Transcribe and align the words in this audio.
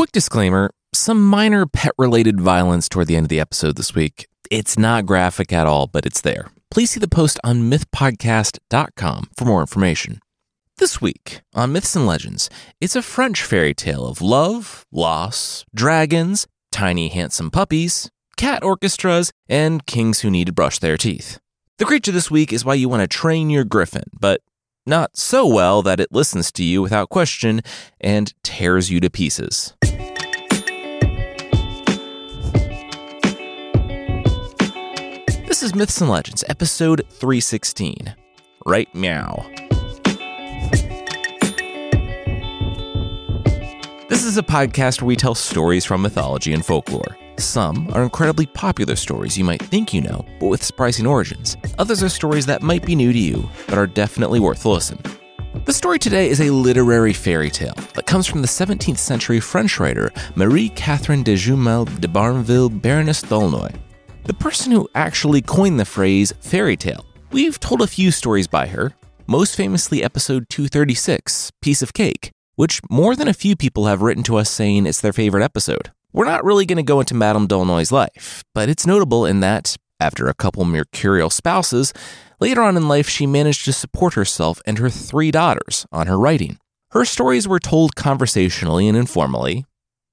Quick 0.00 0.12
disclaimer 0.12 0.70
some 0.94 1.22
minor 1.22 1.66
pet 1.66 1.92
related 1.98 2.40
violence 2.40 2.88
toward 2.88 3.06
the 3.06 3.16
end 3.16 3.26
of 3.26 3.28
the 3.28 3.38
episode 3.38 3.76
this 3.76 3.94
week. 3.94 4.28
It's 4.50 4.78
not 4.78 5.04
graphic 5.04 5.52
at 5.52 5.66
all, 5.66 5.88
but 5.88 6.06
it's 6.06 6.22
there. 6.22 6.48
Please 6.70 6.92
see 6.92 7.00
the 7.00 7.06
post 7.06 7.38
on 7.44 7.70
mythpodcast.com 7.70 9.28
for 9.36 9.44
more 9.44 9.60
information. 9.60 10.20
This 10.78 11.02
week 11.02 11.42
on 11.52 11.74
Myths 11.74 11.94
and 11.94 12.06
Legends, 12.06 12.48
it's 12.80 12.96
a 12.96 13.02
French 13.02 13.42
fairy 13.42 13.74
tale 13.74 14.06
of 14.06 14.22
love, 14.22 14.86
loss, 14.90 15.66
dragons, 15.74 16.46
tiny 16.72 17.08
handsome 17.08 17.50
puppies, 17.50 18.08
cat 18.38 18.64
orchestras, 18.64 19.32
and 19.50 19.84
kings 19.84 20.20
who 20.20 20.30
need 20.30 20.46
to 20.46 20.52
brush 20.54 20.78
their 20.78 20.96
teeth. 20.96 21.38
The 21.76 21.84
creature 21.84 22.12
this 22.12 22.30
week 22.30 22.54
is 22.54 22.64
why 22.64 22.72
you 22.72 22.88
want 22.88 23.02
to 23.02 23.06
train 23.06 23.50
your 23.50 23.64
griffin, 23.64 24.04
but 24.18 24.40
not 24.90 25.16
so 25.16 25.46
well 25.46 25.80
that 25.82 26.00
it 26.00 26.12
listens 26.12 26.50
to 26.52 26.64
you 26.64 26.82
without 26.82 27.08
question 27.08 27.62
and 28.00 28.34
tears 28.42 28.90
you 28.90 29.00
to 29.00 29.08
pieces. 29.08 29.72
This 35.46 35.62
is 35.62 35.74
Myths 35.74 36.00
and 36.00 36.10
Legends, 36.10 36.42
episode 36.48 37.06
316. 37.08 38.14
Right 38.66 38.92
meow. 38.94 39.46
This 44.08 44.24
is 44.24 44.36
a 44.36 44.42
podcast 44.42 45.00
where 45.00 45.06
we 45.06 45.16
tell 45.16 45.36
stories 45.36 45.84
from 45.84 46.02
mythology 46.02 46.52
and 46.52 46.66
folklore. 46.66 47.16
Some 47.40 47.90
are 47.92 48.02
incredibly 48.02 48.46
popular 48.46 48.96
stories 48.96 49.36
you 49.36 49.44
might 49.44 49.62
think 49.62 49.92
you 49.92 50.00
know, 50.00 50.24
but 50.38 50.46
with 50.46 50.62
surprising 50.62 51.06
origins. 51.06 51.56
Others 51.78 52.02
are 52.02 52.08
stories 52.08 52.46
that 52.46 52.62
might 52.62 52.84
be 52.84 52.94
new 52.94 53.12
to 53.12 53.18
you, 53.18 53.48
but 53.66 53.78
are 53.78 53.86
definitely 53.86 54.40
worth 54.40 54.64
a 54.64 54.68
listen. 54.68 54.98
The 55.64 55.72
story 55.72 55.98
today 55.98 56.28
is 56.28 56.40
a 56.40 56.50
literary 56.50 57.12
fairy 57.12 57.50
tale 57.50 57.74
that 57.94 58.06
comes 58.06 58.26
from 58.26 58.42
the 58.42 58.48
17th 58.48 58.98
century 58.98 59.40
French 59.40 59.80
writer 59.80 60.12
Marie 60.36 60.68
Catherine 60.70 61.22
de 61.22 61.34
Jumel 61.34 61.86
de 62.00 62.08
Barneville 62.08 62.70
Baroness 62.70 63.22
d'Aulnoy 63.22 63.74
the 64.24 64.34
person 64.34 64.70
who 64.70 64.88
actually 64.94 65.42
coined 65.42 65.80
the 65.80 65.84
phrase 65.84 66.32
fairy 66.40 66.76
tale. 66.76 67.04
We've 67.32 67.58
told 67.58 67.82
a 67.82 67.86
few 67.86 68.10
stories 68.10 68.46
by 68.46 68.68
her, 68.68 68.94
most 69.26 69.56
famously 69.56 70.02
episode 70.02 70.48
236, 70.48 71.50
Piece 71.60 71.82
of 71.82 71.92
Cake, 71.92 72.30
which 72.54 72.80
more 72.90 73.16
than 73.16 73.26
a 73.28 73.34
few 73.34 73.56
people 73.56 73.86
have 73.86 74.02
written 74.02 74.22
to 74.24 74.36
us 74.36 74.50
saying 74.50 74.86
it's 74.86 75.00
their 75.00 75.12
favorite 75.12 75.42
episode. 75.42 75.90
We're 76.12 76.24
not 76.24 76.44
really 76.44 76.66
going 76.66 76.76
to 76.76 76.82
go 76.82 77.00
into 77.00 77.14
Madame 77.14 77.46
d'Aulnoy's 77.46 77.92
life, 77.92 78.42
but 78.54 78.68
it's 78.68 78.86
notable 78.86 79.24
in 79.24 79.40
that, 79.40 79.76
after 80.00 80.26
a 80.26 80.34
couple 80.34 80.64
mercurial 80.64 81.30
spouses, 81.30 81.92
later 82.40 82.62
on 82.62 82.76
in 82.76 82.88
life 82.88 83.08
she 83.08 83.26
managed 83.26 83.64
to 83.66 83.72
support 83.72 84.14
herself 84.14 84.60
and 84.66 84.78
her 84.78 84.90
three 84.90 85.30
daughters 85.30 85.86
on 85.92 86.08
her 86.08 86.18
writing. 86.18 86.58
Her 86.90 87.04
stories 87.04 87.46
were 87.46 87.60
told 87.60 87.94
conversationally 87.94 88.88
and 88.88 88.96
informally, 88.96 89.64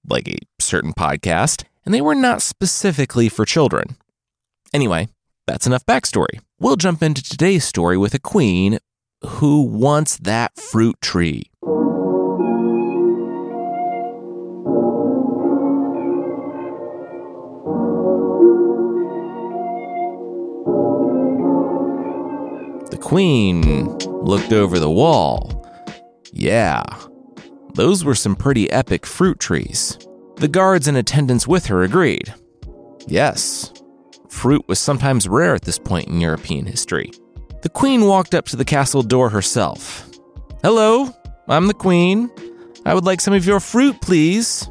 like 0.08 0.28
a 0.28 0.38
certain 0.59 0.94
podcast, 0.94 1.64
and 1.84 1.94
they 1.94 2.02
were 2.02 2.16
not 2.16 2.44
specifically 2.44 3.28
for 3.30 3.45
children. 3.45 3.98
Anyway, 4.73 5.08
that's 5.48 5.66
enough 5.66 5.86
backstory. 5.86 6.42
We'll 6.59 6.75
jump 6.75 7.02
into 7.02 7.23
today's 7.23 7.64
story 7.64 7.98
with 7.98 8.14
a 8.14 8.20
queen 8.20 8.78
who 9.25 9.64
wants 9.64 10.18
that 10.18 10.56
fruit 10.59 10.98
tree. 11.02 11.50
Queen 23.08 23.97
looked 24.25 24.52
over 24.52 24.80
the 24.80 24.91
wall. 24.91 25.66
Yeah, 26.33 26.83
those 27.73 28.03
were 28.03 28.13
some 28.13 28.36
pretty 28.36 28.69
epic 28.69 29.05
fruit 29.05 29.39
trees. 29.39 29.97
The 30.36 30.50
guards 30.50 30.89
in 30.89 30.97
attendance 30.97 31.47
with 31.47 31.67
her 31.67 31.83
agreed. 31.83 32.33
Yes, 33.08 33.72
fruit 34.28 34.67
was 34.67 34.78
sometimes 34.78 35.25
rare 35.25 35.55
at 35.55 35.61
this 35.61 35.80
point 35.80 36.09
in 36.09 36.19
European 36.19 36.66
history. 36.66 37.13
The 37.62 37.69
queen 37.69 38.07
walked 38.07 38.35
up 38.35 38.44
to 38.47 38.57
the 38.57 38.66
castle 38.66 39.03
door 39.03 39.29
herself. 39.29 40.06
Hello, 40.62 41.09
I'm 41.47 41.68
the 41.68 41.74
queen. 41.74 42.29
I 42.85 42.94
would 42.94 43.06
like 43.06 43.22
some 43.22 43.34
of 43.34 43.45
your 43.45 43.62
fruit, 43.62 44.01
please. 44.01 44.69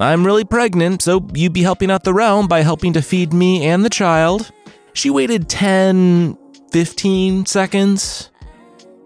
I'm 0.00 0.26
really 0.26 0.44
pregnant, 0.44 1.02
so 1.02 1.24
you'd 1.34 1.52
be 1.52 1.62
helping 1.62 1.92
out 1.92 2.02
the 2.02 2.12
realm 2.12 2.48
by 2.48 2.62
helping 2.62 2.94
to 2.94 3.00
feed 3.00 3.32
me 3.32 3.64
and 3.64 3.84
the 3.84 3.90
child. 3.90 4.50
She 4.92 5.08
waited 5.08 5.48
10, 5.48 6.36
15 6.72 7.46
seconds. 7.46 8.30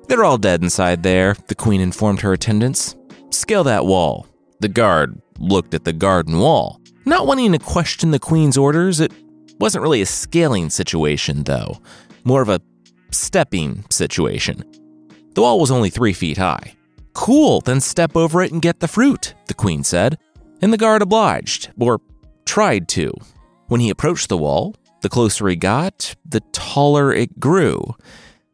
They're 0.09 0.25
all 0.25 0.39
dead 0.39 0.63
inside 0.63 1.03
there, 1.03 1.37
the 1.47 1.55
queen 1.55 1.81
informed 1.81 2.21
her 2.23 2.33
attendants. 2.33 2.97
Scale 3.31 3.65
that 3.65 3.87
wall. 3.87 4.27
The 4.61 4.69
guard 4.69 5.21
looked 5.39 5.75
at 5.75 5.85
the 5.85 5.93
garden 5.93 6.39
wall. 6.39 6.81
Not 7.05 7.27
wanting 7.27 7.53
to 7.53 7.59
question 7.59 8.11
the 8.11 8.19
queen's 8.19 8.59
orders, 8.59 9.01
it 9.01 9.13
wasn't 9.59 9.83
really 9.83 10.03
a 10.03 10.07
scaling 10.07 10.71
situation, 10.71 11.45
though, 11.45 11.81
more 12.25 12.43
of 12.43 12.49
a 12.49 12.61
stepping 13.11 13.85
situation. 13.91 14.65
The 15.35 15.43
wall 15.43 15.61
was 15.61 15.71
only 15.71 15.91
three 15.91 16.13
feet 16.13 16.39
high. 16.39 16.75
Cool, 17.15 17.61
then 17.61 17.81
step 17.81 18.17
over 18.17 18.43
it 18.43 18.53
and 18.53 18.63
get 18.63 18.81
the 18.81 18.89
fruit, 18.89 19.35
the 19.47 19.55
queen 19.55 19.85
said, 19.85 20.19
and 20.61 20.73
the 20.73 20.79
guard 20.79 21.03
obliged, 21.03 21.71
or 21.79 22.01
tried 22.45 22.89
to. 22.89 23.13
When 23.69 23.81
he 23.81 23.91
approached 23.91 24.29
the 24.29 24.37
wall, 24.37 24.75
the 25.03 25.09
closer 25.09 25.49
he 25.49 25.57
got, 25.57 26.15
the 26.25 26.41
taller 26.53 27.13
it 27.13 27.41
grew. 27.41 27.95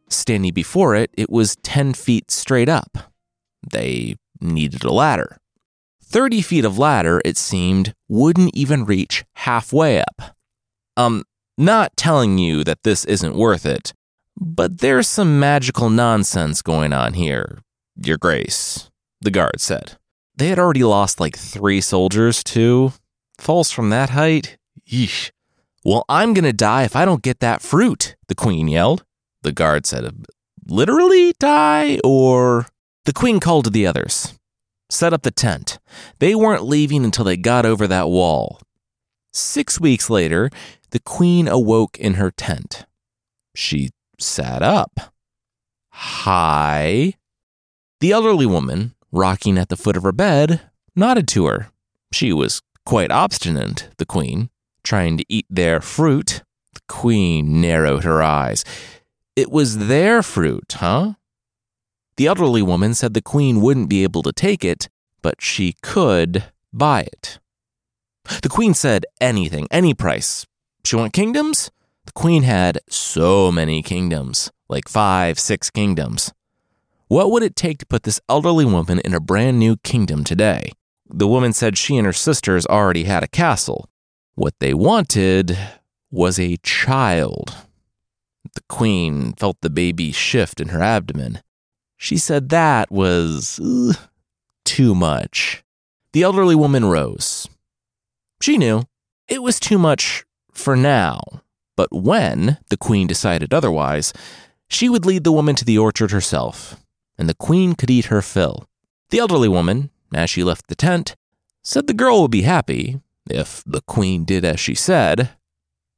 Standing 0.09 0.53
before 0.53 0.95
it, 0.95 1.11
it 1.17 1.29
was 1.29 1.57
10 1.57 1.93
feet 1.93 2.31
straight 2.31 2.69
up. 2.69 3.11
They 3.69 4.15
needed 4.39 4.83
a 4.83 4.93
ladder. 4.93 5.37
30 6.03 6.41
feet 6.41 6.65
of 6.65 6.77
ladder, 6.77 7.21
it 7.25 7.37
seemed, 7.37 7.93
wouldn't 8.07 8.55
even 8.55 8.85
reach 8.85 9.25
halfway 9.33 9.99
up. 9.99 10.35
Um, 10.95 11.23
not 11.57 11.97
telling 11.97 12.37
you 12.37 12.63
that 12.63 12.83
this 12.83 13.03
isn't 13.05 13.35
worth 13.35 13.65
it, 13.65 13.93
but 14.39 14.79
there's 14.79 15.07
some 15.07 15.39
magical 15.39 15.89
nonsense 15.89 16.61
going 16.61 16.93
on 16.93 17.13
here, 17.13 17.59
Your 17.95 18.17
Grace, 18.17 18.89
the 19.19 19.31
guard 19.31 19.59
said. 19.59 19.97
They 20.35 20.47
had 20.47 20.59
already 20.59 20.83
lost 20.83 21.19
like 21.19 21.35
three 21.35 21.81
soldiers, 21.81 22.43
too. 22.43 22.93
Falls 23.37 23.71
from 23.71 23.89
that 23.89 24.11
height? 24.11 24.57
Yeesh. 24.87 25.31
Well, 25.87 26.03
I'm 26.09 26.33
gonna 26.33 26.51
die 26.51 26.83
if 26.83 26.97
I 26.97 27.05
don't 27.05 27.23
get 27.23 27.39
that 27.39 27.61
fruit, 27.61 28.17
the 28.27 28.35
queen 28.35 28.67
yelled. 28.67 29.05
The 29.43 29.53
guard 29.53 29.85
said, 29.85 30.03
uh, 30.03 30.11
Literally 30.67 31.31
die, 31.39 32.01
or. 32.03 32.65
The 33.05 33.13
queen 33.13 33.39
called 33.39 33.63
to 33.63 33.69
the 33.69 33.87
others. 33.87 34.37
Set 34.89 35.13
up 35.13 35.21
the 35.21 35.31
tent. 35.31 35.79
They 36.19 36.35
weren't 36.35 36.65
leaving 36.65 37.05
until 37.05 37.23
they 37.23 37.37
got 37.37 37.65
over 37.65 37.87
that 37.87 38.09
wall. 38.09 38.59
Six 39.31 39.79
weeks 39.79 40.09
later, 40.09 40.49
the 40.89 40.99
queen 40.99 41.47
awoke 41.47 41.97
in 41.97 42.15
her 42.15 42.31
tent. 42.31 42.85
She 43.55 43.91
sat 44.19 44.61
up. 44.61 45.13
Hi. 45.91 47.13
The 48.01 48.11
elderly 48.11 48.45
woman, 48.45 48.93
rocking 49.13 49.57
at 49.57 49.69
the 49.69 49.77
foot 49.77 49.95
of 49.95 50.03
her 50.03 50.11
bed, 50.11 50.59
nodded 50.97 51.29
to 51.29 51.45
her. 51.45 51.69
She 52.11 52.33
was 52.33 52.61
quite 52.85 53.09
obstinate, 53.09 53.87
the 53.97 54.05
queen, 54.05 54.49
trying 54.87 55.17
to 55.17 55.25
eat 55.27 55.45
their 55.49 55.81
fruit. 55.81 56.43
The 56.73 56.81
queen 56.87 57.59
narrowed 57.61 58.03
her 58.05 58.23
eyes. 58.23 58.63
It 59.35 59.51
was 59.51 59.87
their 59.87 60.23
fruit, 60.23 60.77
huh? 60.79 61.13
The 62.15 62.27
elderly 62.27 62.63
woman 62.63 62.93
said 62.95 63.13
the 63.13 63.21
queen 63.21 63.61
wouldn't 63.61 63.89
be 63.89 64.03
able 64.03 64.23
to 64.23 64.31
take 64.31 64.63
it, 64.63 64.89
but 65.21 65.41
she 65.41 65.75
could 65.83 66.45
buy 66.73 67.01
it. 67.01 67.39
The 68.41 68.49
queen 68.49 68.73
said 68.73 69.05
anything, 69.21 69.67
any 69.69 69.93
price. 69.93 70.45
She 70.83 70.95
want 70.95 71.13
kingdoms? 71.13 71.69
The 72.05 72.13
queen 72.13 72.43
had 72.43 72.79
so 72.89 73.51
many 73.51 73.83
kingdoms, 73.83 74.51
like 74.69 74.87
five, 74.87 75.37
six 75.37 75.69
kingdoms. 75.69 76.33
What 77.07 77.31
would 77.31 77.43
it 77.43 77.55
take 77.55 77.77
to 77.79 77.85
put 77.85 78.03
this 78.03 78.21
elderly 78.27 78.65
woman 78.65 78.99
in 78.99 79.13
a 79.13 79.19
brand 79.19 79.59
new 79.59 79.77
kingdom 79.77 80.23
today? 80.23 80.71
The 81.09 81.27
woman 81.27 81.53
said 81.53 81.77
she 81.77 81.97
and 81.97 82.05
her 82.05 82.13
sisters 82.13 82.65
already 82.65 83.03
had 83.03 83.23
a 83.23 83.27
castle. 83.27 83.89
What 84.37 84.53
they 84.59 84.75
wanted 84.75 85.57
was 86.11 86.37
a 86.37 86.57
child. 86.57 87.55
The 88.53 88.61
queen 88.69 89.33
felt 89.33 89.57
the 89.61 89.69
baby 89.71 90.11
shift 90.11 90.61
in 90.61 90.67
her 90.67 90.83
abdomen. 90.83 91.41
She 91.97 92.19
said 92.19 92.49
that 92.49 92.91
was 92.91 93.59
uh, 93.59 93.93
too 94.63 94.93
much. 94.93 95.63
The 96.13 96.21
elderly 96.21 96.53
woman 96.53 96.85
rose. 96.85 97.49
She 98.39 98.59
knew 98.59 98.83
it 99.27 99.41
was 99.41 99.59
too 99.59 99.79
much 99.79 100.23
for 100.51 100.75
now, 100.75 101.19
but 101.75 101.91
when 101.91 102.59
the 102.69 102.77
queen 102.77 103.07
decided 103.07 103.55
otherwise, 103.55 104.13
she 104.69 104.87
would 104.87 105.03
lead 105.03 105.23
the 105.23 105.31
woman 105.31 105.55
to 105.55 105.65
the 105.65 105.79
orchard 105.79 106.11
herself, 106.11 106.75
and 107.17 107.27
the 107.27 107.33
queen 107.33 107.73
could 107.73 107.89
eat 107.89 108.05
her 108.05 108.21
fill. 108.21 108.69
The 109.09 109.17
elderly 109.17 109.49
woman, 109.49 109.89
as 110.13 110.29
she 110.29 110.43
left 110.43 110.67
the 110.67 110.75
tent, 110.75 111.15
said 111.63 111.87
the 111.87 111.93
girl 111.95 112.21
would 112.21 112.29
be 112.29 112.43
happy 112.43 113.01
if 113.31 113.63
the 113.65 113.81
queen 113.81 114.25
did 114.25 114.45
as 114.45 114.59
she 114.59 114.75
said. 114.75 115.29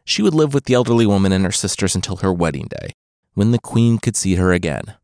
She 0.05 0.21
would 0.21 0.33
live 0.33 0.53
with 0.53 0.65
the 0.65 0.73
elderly 0.73 1.05
woman 1.05 1.31
and 1.31 1.45
her 1.45 1.51
sisters 1.51 1.95
until 1.95 2.17
her 2.17 2.33
wedding 2.33 2.67
day, 2.67 2.93
when 3.33 3.51
the 3.51 3.59
queen 3.59 3.99
could 3.99 4.15
see 4.15 4.35
her 4.35 4.51
again. 4.51 4.95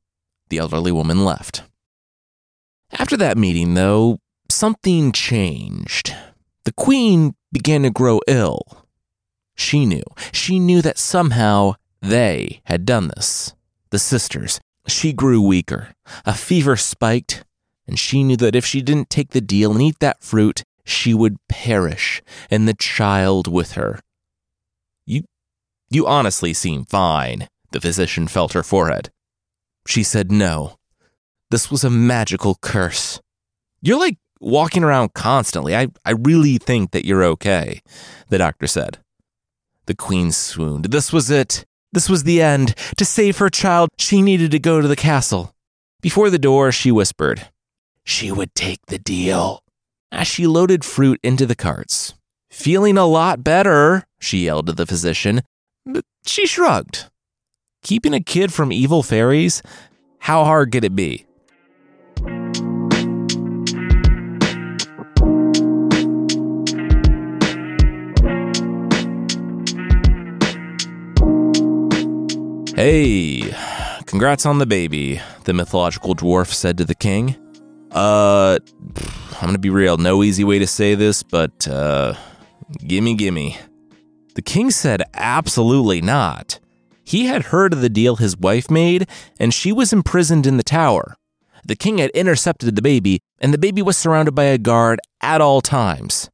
The 0.50 0.58
elderly 0.58 0.92
woman 0.92 1.24
left. 1.24 1.64
After 2.92 3.18
that 3.18 3.38
meeting, 3.38 3.74
though, 3.74 4.20
something 4.50 5.12
changed. 5.12 6.16
The 6.64 6.72
queen 6.72 7.36
began 7.52 7.84
to 7.84 7.90
grow 7.90 8.20
ill. 8.28 8.86
She 9.56 9.86
knew. 9.86 10.04
She 10.32 10.60
knew 10.60 10.82
that 10.82 10.98
somehow 10.98 11.76
they 12.02 12.62
had 12.66 12.86
done 12.86 13.10
this. 13.10 13.54
The 13.90 14.00
sisters. 14.00 14.60
She 14.88 15.14
grew 15.14 15.42
weaker. 15.42 15.90
A 16.26 16.34
fever 16.34 16.76
spiked, 16.76 17.44
and 17.88 17.98
she 17.98 18.24
knew 18.24 18.38
that 18.38 18.56
if 18.56 18.66
she 18.66 18.82
didn't 18.82 19.10
take 19.10 19.30
the 19.30 19.42
deal 19.42 19.72
and 19.72 19.82
eat 19.82 20.00
that 20.00 20.24
fruit, 20.24 20.64
she 20.86 21.14
would 21.14 21.38
perish, 21.50 22.22
and 22.50 22.68
the 22.68 22.74
child 22.74 23.48
with 23.48 23.74
her. 23.74 24.00
You, 25.06 25.24
you 25.90 26.08
honestly 26.08 26.54
seem 26.54 26.86
fine, 26.86 27.48
the 27.72 27.82
physician 27.82 28.28
felt 28.28 28.54
her 28.54 28.64
forehead. 28.64 29.12
She 29.88 30.04
said 30.04 30.32
no. 30.32 30.78
This 31.52 31.70
was 31.70 31.84
a 31.84 31.90
magical 31.90 32.56
curse. 32.62 33.20
You're 33.82 34.00
like 34.00 34.18
walking 34.40 34.84
around 34.84 35.14
constantly. 35.14 35.76
I, 35.76 35.88
I 36.04 36.12
really 36.12 36.58
think 36.58 36.92
that 36.92 37.06
you're 37.06 37.24
okay, 37.24 37.82
the 38.30 38.38
doctor 38.38 38.68
said. 38.68 39.00
The 39.86 39.96
queen 39.96 40.32
swooned. 40.32 40.86
This 40.86 41.14
was 41.14 41.30
it. 41.30 41.66
This 41.92 42.10
was 42.10 42.24
the 42.24 42.42
end. 42.42 42.76
To 42.98 43.06
save 43.06 43.38
her 43.38 43.50
child, 43.50 43.90
she 43.98 44.22
needed 44.22 44.52
to 44.52 44.60
go 44.60 44.82
to 44.82 44.88
the 44.88 44.96
castle. 44.96 45.54
Before 46.02 46.30
the 46.30 46.40
door, 46.40 46.72
she 46.72 46.92
whispered, 46.92 47.50
She 48.04 48.32
would 48.32 48.54
take 48.54 48.86
the 48.88 49.00
deal. 49.00 49.62
As 50.16 50.28
she 50.28 50.48
loaded 50.48 50.86
fruit 50.86 51.20
into 51.24 51.46
the 51.46 51.58
carts. 51.58 52.14
Feeling 52.50 52.98
a 52.98 53.06
lot 53.06 53.44
better, 53.44 54.06
she 54.18 54.46
yelled 54.46 54.68
to 54.68 54.72
the 54.72 54.86
physician, 54.86 55.42
but 55.86 56.06
she 56.26 56.48
shrugged. 56.48 57.10
Keeping 57.84 58.14
a 58.14 58.22
kid 58.22 58.54
from 58.54 58.72
evil 58.72 59.04
fairies? 59.04 59.62
How 60.20 60.46
hard 60.46 60.72
could 60.72 60.86
it 60.86 60.96
be? 60.96 61.26
Hey, 72.78 73.54
congrats 74.06 74.46
on 74.46 74.60
the 74.60 74.66
baby, 74.66 75.22
the 75.44 75.54
mythological 75.54 76.16
dwarf 76.16 76.54
said 76.54 76.78
to 76.78 76.86
the 76.86 76.96
king. 76.96 77.36
Uh, 77.96 78.60
I'm 79.42 79.48
gonna 79.48 79.58
be 79.58 79.70
real, 79.70 79.96
no 79.98 80.22
easy 80.22 80.44
way 80.44 80.60
to 80.60 80.68
say 80.68 80.96
this, 80.96 81.24
but, 81.24 81.68
uh, 81.68 82.14
gimme, 82.86 83.16
gimme. 83.16 83.58
The 84.36 84.42
king 84.42 84.70
said 84.70 85.02
absolutely 85.14 86.02
not. 86.02 86.60
He 87.06 87.28
had 87.28 87.44
heard 87.44 87.72
of 87.72 87.80
the 87.80 87.90
deal 87.90 88.18
his 88.18 88.36
wife 88.36 88.70
made, 88.70 89.08
and 89.40 89.54
she 89.54 89.72
was 89.72 89.94
imprisoned 89.94 90.46
in 90.46 90.58
the 90.58 90.64
tower. 90.64 91.16
The 91.66 91.76
king 91.76 92.00
had 92.00 92.10
intercepted 92.12 92.76
the 92.76 92.82
baby, 92.82 93.22
and 93.40 93.54
the 93.54 93.58
baby 93.58 93.82
was 93.82 93.96
surrounded 93.96 94.34
by 94.36 94.46
a 94.46 94.58
guard 94.58 95.00
at 95.22 95.40
all 95.40 95.62
times. 95.62 96.30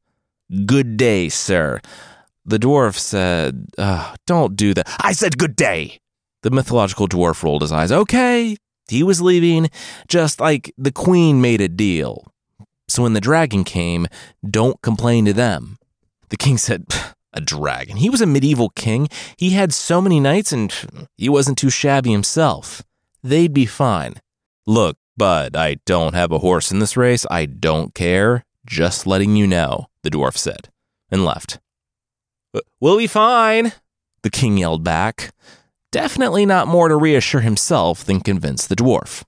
Good 0.66 0.96
day, 0.96 1.28
sir. 1.28 1.80
The 2.44 2.58
dwarf 2.58 2.98
said, 2.98 3.68
Don't 4.26 4.56
do 4.56 4.74
that. 4.74 4.88
I 5.00 5.12
said 5.12 5.38
good 5.38 5.54
day. 5.54 6.00
The 6.42 6.50
mythological 6.50 7.06
dwarf 7.06 7.42
rolled 7.44 7.62
his 7.62 7.70
eyes. 7.70 7.92
Okay, 7.92 8.56
he 8.92 9.02
was 9.02 9.20
leaving, 9.20 9.70
just 10.06 10.40
like 10.40 10.72
the 10.78 10.92
queen 10.92 11.40
made 11.40 11.60
a 11.60 11.68
deal. 11.68 12.32
So 12.88 13.02
when 13.02 13.14
the 13.14 13.20
dragon 13.20 13.64
came, 13.64 14.06
don't 14.48 14.80
complain 14.82 15.24
to 15.24 15.32
them. 15.32 15.78
The 16.28 16.36
king 16.36 16.58
said, 16.58 16.86
A 17.32 17.40
dragon. 17.40 17.96
He 17.96 18.10
was 18.10 18.20
a 18.20 18.26
medieval 18.26 18.68
king. 18.68 19.08
He 19.36 19.50
had 19.50 19.72
so 19.72 20.00
many 20.00 20.20
knights 20.20 20.52
and 20.52 20.72
he 21.16 21.28
wasn't 21.28 21.58
too 21.58 21.70
shabby 21.70 22.12
himself. 22.12 22.82
They'd 23.22 23.54
be 23.54 23.66
fine. 23.66 24.14
Look, 24.66 24.98
bud, 25.16 25.56
I 25.56 25.76
don't 25.86 26.14
have 26.14 26.30
a 26.30 26.40
horse 26.40 26.70
in 26.70 26.78
this 26.78 26.96
race. 26.96 27.24
I 27.30 27.46
don't 27.46 27.94
care. 27.94 28.44
Just 28.66 29.06
letting 29.06 29.36
you 29.36 29.46
know, 29.46 29.86
the 30.02 30.10
dwarf 30.10 30.36
said, 30.36 30.68
and 31.10 31.24
left. 31.24 31.58
We'll 32.78 32.98
be 32.98 33.06
fine, 33.06 33.72
the 34.22 34.30
king 34.30 34.58
yelled 34.58 34.84
back. 34.84 35.32
Definitely 35.92 36.46
not 36.46 36.68
more 36.68 36.88
to 36.88 36.96
reassure 36.96 37.42
himself 37.42 38.02
than 38.02 38.20
convince 38.20 38.66
the 38.66 38.74
dwarf. 38.74 39.24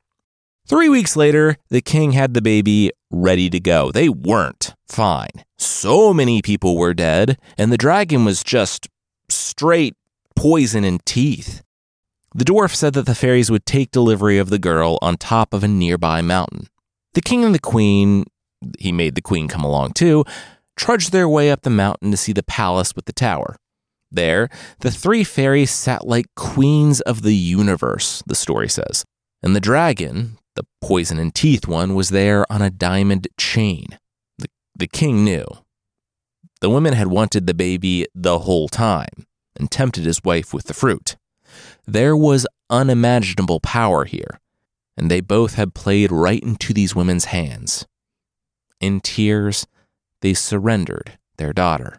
Three 0.67 0.89
weeks 0.89 1.15
later, 1.15 1.59
the 1.69 1.83
king 1.83 2.13
had 2.13 2.33
the 2.33 2.41
baby 2.41 2.91
ready 3.11 3.51
to 3.51 3.61
go. 3.61 3.93
They 3.93 4.09
weren't 4.09 4.75
fine. 4.89 5.45
So 5.59 6.15
many 6.15 6.41
people 6.41 6.79
were 6.79 6.95
dead, 6.95 7.37
and 7.59 7.71
the 7.71 7.77
dragon 7.77 8.25
was 8.25 8.43
just 8.43 8.89
straight 9.29 9.95
poison 10.35 10.85
and 10.85 11.05
teeth. 11.05 11.63
The 12.35 12.47
dwarf 12.47 12.75
said 12.75 12.95
that 12.95 13.05
the 13.05 13.15
fairies 13.15 13.51
would 13.51 13.67
take 13.67 13.91
delivery 13.91 14.39
of 14.39 14.49
the 14.49 14.59
girl 14.59 14.99
on 15.03 15.19
top 15.19 15.53
of 15.53 15.63
a 15.63 15.69
nearby 15.69 16.23
mountain. 16.23 16.69
The 17.13 17.21
king 17.21 17.45
and 17.45 17.55
the 17.55 17.59
queen, 17.59 18.25
he 18.79 18.91
made 18.91 19.17
the 19.17 19.21
queen 19.21 19.49
come 19.49 19.65
along 19.65 19.93
too, 19.93 20.25
trudged 20.77 21.13
their 21.13 21.29
way 21.29 21.51
up 21.51 21.61
the 21.61 21.69
mountain 21.69 22.11
to 22.11 22.17
see 22.17 22.33
the 22.33 22.43
palace 22.43 22.97
with 22.97 23.05
the 23.05 23.13
tower. 23.13 23.57
There, 24.15 24.49
the 24.81 24.93
three 24.93 25.25
fairies 25.25 25.73
sat 25.73 26.07
like 26.07 26.27
queens 26.37 27.01
of 27.01 27.23
the 27.23 27.35
universe, 27.35 28.23
the 28.27 28.37
story 28.37 28.69
says. 28.69 29.05
And 29.43 29.57
the 29.57 29.61
dragon, 29.61 30.39
the 30.55 30.65
poison 30.81 31.19
and 31.19 31.35
teeth 31.35 31.67
one, 31.67 31.95
was 31.95 32.11
there 32.11 32.51
on 32.51 32.63
a 32.63 32.71
diamond 32.71 33.27
chain. 33.39 33.99
The, 34.39 34.49
the 34.79 34.87
king 34.87 35.25
knew. 35.25 35.45
The 36.61 36.71
women 36.71 36.95
had 36.95 37.09
wanted 37.09 37.47
the 37.47 37.55
baby 37.55 38.07
the 38.15 38.41
whole 38.41 38.69
time 38.69 39.27
and 39.57 39.71
tempted 39.71 40.05
his 40.05 40.23
wife 40.23 40.55
with 40.55 40.67
the 40.67 40.75
fruit. 40.75 41.17
There 41.87 42.17
was 42.17 42.47
unimaginable 42.71 43.61
power 43.61 44.05
here, 44.05 44.41
and 44.97 45.11
they 45.11 45.21
both 45.21 45.55
had 45.55 45.75
played 45.75 46.13
right 46.13 46.43
into 46.43 46.73
these 46.73 46.95
women's 46.95 47.27
hands. 47.27 47.87
In 48.81 49.01
tears, 49.01 49.67
they 50.21 50.35
surrendered 50.35 51.19
their 51.37 51.53
daughter. 51.53 51.99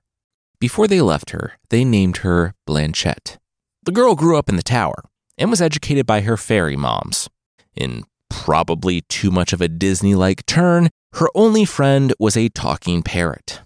Before 0.59 0.87
they 0.87 1.01
left 1.01 1.31
her, 1.31 1.53
they 1.69 1.83
named 1.83 2.17
her 2.17 2.53
Blanchette. 2.65 3.37
The 3.83 3.91
girl 3.91 4.15
grew 4.15 4.37
up 4.37 4.49
in 4.49 4.55
the 4.55 4.63
tower 4.63 5.03
and 5.37 5.49
was 5.49 5.61
educated 5.61 6.05
by 6.05 6.21
her 6.21 6.37
fairy 6.37 6.75
moms. 6.75 7.29
In 7.75 8.03
probably 8.29 9.01
too 9.01 9.31
much 9.31 9.53
of 9.53 9.61
a 9.61 9.67
Disney 9.67 10.15
like 10.15 10.45
turn, 10.45 10.89
her 11.13 11.27
only 11.35 11.65
friend 11.65 12.13
was 12.19 12.35
a 12.35 12.49
talking 12.49 13.03
parrot. 13.03 13.61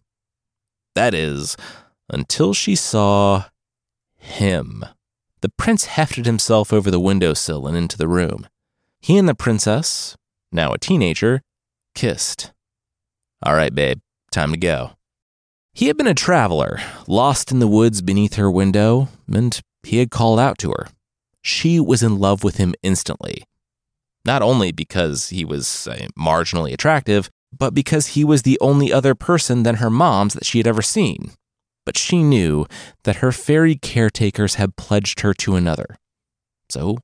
That 0.96 1.14
is, 1.14 1.56
until 2.10 2.54
she 2.54 2.76
saw 2.76 3.46
him. 4.18 4.84
The 5.42 5.50
prince 5.50 5.86
hefted 5.86 6.26
himself 6.26 6.74
over 6.74 6.92
the 6.92 7.00
windowsill 7.00 7.66
and 7.66 7.78
into 7.78 7.98
the 7.98 8.08
room. 8.08 8.48
He 9.00 9.18
and 9.18 9.30
the 9.30 9.36
princess, 9.36 10.18
now 10.52 10.74
a 10.74 10.78
teenager, 10.78 11.42
kissed. 11.96 12.52
All 13.42 13.56
right, 13.56 13.74
babe, 13.74 14.00
time 14.32 14.52
to 14.52 14.58
go. 14.58 14.92
He 15.80 15.88
had 15.88 15.96
been 15.96 16.08
a 16.08 16.14
traveler, 16.14 16.82
lost 17.08 17.54
in 17.54 17.60
the 17.60 17.68
woods 17.68 18.02
beneath 18.02 18.34
her 18.34 18.52
window, 18.52 19.08
and 19.34 19.58
he 19.84 20.00
had 20.00 20.12
called 20.12 20.38
out 20.38 20.58
to 20.58 20.72
her. 20.72 20.88
She 21.42 21.80
was 21.80 22.04
in 22.04 22.20
love 22.20 22.44
with 22.44 22.58
him 22.58 22.76
instantly. 22.84 23.46
Not 24.26 24.42
only 24.42 24.74
because 24.74 25.30
he 25.30 25.46
was 25.46 25.88
uh, 25.88 26.10
marginally 26.20 26.74
attractive, 26.74 27.30
but 27.58 27.74
because 27.74 28.08
he 28.08 28.26
was 28.26 28.42
the 28.42 28.60
only 28.60 28.92
other 28.92 29.16
person 29.16 29.64
than 29.64 29.76
her 29.76 29.90
mom's 29.90 30.34
that 30.34 30.44
she 30.44 30.58
had 30.58 30.68
ever 30.68 30.82
seen. 30.82 31.32
But 31.86 31.98
she 31.98 32.24
knew 32.24 32.66
that 33.06 33.24
her 33.24 33.32
fairy 33.32 33.78
caretakers 33.78 34.56
had 34.56 34.76
pledged 34.76 35.22
her 35.22 35.34
to 35.36 35.56
another. 35.56 35.96
So 36.68 36.98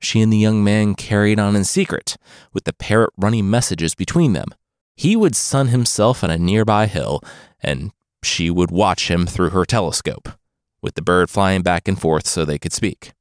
she 0.00 0.20
and 0.20 0.30
the 0.30 0.36
young 0.36 0.62
man 0.62 0.96
carried 0.96 1.38
on 1.38 1.56
in 1.56 1.64
secret, 1.64 2.18
with 2.52 2.64
the 2.64 2.74
parrot 2.74 3.14
running 3.16 3.48
messages 3.48 3.94
between 3.94 4.34
them. 4.34 4.48
He 4.96 5.16
would 5.16 5.34
sun 5.34 5.68
himself 5.68 6.22
on 6.22 6.30
a 6.30 6.36
nearby 6.36 6.88
hill, 6.88 7.22
and 7.62 7.90
she 8.22 8.50
would 8.50 8.70
watch 8.70 9.10
him 9.10 9.26
through 9.26 9.50
her 9.50 9.64
telescope, 9.64 10.28
with 10.82 10.94
the 10.94 11.02
bird 11.02 11.30
flying 11.30 11.62
back 11.62 11.88
and 11.88 12.00
forth 12.00 12.26
so 12.26 12.44
they 12.44 12.58
could 12.58 12.72
speak. 12.72 13.12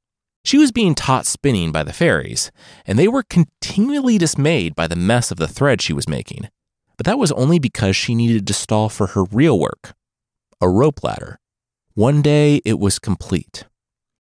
She 0.43 0.58
was 0.58 0.72
being 0.72 0.96
taught 0.96 1.25
spinning 1.25 1.72
by 1.72 1.84
the 1.84 1.93
fairies, 1.93 2.51
and 2.86 2.98
they 2.98 3.08
were 3.08 3.24
continually 3.24 4.17
dismayed 4.17 4.75
by 4.75 4.88
the 4.88 4.96
mess 4.96 5.31
of 5.31 5.38
the 5.38 5.48
thread 5.48 5.81
she 5.81 5.93
was 5.93 6.10
making. 6.10 6.50
But 6.98 7.05
that 7.05 7.20
was 7.20 7.31
only 7.34 7.60
because 7.60 7.96
she 7.96 8.15
needed 8.15 8.48
to 8.48 8.53
stall 8.53 8.89
for 8.89 9.08
her 9.08 9.24
real 9.25 9.60
work 9.60 9.93
a 10.62 10.70
rope 10.70 11.03
ladder. 11.03 11.39
One 11.96 12.22
day 12.22 12.62
it 12.63 12.79
was 12.79 13.00
complete. 13.00 13.65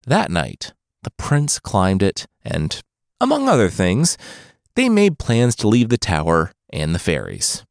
That 0.07 0.31
night, 0.31 0.73
the 1.03 1.11
prince 1.11 1.59
climbed 1.59 2.01
it, 2.01 2.25
and, 2.43 2.81
among 3.19 3.49
other 3.49 3.69
things, 3.69 4.17
they 4.75 4.87
made 4.87 5.19
plans 5.19 5.55
to 5.57 5.67
leave 5.67 5.89
the 5.89 5.97
tower 5.97 6.53
and 6.71 6.95
the 6.95 6.99
fairies. 6.99 7.65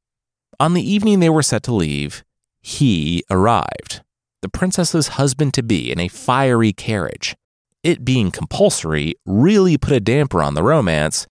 On 0.61 0.75
the 0.75 0.89
evening 0.89 1.21
they 1.21 1.31
were 1.31 1.43
set 1.43 1.63
to 1.65 1.75
leave, 1.75 2.23
he 2.61 3.23
arrived, 3.31 4.03
the 4.43 4.49
princess's 4.49 5.09
husband 5.09 5.55
to 5.55 5.63
be, 5.63 5.91
in 5.91 6.01
a 6.01 6.09
fiery 6.09 6.73
carriage. 6.73 7.37
It 7.83 8.05
being 8.05 8.31
compulsory 8.31 9.15
really 9.25 9.79
put 9.79 9.93
a 9.93 10.01
damper 10.01 10.43
on 10.43 10.55
the 10.55 10.63
romance, 10.63 11.27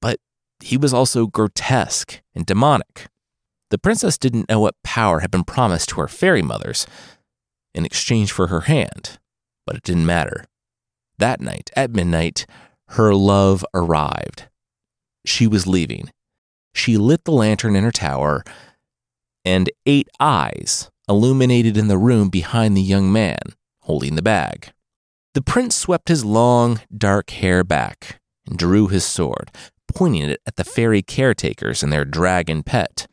but 0.00 0.18
he 0.60 0.76
was 0.76 0.94
also 0.94 1.26
grotesque 1.26 2.20
and 2.34 2.46
demonic. 2.46 3.08
The 3.70 3.78
princess 3.78 4.18
didn't 4.18 4.48
know 4.48 4.60
what 4.60 4.82
power 4.82 5.20
had 5.20 5.30
been 5.30 5.44
promised 5.44 5.90
to 5.90 6.00
her 6.00 6.08
fairy 6.08 6.42
mothers 6.42 6.86
in 7.74 7.84
exchange 7.84 8.32
for 8.32 8.48
her 8.48 8.62
hand, 8.62 9.18
but 9.66 9.76
it 9.76 9.82
didn't 9.82 10.06
matter. 10.06 10.44
That 11.18 11.40
night, 11.40 11.70
at 11.76 11.92
midnight, 11.92 12.46
her 12.88 13.14
love 13.14 13.64
arrived. 13.74 14.48
She 15.26 15.46
was 15.46 15.66
leaving, 15.66 16.10
she 16.74 16.96
lit 16.96 17.24
the 17.24 17.32
lantern 17.32 17.76
in 17.76 17.84
her 17.84 17.92
tower, 17.92 18.44
and 19.44 19.70
eight 19.86 20.08
eyes 20.18 20.90
illuminated 21.08 21.76
in 21.76 21.88
the 21.88 21.98
room 21.98 22.28
behind 22.28 22.76
the 22.76 22.82
young 22.82 23.10
man 23.12 23.40
holding 23.90 24.14
the 24.14 24.22
bag. 24.22 24.72
The 25.34 25.42
prince 25.42 25.74
swept 25.74 26.08
his 26.08 26.24
long, 26.24 26.80
dark 26.96 27.30
hair 27.30 27.64
back 27.64 28.20
and 28.46 28.58
drew 28.58 28.88
his 28.88 29.04
sword, 29.04 29.50
pointing 29.92 30.30
it 30.30 30.40
at 30.46 30.56
the 30.56 30.64
fairy 30.64 31.02
caretakers 31.02 31.82
and 31.82 31.92
their 31.92 32.04
dragon 32.04 32.62
pet. 32.62 33.06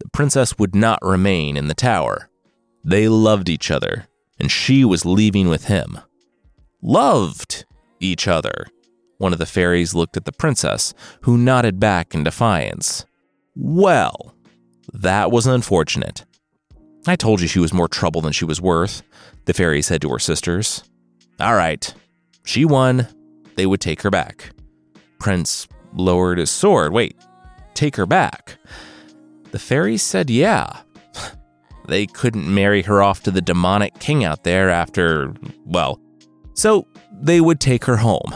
The 0.00 0.08
princess 0.08 0.58
would 0.58 0.74
not 0.74 0.98
remain 1.02 1.56
in 1.56 1.68
the 1.68 1.74
tower. 1.74 2.28
They 2.84 3.08
loved 3.08 3.48
each 3.48 3.70
other, 3.70 4.06
and 4.38 4.50
she 4.50 4.84
was 4.84 5.04
leaving 5.04 5.48
with 5.48 5.64
him. 5.64 5.98
Loved 6.82 7.64
each 8.00 8.28
other. 8.28 8.66
One 9.18 9.32
of 9.32 9.38
the 9.38 9.46
fairies 9.46 9.94
looked 9.94 10.16
at 10.16 10.24
the 10.24 10.32
princess, 10.32 10.94
who 11.22 11.38
nodded 11.38 11.80
back 11.80 12.14
in 12.14 12.22
defiance. 12.22 13.06
Well, 13.54 14.35
that 14.92 15.30
was 15.30 15.46
unfortunate. 15.46 16.24
I 17.06 17.16
told 17.16 17.40
you 17.40 17.48
she 17.48 17.58
was 17.58 17.72
more 17.72 17.88
trouble 17.88 18.20
than 18.20 18.32
she 18.32 18.44
was 18.44 18.60
worth, 18.60 19.02
the 19.44 19.54
fairy 19.54 19.82
said 19.82 20.00
to 20.02 20.10
her 20.10 20.18
sisters. 20.18 20.82
All 21.38 21.54
right, 21.54 21.92
she 22.44 22.64
won. 22.64 23.08
They 23.56 23.66
would 23.66 23.80
take 23.80 24.02
her 24.02 24.10
back. 24.10 24.50
Prince 25.18 25.68
lowered 25.94 26.38
his 26.38 26.50
sword. 26.50 26.92
Wait, 26.92 27.16
take 27.74 27.96
her 27.96 28.06
back? 28.06 28.58
The 29.52 29.58
fairy 29.58 29.96
said, 29.96 30.30
yeah. 30.30 30.80
they 31.88 32.06
couldn't 32.06 32.52
marry 32.52 32.82
her 32.82 33.02
off 33.02 33.22
to 33.22 33.30
the 33.30 33.40
demonic 33.40 33.98
king 33.98 34.24
out 34.24 34.44
there 34.44 34.68
after, 34.68 35.32
well, 35.64 36.00
so 36.54 36.86
they 37.12 37.40
would 37.40 37.60
take 37.60 37.84
her 37.84 37.96
home. 37.96 38.34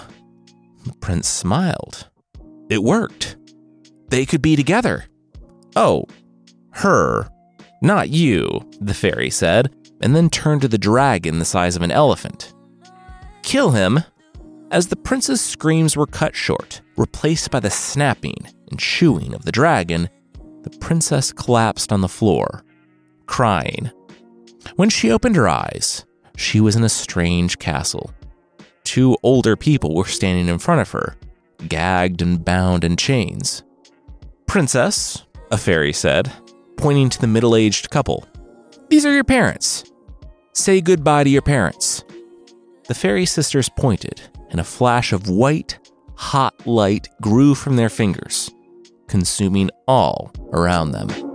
The 0.84 0.94
prince 0.94 1.28
smiled. 1.28 2.08
It 2.70 2.82
worked. 2.82 3.36
They 4.08 4.24
could 4.24 4.42
be 4.42 4.56
together. 4.56 5.04
Oh, 5.76 6.04
her, 6.72 7.28
not 7.82 8.10
you, 8.10 8.68
the 8.80 8.94
fairy 8.94 9.30
said, 9.30 9.74
and 10.00 10.14
then 10.14 10.30
turned 10.30 10.62
to 10.62 10.68
the 10.68 10.78
dragon 10.78 11.38
the 11.38 11.44
size 11.44 11.76
of 11.76 11.82
an 11.82 11.90
elephant. 11.90 12.54
Kill 13.42 13.70
him. 13.70 14.00
As 14.70 14.86
the 14.86 14.96
prince's 14.96 15.40
screams 15.40 15.96
were 15.96 16.06
cut 16.06 16.34
short, 16.34 16.80
replaced 16.96 17.50
by 17.50 17.60
the 17.60 17.70
snapping 17.70 18.36
and 18.70 18.78
chewing 18.78 19.34
of 19.34 19.44
the 19.44 19.52
dragon, 19.52 20.08
the 20.62 20.70
princess 20.78 21.32
collapsed 21.32 21.92
on 21.92 22.02
the 22.02 22.08
floor, 22.08 22.62
crying. 23.26 23.90
When 24.76 24.90
she 24.90 25.10
opened 25.10 25.36
her 25.36 25.48
eyes, 25.48 26.04
she 26.36 26.60
was 26.60 26.76
in 26.76 26.84
a 26.84 26.88
strange 26.88 27.58
castle. 27.58 28.12
Two 28.84 29.16
older 29.22 29.56
people 29.56 29.94
were 29.94 30.04
standing 30.04 30.48
in 30.48 30.58
front 30.58 30.80
of 30.80 30.90
her, 30.92 31.16
gagged 31.68 32.22
and 32.22 32.44
bound 32.44 32.84
in 32.84 32.96
chains. 32.96 33.62
Princess, 34.46 35.24
a 35.50 35.58
fairy 35.58 35.92
said, 35.92 36.32
pointing 36.80 37.10
to 37.10 37.20
the 37.20 37.26
middle 37.26 37.54
aged 37.54 37.90
couple. 37.90 38.26
These 38.88 39.04
are 39.04 39.12
your 39.12 39.24
parents. 39.24 39.84
Say 40.52 40.80
goodbye 40.80 41.24
to 41.24 41.30
your 41.30 41.42
parents. 41.42 42.02
The 42.88 42.94
fairy 42.94 43.26
sisters 43.26 43.68
pointed, 43.68 44.20
and 44.50 44.58
a 44.58 44.64
flash 44.64 45.12
of 45.12 45.28
white, 45.28 45.78
hot 46.16 46.66
light 46.66 47.08
grew 47.20 47.54
from 47.54 47.76
their 47.76 47.90
fingers, 47.90 48.50
consuming 49.06 49.70
all 49.86 50.32
around 50.52 50.92
them. 50.92 51.29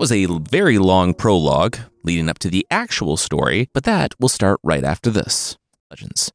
That 0.00 0.04
was 0.04 0.12
a 0.12 0.38
very 0.48 0.78
long 0.78 1.12
prologue 1.12 1.76
leading 2.04 2.30
up 2.30 2.38
to 2.38 2.48
the 2.48 2.66
actual 2.70 3.18
story, 3.18 3.68
but 3.74 3.84
that 3.84 4.18
will 4.18 4.30
start 4.30 4.58
right 4.62 4.82
after 4.82 5.10
this. 5.10 5.58
Legends. 5.90 6.32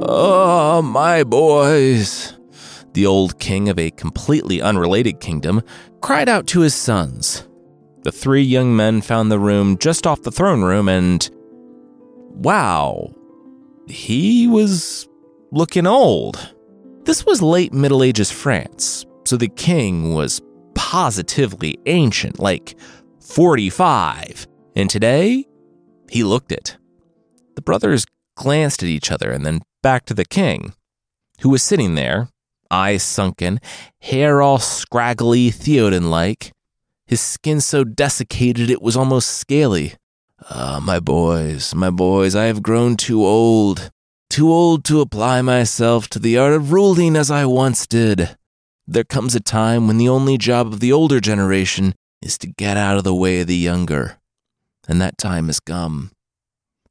Oh, 0.00 0.80
my 0.80 1.24
boys. 1.24 2.38
The 2.92 3.04
old 3.04 3.40
king 3.40 3.68
of 3.68 3.80
a 3.80 3.90
completely 3.90 4.62
unrelated 4.62 5.18
kingdom 5.18 5.62
cried 6.02 6.28
out 6.28 6.46
to 6.46 6.60
his 6.60 6.76
sons. 6.76 7.48
The 8.02 8.12
three 8.12 8.42
young 8.42 8.76
men 8.76 9.00
found 9.00 9.32
the 9.32 9.40
room 9.40 9.76
just 9.76 10.06
off 10.06 10.22
the 10.22 10.30
throne 10.30 10.62
room 10.62 10.88
and 10.88 11.28
wow, 12.38 13.12
he 13.88 14.46
was 14.46 15.08
looking 15.50 15.86
old. 15.86 16.54
This 17.04 17.26
was 17.26 17.42
late 17.42 17.72
Middle 17.72 18.02
Ages 18.02 18.30
France, 18.30 19.04
so 19.24 19.36
the 19.36 19.48
king 19.48 20.14
was 20.14 20.40
positively 20.74 21.76
ancient, 21.86 22.38
like 22.38 22.78
45. 23.20 24.46
And 24.76 24.88
today, 24.88 25.46
he 26.08 26.22
looked 26.22 26.52
it. 26.52 26.78
The 27.56 27.62
brothers 27.62 28.06
glanced 28.36 28.82
at 28.82 28.88
each 28.88 29.10
other 29.10 29.30
and 29.30 29.44
then 29.44 29.62
back 29.82 30.06
to 30.06 30.14
the 30.14 30.24
king, 30.24 30.74
who 31.40 31.48
was 31.48 31.62
sitting 31.62 31.94
there, 31.94 32.28
eyes 32.70 33.02
sunken, 33.02 33.60
hair 34.00 34.40
all 34.40 34.58
scraggly 34.58 35.50
Theoden 35.50 36.08
like, 36.08 36.52
his 37.06 37.20
skin 37.20 37.60
so 37.60 37.84
desiccated 37.84 38.70
it 38.70 38.82
was 38.82 38.96
almost 38.96 39.30
scaly. 39.30 39.94
Ah, 40.50 40.80
my 40.82 41.00
boys, 41.00 41.74
my 41.74 41.90
boys, 41.90 42.36
I 42.36 42.44
have 42.44 42.62
grown 42.62 42.96
too 42.96 43.24
old, 43.24 43.90
too 44.30 44.52
old 44.52 44.84
to 44.84 45.00
apply 45.00 45.42
myself 45.42 46.08
to 46.10 46.18
the 46.18 46.38
art 46.38 46.52
of 46.52 46.72
ruling 46.72 47.16
as 47.16 47.30
I 47.30 47.44
once 47.44 47.86
did. 47.86 48.36
There 48.86 49.04
comes 49.04 49.34
a 49.34 49.40
time 49.40 49.86
when 49.86 49.98
the 49.98 50.08
only 50.08 50.38
job 50.38 50.68
of 50.68 50.80
the 50.80 50.92
older 50.92 51.20
generation 51.20 51.94
is 52.22 52.38
to 52.38 52.46
get 52.46 52.76
out 52.76 52.96
of 52.96 53.04
the 53.04 53.14
way 53.14 53.40
of 53.40 53.48
the 53.48 53.56
younger. 53.56 54.18
And 54.86 55.00
that 55.02 55.18
time 55.18 55.48
has 55.48 55.60
come. 55.60 56.12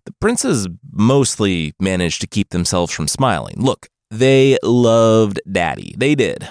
The 0.06 0.14
princes 0.20 0.68
mostly 0.92 1.74
managed 1.80 2.22
to 2.22 2.28
keep 2.28 2.50
themselves 2.50 2.94
from 2.94 3.08
smiling. 3.08 3.56
Look, 3.58 3.88
they 4.12 4.58
loved 4.62 5.40
daddy. 5.50 5.96
They 5.98 6.16
did. 6.16 6.48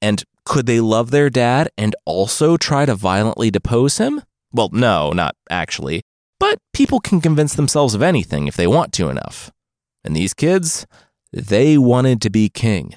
And 0.00 0.24
could 0.44 0.66
they 0.66 0.80
love 0.80 1.10
their 1.10 1.28
dad 1.28 1.68
and 1.76 1.94
also 2.04 2.56
try 2.56 2.86
to 2.86 2.94
violently 2.94 3.50
depose 3.50 3.98
him? 3.98 4.22
Well, 4.52 4.70
no, 4.72 5.10
not 5.10 5.34
actually. 5.50 6.02
But 6.38 6.58
people 6.72 7.00
can 7.00 7.20
convince 7.20 7.54
themselves 7.54 7.94
of 7.94 8.02
anything 8.02 8.46
if 8.46 8.56
they 8.56 8.66
want 8.66 8.92
to 8.94 9.08
enough. 9.08 9.50
And 10.04 10.14
these 10.14 10.34
kids, 10.34 10.86
they 11.32 11.78
wanted 11.78 12.20
to 12.22 12.30
be 12.30 12.48
king. 12.48 12.96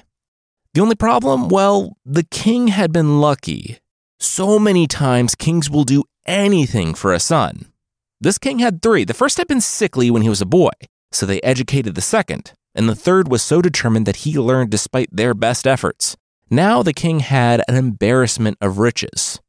The 0.74 0.80
only 0.80 0.94
problem, 0.94 1.48
well, 1.48 1.96
the 2.04 2.22
king 2.22 2.68
had 2.68 2.92
been 2.92 3.20
lucky. 3.20 3.78
So 4.20 4.58
many 4.58 4.86
times 4.86 5.34
kings 5.34 5.68
will 5.68 5.84
do 5.84 6.04
anything 6.26 6.94
for 6.94 7.12
a 7.12 7.18
son. 7.18 7.72
This 8.20 8.38
king 8.38 8.58
had 8.58 8.82
three. 8.82 9.04
The 9.04 9.14
first 9.14 9.38
had 9.38 9.48
been 9.48 9.62
sickly 9.62 10.10
when 10.10 10.22
he 10.22 10.28
was 10.28 10.42
a 10.42 10.46
boy, 10.46 10.70
so 11.10 11.26
they 11.26 11.40
educated 11.40 11.94
the 11.94 12.02
second, 12.02 12.52
and 12.74 12.88
the 12.88 12.94
third 12.94 13.28
was 13.28 13.42
so 13.42 13.62
determined 13.62 14.06
that 14.06 14.16
he 14.16 14.38
learned 14.38 14.70
despite 14.70 15.08
their 15.10 15.34
best 15.34 15.66
efforts. 15.66 16.16
Now 16.50 16.82
the 16.82 16.92
king 16.92 17.20
had 17.20 17.62
an 17.66 17.76
embarrassment 17.76 18.58
of 18.60 18.78
riches. 18.78 19.40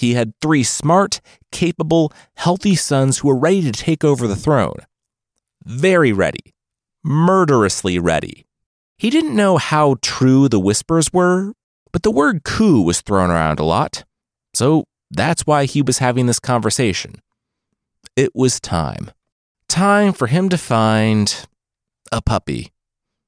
He 0.00 0.14
had 0.14 0.32
three 0.40 0.62
smart, 0.62 1.20
capable, 1.52 2.10
healthy 2.36 2.74
sons 2.74 3.18
who 3.18 3.28
were 3.28 3.36
ready 3.36 3.60
to 3.60 3.70
take 3.70 4.02
over 4.02 4.26
the 4.26 4.34
throne. 4.34 4.78
Very 5.62 6.10
ready. 6.10 6.54
Murderously 7.04 7.98
ready. 7.98 8.46
He 8.96 9.10
didn't 9.10 9.36
know 9.36 9.58
how 9.58 9.96
true 10.00 10.48
the 10.48 10.58
whispers 10.58 11.12
were, 11.12 11.52
but 11.92 12.02
the 12.02 12.10
word 12.10 12.44
coup 12.44 12.80
was 12.80 13.02
thrown 13.02 13.30
around 13.30 13.60
a 13.60 13.64
lot. 13.64 14.04
So 14.54 14.84
that's 15.10 15.46
why 15.46 15.66
he 15.66 15.82
was 15.82 15.98
having 15.98 16.24
this 16.24 16.40
conversation. 16.40 17.16
It 18.16 18.34
was 18.34 18.58
time. 18.58 19.10
Time 19.68 20.14
for 20.14 20.28
him 20.28 20.48
to 20.48 20.56
find 20.56 21.46
a 22.10 22.22
puppy. 22.22 22.72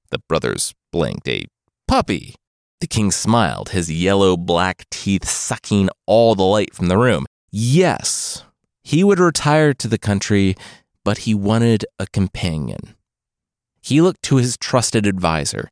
The 0.09 0.21
brothers 0.27 0.73
blinked. 0.91 1.29
A 1.29 1.45
puppy. 1.87 2.35
The 2.83 2.89
king 2.89 3.13
smiled, 3.13 3.69
his 3.69 3.93
yellow 3.93 4.37
black 4.37 4.91
teeth 4.91 5.29
sucking 5.29 5.89
all 6.05 6.35
the 6.35 6.43
light 6.43 6.75
from 6.75 6.89
the 6.89 6.99
room. 6.99 7.27
Yes, 7.49 8.43
he 8.83 9.05
would 9.05 9.21
retire 9.21 9.73
to 9.73 9.87
the 9.87 9.99
country, 9.99 10.57
but 11.05 11.19
he 11.19 11.33
wanted 11.33 11.87
a 12.01 12.09
companion. 12.09 12.97
He 13.81 14.01
looked 14.01 14.25
to 14.25 14.39
his 14.39 14.57
trusted 14.57 15.07
advisor, 15.07 15.71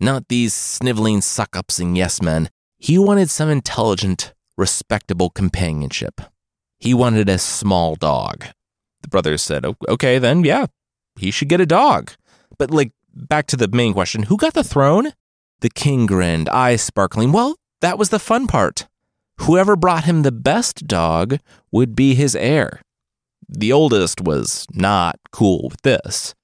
not 0.00 0.28
these 0.28 0.54
sniveling 0.54 1.20
suck 1.20 1.54
ups 1.54 1.78
and 1.78 1.98
yes 1.98 2.22
men. 2.22 2.48
He 2.78 2.96
wanted 2.96 3.28
some 3.28 3.50
intelligent, 3.50 4.32
respectable 4.56 5.28
companionship. 5.28 6.18
He 6.78 6.94
wanted 6.94 7.28
a 7.28 7.36
small 7.36 7.94
dog. 7.94 8.46
The 9.02 9.08
brothers 9.08 9.42
said, 9.42 9.66
okay, 9.86 10.18
then, 10.18 10.44
yeah, 10.44 10.64
he 11.14 11.30
should 11.30 11.50
get 11.50 11.60
a 11.60 11.66
dog. 11.66 12.12
But, 12.56 12.70
like, 12.70 12.92
back 13.14 13.46
to 13.48 13.56
the 13.58 13.68
main 13.68 13.92
question 13.92 14.22
who 14.22 14.38
got 14.38 14.54
the 14.54 14.64
throne? 14.64 15.12
The 15.60 15.70
king 15.70 16.06
grinned, 16.06 16.48
eyes 16.48 16.82
sparkling. 16.82 17.32
Well, 17.32 17.56
that 17.80 17.98
was 17.98 18.10
the 18.10 18.18
fun 18.18 18.46
part. 18.46 18.86
Whoever 19.40 19.76
brought 19.76 20.04
him 20.04 20.22
the 20.22 20.32
best 20.32 20.86
dog 20.86 21.38
would 21.70 21.94
be 21.94 22.14
his 22.14 22.34
heir. 22.36 22.80
The 23.48 23.72
oldest 23.72 24.20
was 24.20 24.66
not 24.72 25.18
cool 25.32 25.68
with 25.70 25.82
this. 25.82 26.34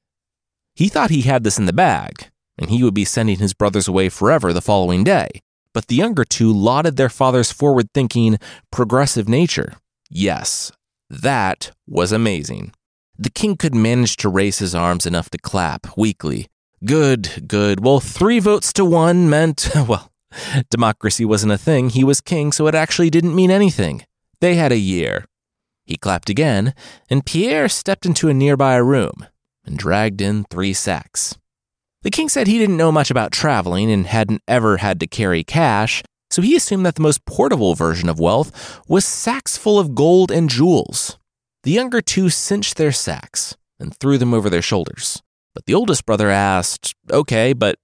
He 0.75 0.89
thought 0.89 1.11
he 1.11 1.23
had 1.23 1.45
this 1.45 1.59
in 1.59 1.67
the 1.67 1.73
bag, 1.73 2.31
and 2.59 2.71
he 2.71 2.83
would 2.83 2.95
be 2.95 3.05
sending 3.05 3.39
his 3.39 3.53
brothers 3.53 3.87
away 3.87 4.09
forever 4.09 4.53
the 4.53 4.63
following 4.63 5.05
day. 5.05 5.29
But 5.73 5.87
the 5.89 5.97
younger 5.97 6.25
two 6.25 6.53
lauded 6.53 6.97
their 6.97 7.09
father's 7.09 7.53
forward 7.53 7.89
thinking, 7.93 8.39
progressive 8.71 9.29
nature. 9.29 9.75
Yes, 10.09 10.73
that 11.11 11.73
was 11.87 12.13
amazing. 12.13 12.73
The 13.19 13.31
king 13.31 13.57
could 13.57 13.75
manage 13.75 14.17
to 14.19 14.29
raise 14.29 14.59
his 14.59 14.75
arms 14.75 15.07
enough 15.07 15.31
to 15.31 15.39
clap 15.39 15.97
weakly. 15.97 16.47
Good, 16.85 17.49
good. 17.49 17.83
Well, 17.83 18.01
three 18.01 18.41
votes 18.41 18.73
to 18.75 18.85
one 18.85 19.31
meant, 19.31 19.71
well, 19.89 20.13
democracy 20.71 21.25
wasn't 21.25 21.53
a 21.53 21.59
thing. 21.59 21.91
He 21.91 22.05
was 22.05 22.21
king, 22.21 22.53
so 22.53 22.67
it 22.67 22.75
actually 22.75 23.09
didn't 23.09 23.35
mean 23.35 23.51
anything. 23.51 24.05
They 24.41 24.57
had 24.57 24.73
a 24.73 24.77
year. 24.77 25.25
He 25.87 25.97
clapped 25.97 26.29
again, 26.29 26.75
and 27.09 27.25
Pierre 27.25 27.69
stepped 27.69 28.05
into 28.05 28.29
a 28.29 28.35
nearby 28.35 28.77
room 28.77 29.27
and 29.65 29.79
dragged 29.79 30.21
in 30.21 30.45
three 30.45 30.75
sacks. 30.75 31.37
The 32.03 32.11
king 32.11 32.29
said 32.29 32.47
he 32.47 32.59
didn't 32.59 32.77
know 32.77 32.93
much 32.93 33.11
about 33.11 33.33
traveling 33.33 33.91
and 33.91 34.07
hadn't 34.07 34.43
ever 34.47 34.79
had 34.79 35.01
to 35.01 35.07
carry 35.07 35.43
cash, 35.43 36.03
so 36.29 36.43
he 36.43 36.55
assumed 36.55 36.85
that 36.85 36.97
the 36.97 37.03
most 37.03 37.25
portable 37.25 37.75
version 37.75 38.11
of 38.11 38.21
wealth 38.21 38.83
was 38.87 39.07
sacks 39.07 39.57
full 39.57 39.79
of 39.79 39.95
gold 39.95 40.31
and 40.31 40.51
jewels. 40.51 41.19
The 41.63 41.71
younger 41.71 42.03
two 42.03 42.29
cinched 42.29 42.77
their 42.77 42.93
sacks 42.93 43.57
and 43.81 43.97
threw 43.97 44.19
them 44.19 44.35
over 44.35 44.51
their 44.51 44.61
shoulders. 44.61 45.23
But 45.55 45.67
the 45.67 45.75
oldest 45.75 46.05
brother 46.05 46.31
asked, 46.31 46.95
Okay, 47.11 47.53
but 47.53 47.79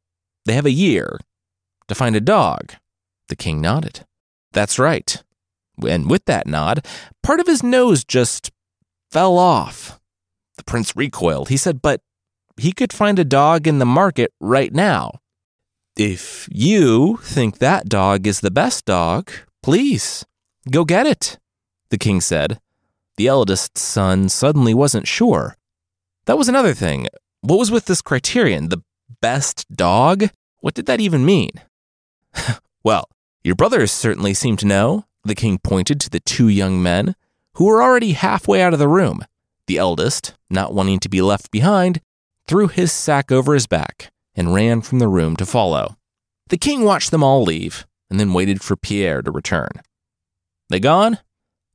they 0.44 0.54
have 0.54 0.66
a 0.66 0.72
year 0.72 1.18
to 1.88 1.94
find 1.94 2.16
a 2.16 2.20
dog. 2.20 2.74
The 3.28 3.36
king 3.36 3.60
nodded. 3.60 4.04
That's 4.52 4.78
right. 4.78 5.22
And 5.86 6.10
with 6.10 6.24
that 6.26 6.46
nod, 6.46 6.84
part 7.22 7.40
of 7.40 7.46
his 7.46 7.62
nose 7.62 8.04
just 8.04 8.50
fell 9.10 9.38
off. 9.38 10.00
The 10.56 10.64
prince 10.64 10.96
recoiled. 10.96 11.48
He 11.48 11.56
said, 11.56 11.80
But 11.80 12.02
he 12.56 12.72
could 12.72 12.92
find 12.92 13.18
a 13.18 13.24
dog 13.24 13.66
in 13.66 13.78
the 13.78 13.86
market 13.86 14.32
right 14.40 14.72
now. 14.72 15.20
If 15.96 16.48
you 16.50 17.18
think 17.22 17.58
that 17.58 17.88
dog 17.88 18.26
is 18.26 18.40
the 18.40 18.50
best 18.50 18.84
dog, 18.84 19.30
please 19.62 20.24
go 20.70 20.84
get 20.84 21.06
it, 21.06 21.38
the 21.90 21.98
king 21.98 22.20
said. 22.20 22.60
The 23.16 23.26
eldest 23.26 23.76
son 23.76 24.28
suddenly 24.28 24.74
wasn't 24.74 25.06
sure. 25.06 25.56
That 26.26 26.38
was 26.38 26.48
another 26.48 26.74
thing. 26.74 27.06
What 27.42 27.58
was 27.58 27.70
with 27.70 27.86
this 27.86 28.02
criterion? 28.02 28.68
The 28.68 28.82
best 29.20 29.66
dog? 29.74 30.30
What 30.58 30.74
did 30.74 30.86
that 30.86 31.00
even 31.00 31.24
mean? 31.24 31.50
well, 32.84 33.08
your 33.42 33.54
brothers 33.54 33.90
certainly 33.90 34.34
seem 34.34 34.56
to 34.58 34.66
know, 34.66 35.06
the 35.24 35.34
king 35.34 35.58
pointed 35.58 36.00
to 36.00 36.10
the 36.10 36.20
two 36.20 36.48
young 36.48 36.82
men, 36.82 37.14
who 37.54 37.64
were 37.64 37.82
already 37.82 38.12
halfway 38.12 38.62
out 38.62 38.72
of 38.72 38.78
the 38.78 38.88
room. 38.88 39.24
The 39.66 39.78
eldest, 39.78 40.34
not 40.50 40.74
wanting 40.74 41.00
to 41.00 41.08
be 41.08 41.22
left 41.22 41.50
behind, 41.50 42.00
threw 42.46 42.68
his 42.68 42.92
sack 42.92 43.32
over 43.32 43.54
his 43.54 43.66
back 43.66 44.10
and 44.34 44.54
ran 44.54 44.82
from 44.82 44.98
the 44.98 45.08
room 45.08 45.36
to 45.36 45.46
follow. 45.46 45.96
The 46.48 46.58
king 46.58 46.84
watched 46.84 47.10
them 47.10 47.22
all 47.22 47.42
leave 47.42 47.86
and 48.10 48.18
then 48.18 48.32
waited 48.32 48.62
for 48.62 48.76
Pierre 48.76 49.22
to 49.22 49.30
return. 49.30 49.70
They 50.68 50.80
gone? 50.80 51.18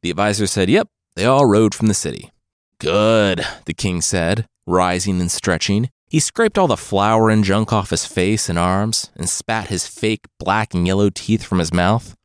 The 0.03 0.09
advisor 0.11 0.47
said, 0.47 0.69
Yep, 0.69 0.89
they 1.15 1.25
all 1.25 1.45
rode 1.45 1.73
from 1.73 1.87
the 1.87 1.93
city. 1.93 2.31
Good, 2.79 3.45
the 3.65 3.73
king 3.73 4.01
said, 4.01 4.47
rising 4.65 5.19
and 5.19 5.31
stretching. 5.31 5.89
He 6.07 6.19
scraped 6.19 6.57
all 6.57 6.67
the 6.67 6.77
flour 6.77 7.29
and 7.29 7.43
junk 7.43 7.73
off 7.73 7.89
his 7.89 8.05
face 8.05 8.49
and 8.49 8.59
arms 8.59 9.11
and 9.15 9.29
spat 9.29 9.67
his 9.67 9.87
fake 9.87 10.25
black 10.39 10.73
and 10.73 10.85
yellow 10.85 11.09
teeth 11.09 11.43
from 11.43 11.59
his 11.59 11.73
mouth. 11.73 12.15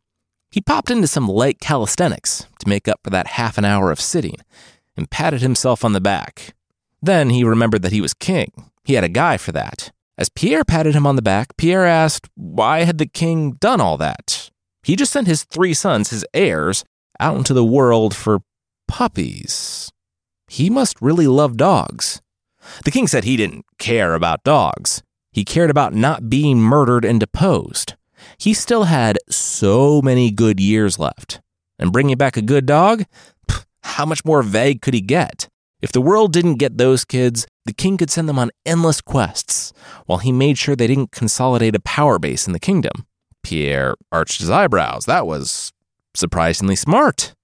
He 0.50 0.60
popped 0.60 0.90
into 0.90 1.06
some 1.06 1.28
light 1.28 1.60
calisthenics 1.60 2.46
to 2.58 2.68
make 2.68 2.88
up 2.88 3.00
for 3.04 3.10
that 3.10 3.28
half 3.28 3.56
an 3.56 3.64
hour 3.64 3.90
of 3.90 4.00
sitting 4.00 4.36
and 4.96 5.10
patted 5.10 5.42
himself 5.42 5.84
on 5.84 5.92
the 5.92 6.00
back. 6.00 6.54
Then 7.00 7.30
he 7.30 7.44
remembered 7.44 7.82
that 7.82 7.92
he 7.92 8.00
was 8.00 8.14
king. 8.14 8.70
He 8.84 8.94
had 8.94 9.04
a 9.04 9.08
guy 9.08 9.36
for 9.36 9.52
that. 9.52 9.92
As 10.18 10.28
Pierre 10.28 10.64
patted 10.64 10.94
him 10.94 11.06
on 11.06 11.16
the 11.16 11.22
back, 11.22 11.56
Pierre 11.56 11.86
asked 11.86 12.28
why 12.34 12.84
had 12.84 12.98
the 12.98 13.06
king 13.06 13.52
done 13.52 13.80
all 13.80 13.96
that? 13.96 14.50
He 14.82 14.96
just 14.96 15.12
sent 15.12 15.26
his 15.26 15.44
three 15.44 15.72
sons, 15.72 16.10
his 16.10 16.26
heirs, 16.34 16.84
out 17.18 17.36
into 17.36 17.54
the 17.54 17.64
world 17.64 18.14
for 18.14 18.40
puppies. 18.88 19.90
He 20.48 20.68
must 20.68 21.00
really 21.00 21.26
love 21.26 21.56
dogs. 21.56 22.20
The 22.84 22.90
king 22.90 23.06
said 23.06 23.24
he 23.24 23.36
didn't 23.36 23.64
care 23.78 24.14
about 24.14 24.44
dogs. 24.44 25.02
He 25.32 25.44
cared 25.44 25.70
about 25.70 25.94
not 25.94 26.28
being 26.28 26.58
murdered 26.58 27.04
and 27.04 27.20
deposed. 27.20 27.94
He 28.38 28.54
still 28.54 28.84
had 28.84 29.18
so 29.28 30.02
many 30.02 30.30
good 30.30 30.60
years 30.60 30.98
left. 30.98 31.40
And 31.78 31.92
bringing 31.92 32.16
back 32.16 32.36
a 32.36 32.42
good 32.42 32.66
dog? 32.66 33.04
How 33.82 34.04
much 34.04 34.24
more 34.24 34.42
vague 34.42 34.82
could 34.82 34.94
he 34.94 35.00
get? 35.00 35.48
If 35.80 35.92
the 35.92 36.02
world 36.02 36.32
didn't 36.32 36.56
get 36.56 36.76
those 36.76 37.04
kids, 37.04 37.46
the 37.64 37.72
king 37.72 37.96
could 37.96 38.10
send 38.10 38.28
them 38.28 38.38
on 38.38 38.50
endless 38.66 39.00
quests, 39.00 39.72
while 40.04 40.18
he 40.18 40.32
made 40.32 40.58
sure 40.58 40.76
they 40.76 40.86
didn't 40.86 41.12
consolidate 41.12 41.74
a 41.74 41.80
power 41.80 42.18
base 42.18 42.46
in 42.46 42.52
the 42.52 42.60
kingdom. 42.60 43.06
Pierre 43.42 43.94
arched 44.12 44.40
his 44.40 44.50
eyebrows. 44.50 45.06
That 45.06 45.26
was 45.26 45.72
surprisingly 46.14 46.76
smart. 46.76 47.34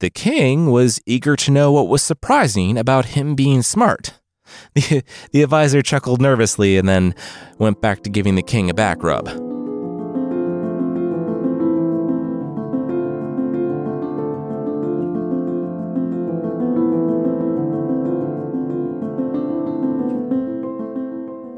The 0.00 0.10
king 0.10 0.70
was 0.70 1.00
eager 1.04 1.36
to 1.36 1.50
know 1.50 1.70
what 1.70 1.88
was 1.88 2.02
surprising 2.02 2.78
about 2.78 3.06
him 3.06 3.34
being 3.34 3.62
smart. 3.62 4.14
The, 4.74 5.02
the 5.32 5.42
advisor 5.42 5.82
chuckled 5.82 6.20
nervously 6.20 6.78
and 6.78 6.88
then 6.88 7.14
went 7.58 7.80
back 7.80 8.02
to 8.04 8.10
giving 8.10 8.36
the 8.36 8.42
king 8.42 8.70
a 8.70 8.74
back 8.74 9.02
rub. 9.02 9.28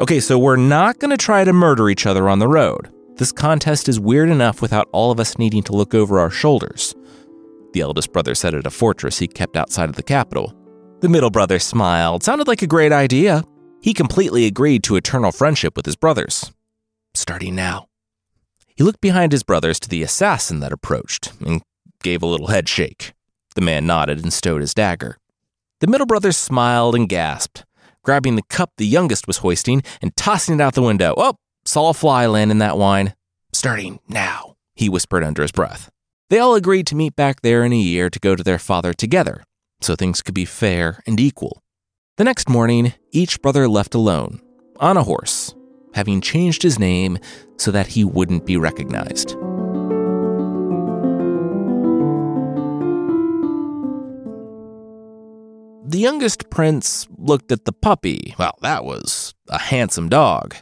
Okay, 0.01 0.21
so 0.21 0.39
we're 0.39 0.57
not 0.57 0.99
going 0.99 1.13
to 1.13 1.17
try 1.17 1.45
to 1.45 1.53
murder 1.53 1.89
each 1.89 2.05
other 2.05 2.29
on 2.29 2.39
the 2.39 2.49
road. 2.49 2.93
This 3.17 3.33
contest 3.33 3.89
is 3.89 4.01
weird 4.01 4.29
enough 4.29 4.61
without 4.61 4.89
all 4.93 5.11
of 5.11 5.19
us 5.19 5.39
needing 5.39 5.63
to 5.63 5.73
look 5.73 5.95
over 5.95 6.19
our 6.19 6.31
shoulders. 6.31 6.95
The 7.73 7.81
eldest 7.81 8.13
brother 8.13 8.35
said 8.35 8.55
at 8.55 8.67
a 8.67 8.71
fortress 8.71 9.21
he 9.21 9.29
kept 9.29 9.57
outside 9.57 9.89
of 9.89 9.97
the 9.97 10.03
capital. 10.03 10.53
The 11.05 11.11
middle 11.11 11.29
brother 11.29 11.59
smiled. 11.59 12.23
Sounded 12.23 12.49
like 12.49 12.63
a 12.63 12.67
great 12.67 12.91
idea. 12.91 13.45
He 13.83 13.93
completely 13.93 14.47
agreed 14.47 14.83
to 14.85 14.97
eternal 14.97 15.33
friendship 15.33 15.77
with 15.77 15.85
his 15.85 15.97
brothers. 15.97 16.51
Starting 17.13 17.55
now. 17.55 17.89
He 18.75 18.83
looked 18.83 19.03
behind 19.03 19.31
his 19.33 19.43
brothers 19.43 19.79
to 19.81 19.89
the 19.91 20.03
assassin 20.03 20.61
that 20.61 20.73
approached 20.73 21.31
and 21.45 21.61
gave 22.03 22.23
a 22.23 22.27
little 22.27 22.47
head 22.47 22.71
shake. 22.71 23.13
The 23.55 23.61
man 23.61 23.87
nodded 23.87 24.23
and 24.23 24.33
stowed 24.33 24.63
his 24.63 24.73
dagger. 24.73 25.19
The 25.81 25.89
middle 25.89 26.07
brother 26.07 26.33
smiled 26.33 26.95
and 26.95 27.07
gasped 27.07 27.67
grabbing 28.03 28.37
the 28.37 28.43
cup 28.49 28.71
the 28.79 28.87
youngest 28.87 29.27
was 29.27 29.39
hoisting 29.39 29.83
and 30.01 30.17
tossing 30.17 30.55
it 30.55 30.61
out 30.63 30.73
the 30.73 30.81
window. 30.81 31.13
Oh, 31.19 31.35
saw 31.67 31.91
a 31.91 31.93
fly 31.93 32.25
land 32.25 32.51
in 32.51 32.61
that 32.61 32.79
wine. 32.79 33.15
Starting 33.53 34.01
now, 34.09 34.57
he 34.75 34.89
whispered 34.89 35.23
under 35.23 35.43
his 35.43 35.53
breath. 35.53 35.91
They 36.31 36.39
all 36.39 36.55
agreed 36.55 36.87
to 36.87 36.97
meet 36.97 37.15
back 37.15 37.43
there 37.43 37.63
in 37.63 37.75
a 37.75 37.77
year 37.77 38.09
to 38.09 38.19
go 38.19 38.35
to 38.35 38.43
their 38.43 38.59
father 38.59 38.95
together, 38.95 39.45
so 39.85 39.95
things 39.95 40.23
could 40.23 40.35
be 40.35 40.47
fair 40.47 41.03
and 41.07 41.21
equal. 41.21 41.63
The 42.17 42.25
next 42.25 42.49
morning, 42.49 42.95
each 43.13 43.43
brother 43.43 43.69
left 43.69 43.95
alone, 43.95 44.41
on 44.79 44.97
a 44.97 45.03
horse, 45.03 45.55
having 45.95 46.21
changed 46.21 46.63
his 46.63 46.79
name 46.79 47.19
so 47.59 47.71
that 47.71 47.89
he 47.89 48.05
wouldn't 48.05 48.47
be 48.47 48.57
recognized. 48.57 49.37
The 55.87 56.01
youngest 56.01 56.51
prince 56.51 57.07
looked 57.17 57.53
at 57.53 57.67
the 57.67 57.73
puppy. 57.73 58.35
Well, 58.39 58.59
that 58.63 58.85
was 58.85 59.35
a 59.49 59.59
handsome 59.59 60.09
dog. 60.09 60.57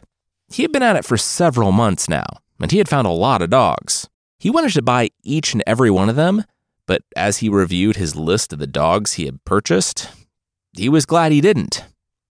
He 0.53 0.63
had 0.63 0.73
been 0.73 0.83
at 0.83 0.97
it 0.97 1.05
for 1.05 1.17
several 1.17 1.73
months 1.73 2.09
now, 2.09 2.27
and 2.61 2.71
he 2.71 2.79
had 2.79 2.89
found 2.89 3.07
a 3.07 3.11
lot 3.11 3.41
of 3.41 3.51
dogs. 3.51 4.09
He 4.39 4.51
wanted 4.51 4.73
to 4.73 4.83
buy 4.83 5.11
each 5.23 5.55
and 5.55 5.63
every 5.67 5.91
one 5.91 6.09
of 6.09 6.17
them, 6.17 6.45
but 6.87 7.03
as 7.17 7.39
he 7.39 7.49
reviewed 7.49 7.97
his 7.97 8.17
list 8.17 8.53
of 8.53 8.59
the 8.59 8.67
dogs 8.67 9.15
he 9.15 9.27
had 9.27 9.45
purchased, 9.45 10.09
he 10.77 10.89
was 10.89 11.07
glad 11.07 11.33
he 11.33 11.41
didn't. 11.41 11.85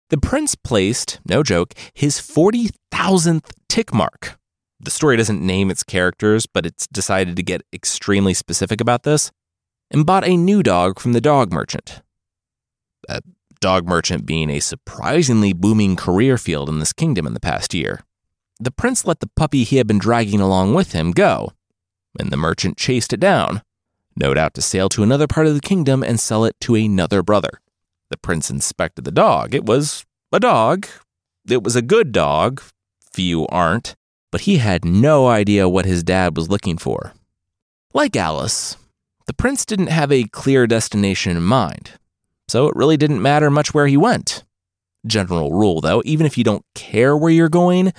The 0.09 0.17
prince 0.17 0.55
placed, 0.55 1.19
no 1.27 1.43
joke, 1.43 1.73
his 1.93 2.19
40,000th 2.19 3.51
tick 3.67 3.93
mark. 3.93 4.39
The 4.79 4.91
story 4.91 5.17
doesn't 5.17 5.45
name 5.45 5.69
its 5.69 5.83
characters, 5.83 6.45
but 6.45 6.65
it's 6.65 6.87
decided 6.87 7.35
to 7.35 7.43
get 7.43 7.61
extremely 7.73 8.33
specific 8.33 8.81
about 8.81 9.03
this, 9.03 9.31
and 9.91 10.05
bought 10.05 10.27
a 10.27 10.37
new 10.37 10.63
dog 10.63 10.99
from 10.99 11.13
the 11.13 11.21
dog 11.21 11.51
merchant 11.51 12.01
a 13.07 13.21
dog 13.59 13.87
merchant 13.87 14.25
being 14.25 14.49
a 14.49 14.59
surprisingly 14.59 15.53
booming 15.53 15.95
career 15.95 16.37
field 16.37 16.69
in 16.69 16.79
this 16.79 16.93
kingdom 16.93 17.27
in 17.27 17.33
the 17.33 17.39
past 17.39 17.73
year. 17.73 18.01
The 18.59 18.71
prince 18.71 19.05
let 19.05 19.19
the 19.19 19.29
puppy 19.35 19.63
he 19.63 19.77
had 19.77 19.87
been 19.87 19.99
dragging 19.99 20.41
along 20.41 20.73
with 20.73 20.91
him 20.91 21.11
go, 21.11 21.53
and 22.19 22.31
the 22.31 22.37
merchant 22.37 22.77
chased 22.77 23.13
it 23.13 23.19
down, 23.19 23.61
no 24.19 24.33
doubt 24.33 24.53
to 24.55 24.61
sail 24.61 24.89
to 24.89 25.03
another 25.03 25.27
part 25.27 25.47
of 25.47 25.53
the 25.53 25.61
kingdom 25.61 26.03
and 26.03 26.19
sell 26.19 26.45
it 26.45 26.55
to 26.61 26.75
another 26.75 27.23
brother. 27.23 27.59
The 28.09 28.17
prince 28.17 28.49
inspected 28.49 29.05
the 29.05 29.11
dog. 29.11 29.55
It 29.55 29.65
was 29.65 30.05
a 30.31 30.39
dog. 30.39 30.87
It 31.47 31.63
was 31.63 31.75
a 31.75 31.81
good 31.81 32.11
dog. 32.11 32.61
Few 33.11 33.47
aren't. 33.47 33.95
But 34.31 34.41
he 34.41 34.57
had 34.57 34.85
no 34.85 35.27
idea 35.27 35.69
what 35.69 35.85
his 35.85 36.03
dad 36.03 36.37
was 36.37 36.49
looking 36.49 36.77
for. 36.77 37.13
Like 37.93 38.15
Alice, 38.15 38.77
the 39.25 39.33
prince 39.33 39.65
didn't 39.65 39.87
have 39.87 40.11
a 40.11 40.25
clear 40.25 40.67
destination 40.67 41.35
in 41.35 41.43
mind 41.43 41.99
so 42.49 42.67
it 42.67 42.75
really 42.75 42.97
didn't 42.97 43.21
matter 43.21 43.49
much 43.49 43.73
where 43.73 43.87
he 43.87 43.95
went. 43.95 44.43
General 45.05 45.53
rule, 45.53 45.81
though, 45.81 46.01
even 46.03 46.25
if 46.25 46.37
you 46.37 46.43
don't 46.43 46.65
care 46.73 47.15
where 47.15 47.31
you're 47.31 47.47
going, 47.47 47.93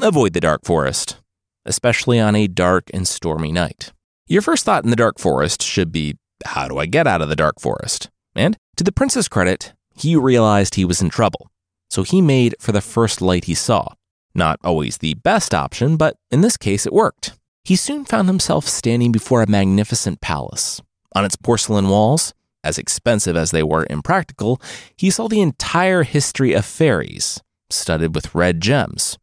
avoid 0.00 0.34
the 0.34 0.40
dark 0.40 0.64
forest, 0.64 1.16
especially 1.64 2.20
on 2.20 2.36
a 2.36 2.46
dark 2.46 2.90
and 2.92 3.08
stormy 3.08 3.50
night. 3.50 3.92
Your 4.30 4.42
first 4.42 4.66
thought 4.66 4.84
in 4.84 4.90
the 4.90 4.96
dark 4.96 5.18
forest 5.18 5.62
should 5.62 5.90
be 5.90 6.18
how 6.44 6.68
do 6.68 6.76
I 6.76 6.84
get 6.84 7.06
out 7.06 7.22
of 7.22 7.30
the 7.30 7.36
dark 7.36 7.58
forest? 7.58 8.10
And 8.34 8.58
to 8.76 8.84
the 8.84 8.92
prince's 8.92 9.26
credit, 9.26 9.72
he 9.94 10.16
realized 10.16 10.74
he 10.74 10.84
was 10.84 11.00
in 11.00 11.08
trouble. 11.08 11.50
So 11.88 12.02
he 12.02 12.20
made 12.20 12.54
for 12.60 12.72
the 12.72 12.82
first 12.82 13.22
light 13.22 13.46
he 13.46 13.54
saw. 13.54 13.94
Not 14.34 14.60
always 14.62 14.98
the 14.98 15.14
best 15.14 15.54
option, 15.54 15.96
but 15.96 16.16
in 16.30 16.42
this 16.42 16.58
case 16.58 16.84
it 16.84 16.92
worked. 16.92 17.38
He 17.64 17.74
soon 17.74 18.04
found 18.04 18.28
himself 18.28 18.68
standing 18.68 19.12
before 19.12 19.40
a 19.40 19.50
magnificent 19.50 20.20
palace. 20.20 20.82
On 21.14 21.24
its 21.24 21.36
porcelain 21.36 21.88
walls, 21.88 22.34
as 22.62 22.76
expensive 22.76 23.34
as 23.34 23.50
they 23.50 23.62
were 23.62 23.86
impractical, 23.88 24.60
he 24.94 25.08
saw 25.08 25.28
the 25.28 25.40
entire 25.40 26.02
history 26.02 26.52
of 26.52 26.66
fairies, 26.66 27.40
studded 27.70 28.14
with 28.14 28.34
red 28.34 28.60
gems. 28.60 29.16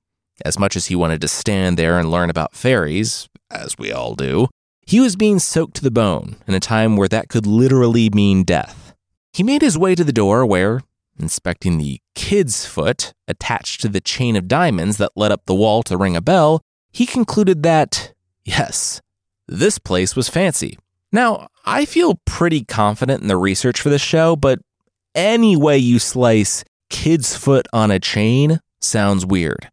As 0.44 0.58
much 0.58 0.76
as 0.76 0.88
he 0.88 0.96
wanted 0.96 1.22
to 1.22 1.28
stand 1.28 1.78
there 1.78 2.00
and 2.00 2.10
learn 2.10 2.32
about 2.32 2.56
fairies, 2.56 3.30
as 3.52 3.78
we 3.78 3.92
all 3.92 4.16
do, 4.16 4.48
he 4.86 5.00
was 5.00 5.16
being 5.16 5.40
soaked 5.40 5.76
to 5.76 5.84
the 5.84 5.92
bone 5.92 6.36
in 6.48 6.54
a 6.54 6.60
time 6.60 6.96
where 6.96 7.08
that 7.08 7.30
could 7.30 7.48
literally 7.48 8.10
mean 8.12 8.44
death. 8.44 8.94
He 9.34 9.44
made 9.44 9.62
his 9.62 9.78
way 9.78 9.96
to 9.96 10.04
the 10.04 10.14
door 10.14 10.46
where, 10.46 10.82
inspecting 11.20 11.78
the 11.78 12.00
kid's 12.14 12.66
foot 12.66 13.14
attached 13.28 13.82
to 13.82 13.90
the 13.90 14.00
chain 14.00 14.36
of 14.36 14.48
diamonds 14.48 14.98
that 14.98 15.12
led 15.16 15.32
up 15.32 15.46
the 15.46 15.56
wall 15.56 15.84
to 15.84 15.98
ring 15.98 16.16
a 16.16 16.22
bell, 16.22 16.62
he 16.92 17.06
concluded 17.06 17.64
that, 17.64 18.14
yes, 18.44 19.02
this 19.48 19.80
place 19.80 20.16
was 20.16 20.30
fancy. 20.30 20.78
Now, 21.12 21.48
I 21.66 21.86
feel 21.86 22.20
pretty 22.26 22.64
confident 22.64 23.22
in 23.22 23.28
the 23.28 23.38
research 23.38 23.82
for 23.82 23.90
this 23.90 24.02
show, 24.02 24.36
but 24.36 24.60
any 25.14 25.56
way 25.56 25.78
you 25.78 25.98
slice 25.98 26.64
kid's 26.90 27.36
foot 27.36 27.68
on 27.74 27.90
a 27.90 28.00
chain 28.00 28.60
sounds 28.82 29.26
weird. 29.26 29.72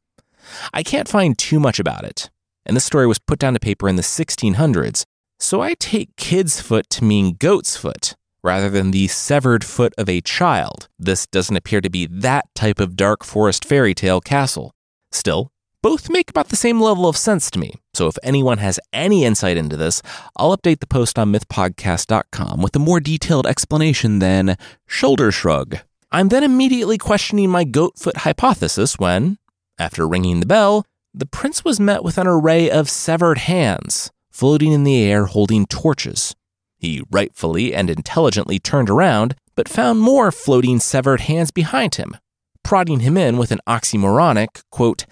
I 0.72 0.82
can't 0.82 1.08
find 1.08 1.36
too 1.36 1.60
much 1.60 1.78
about 1.78 2.04
it, 2.04 2.30
and 2.64 2.76
this 2.76 2.84
story 2.84 3.06
was 3.06 3.18
put 3.18 3.38
down 3.38 3.54
to 3.54 3.60
paper 3.60 3.88
in 3.88 3.96
the 3.96 4.02
1600s, 4.02 5.04
so 5.38 5.60
I 5.60 5.74
take 5.74 6.16
kid's 6.16 6.60
foot 6.60 6.88
to 6.90 7.04
mean 7.04 7.36
goat's 7.38 7.76
foot 7.76 8.14
rather 8.44 8.68
than 8.68 8.90
the 8.90 9.08
severed 9.08 9.64
foot 9.64 9.94
of 9.96 10.08
a 10.08 10.20
child. 10.20 10.88
This 10.98 11.26
doesn't 11.26 11.56
appear 11.56 11.80
to 11.80 11.90
be 11.90 12.06
that 12.06 12.46
type 12.54 12.80
of 12.80 12.96
dark 12.96 13.24
forest 13.24 13.64
fairy 13.64 13.94
tale 13.94 14.20
castle. 14.20 14.72
Still, 15.10 15.52
both 15.82 16.10
make 16.10 16.30
about 16.30 16.48
the 16.48 16.56
same 16.56 16.80
level 16.80 17.08
of 17.08 17.16
sense 17.16 17.50
to 17.50 17.58
me. 17.58 17.74
So 17.92 18.06
if 18.06 18.16
anyone 18.22 18.58
has 18.58 18.78
any 18.92 19.24
insight 19.24 19.56
into 19.56 19.76
this, 19.76 20.00
I'll 20.36 20.56
update 20.56 20.80
the 20.80 20.86
post 20.86 21.18
on 21.18 21.32
mythpodcast.com 21.32 22.62
with 22.62 22.76
a 22.76 22.78
more 22.78 23.00
detailed 23.00 23.46
explanation 23.46 24.20
than 24.20 24.56
shoulder 24.86 25.32
shrug. 25.32 25.78
I'm 26.10 26.28
then 26.28 26.44
immediately 26.44 26.98
questioning 26.98 27.50
my 27.50 27.64
goat 27.64 27.98
foot 27.98 28.18
hypothesis 28.18 28.98
when, 28.98 29.38
after 29.78 30.06
ringing 30.06 30.40
the 30.40 30.46
bell, 30.46 30.84
the 31.14 31.26
prince 31.26 31.64
was 31.64 31.78
met 31.78 32.02
with 32.02 32.18
an 32.18 32.26
array 32.26 32.70
of 32.70 32.88
severed 32.88 33.38
hands 33.38 34.10
floating 34.30 34.72
in 34.72 34.84
the 34.84 35.02
air 35.02 35.26
holding 35.26 35.66
torches. 35.66 36.34
He 36.78 37.02
rightfully 37.10 37.74
and 37.74 37.90
intelligently 37.90 38.58
turned 38.58 38.88
around, 38.88 39.36
but 39.54 39.68
found 39.68 40.00
more 40.00 40.32
floating 40.32 40.80
severed 40.80 41.22
hands 41.22 41.50
behind 41.50 41.96
him, 41.96 42.16
prodding 42.62 43.00
him 43.00 43.16
in 43.16 43.36
with 43.36 43.52
an 43.52 43.60
oxymoronic, 43.68 44.62
quote, 44.70 45.04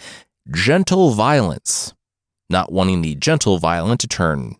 gentle 0.50 1.10
violence. 1.10 1.92
Not 2.48 2.72
wanting 2.72 3.02
the 3.02 3.14
gentle 3.14 3.58
violent 3.58 4.00
to 4.00 4.08
turn 4.08 4.56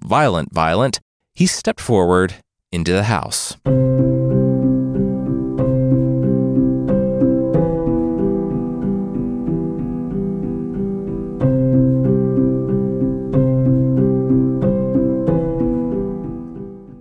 violent 0.00 0.52
violent, 0.52 1.00
he 1.34 1.46
stepped 1.46 1.80
forward 1.80 2.34
into 2.70 2.92
the 2.92 3.04
house. 3.04 3.56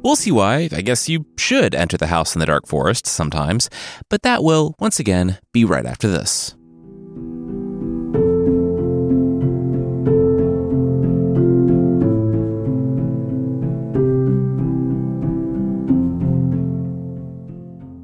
We'll 0.03 0.15
see 0.15 0.31
why. 0.31 0.69
I 0.71 0.81
guess 0.81 1.07
you 1.07 1.25
should 1.37 1.75
enter 1.75 1.97
the 1.97 2.07
house 2.07 2.35
in 2.35 2.39
the 2.39 2.45
dark 2.45 2.65
forest 2.67 3.05
sometimes, 3.05 3.69
but 4.09 4.23
that 4.23 4.43
will, 4.43 4.75
once 4.79 4.99
again, 4.99 5.37
be 5.53 5.63
right 5.63 5.85
after 5.85 6.07
this. 6.07 6.55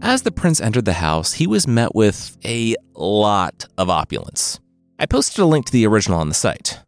As 0.07 0.21
the 0.21 0.31
prince 0.31 0.61
entered 0.61 0.85
the 0.85 0.93
house, 0.93 1.33
he 1.33 1.45
was 1.45 1.67
met 1.67 1.93
with 1.93 2.37
a 2.45 2.75
lot 2.95 3.67
of 3.77 3.89
opulence. 3.89 4.59
I 4.97 5.05
posted 5.05 5.39
a 5.39 5.45
link 5.45 5.65
to 5.65 5.71
the 5.71 5.85
original 5.85 6.19
on 6.19 6.29
the 6.29 6.33
site. 6.33 6.79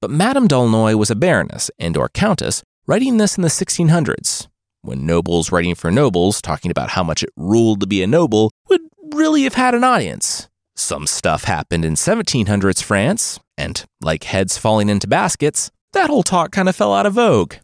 But 0.00 0.10
Madame 0.10 0.46
d'Aulnoy 0.46 0.94
was 0.94 1.10
a 1.10 1.16
baroness 1.16 1.70
and 1.78 1.96
or 1.96 2.08
countess 2.08 2.62
writing 2.86 3.16
this 3.16 3.36
in 3.36 3.42
the 3.42 3.48
1600s, 3.48 4.46
when 4.86 5.04
nobles 5.04 5.52
writing 5.52 5.74
for 5.74 5.90
nobles, 5.90 6.40
talking 6.40 6.70
about 6.70 6.90
how 6.90 7.02
much 7.02 7.22
it 7.22 7.30
ruled 7.36 7.80
to 7.80 7.86
be 7.86 8.02
a 8.02 8.06
noble, 8.06 8.52
would 8.68 8.80
really 9.12 9.44
have 9.44 9.54
had 9.54 9.74
an 9.74 9.84
audience. 9.84 10.48
Some 10.74 11.06
stuff 11.06 11.44
happened 11.44 11.84
in 11.84 11.94
1700s 11.94 12.82
France, 12.82 13.40
and 13.56 13.84
like 14.00 14.24
heads 14.24 14.58
falling 14.58 14.88
into 14.88 15.08
baskets, 15.08 15.70
that 15.92 16.10
whole 16.10 16.22
talk 16.22 16.52
kind 16.52 16.68
of 16.68 16.76
fell 16.76 16.94
out 16.94 17.06
of 17.06 17.14
vogue. 17.14 17.54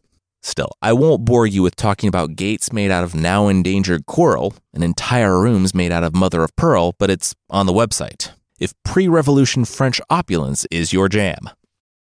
Still, 0.43 0.73
I 0.83 0.93
won't 0.93 1.25
bore 1.25 1.47
you 1.47 1.63
with 1.63 1.77
talking 1.77 2.09
about 2.09 2.35
gates 2.35 2.73
made 2.73 2.91
out 2.91 3.05
of 3.05 3.15
now 3.15 3.47
endangered 3.47 4.07
coral 4.07 4.55
and 4.75 4.83
entire 4.83 5.41
rooms 5.41 5.75
made 5.75 5.93
out 5.93 6.03
of 6.03 6.17
mother 6.17 6.43
of 6.43 6.57
pearl, 6.57 6.95
but 6.99 7.11
it's 7.11 7.35
on 7.49 7.67
the 7.67 7.73
website. 7.73 8.33
If 8.59 8.73
pre 8.83 9.07
revolution 9.07 9.65
French 9.65 10.01
opulence 10.11 10.67
is 10.71 10.93
your 10.93 11.09
jam. 11.09 11.51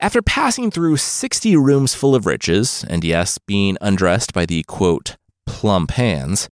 After 0.04 0.22
passing 0.22 0.70
through 0.70 0.98
60 0.98 1.56
rooms 1.56 1.96
full 1.96 2.14
of 2.14 2.26
riches, 2.26 2.84
and 2.90 3.06
yes, 3.06 3.38
being 3.38 3.78
undressed 3.80 4.34
by 4.34 4.46
the 4.46 4.62
quote, 4.64 5.16
plump 5.46 5.92
hands, 5.92 6.50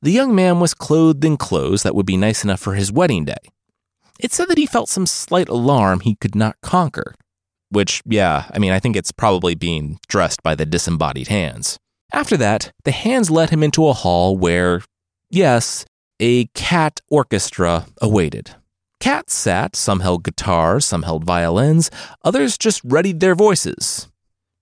the 0.00 0.10
young 0.10 0.34
man 0.34 0.58
was 0.58 0.72
clothed 0.72 1.22
in 1.22 1.36
clothes 1.36 1.82
that 1.82 1.94
would 1.94 2.06
be 2.06 2.16
nice 2.16 2.44
enough 2.44 2.60
for 2.60 2.76
his 2.76 2.90
wedding 2.90 3.26
day. 3.26 3.50
It 4.18 4.32
said 4.32 4.48
that 4.48 4.56
he 4.56 4.64
felt 4.64 4.88
some 4.88 5.04
slight 5.04 5.50
alarm 5.50 6.00
he 6.00 6.14
could 6.14 6.34
not 6.34 6.56
conquer. 6.62 7.14
Which, 7.68 8.00
yeah, 8.06 8.46
I 8.50 8.58
mean, 8.58 8.72
I 8.72 8.80
think 8.80 8.96
it's 8.96 9.12
probably 9.12 9.54
being 9.54 9.98
dressed 10.08 10.42
by 10.42 10.54
the 10.54 10.64
disembodied 10.64 11.28
hands. 11.28 11.78
After 12.10 12.38
that, 12.38 12.72
the 12.84 12.90
hands 12.90 13.30
led 13.30 13.50
him 13.50 13.62
into 13.62 13.86
a 13.86 13.92
hall 13.92 14.34
where, 14.34 14.80
yes, 15.28 15.84
a 16.20 16.46
cat 16.54 17.02
orchestra 17.10 17.84
awaited. 18.00 18.54
Cats 19.04 19.34
sat, 19.34 19.76
some 19.76 20.00
held 20.00 20.24
guitars, 20.24 20.86
some 20.86 21.02
held 21.02 21.24
violins, 21.24 21.90
others 22.24 22.56
just 22.56 22.80
readied 22.82 23.20
their 23.20 23.34
voices. 23.34 24.08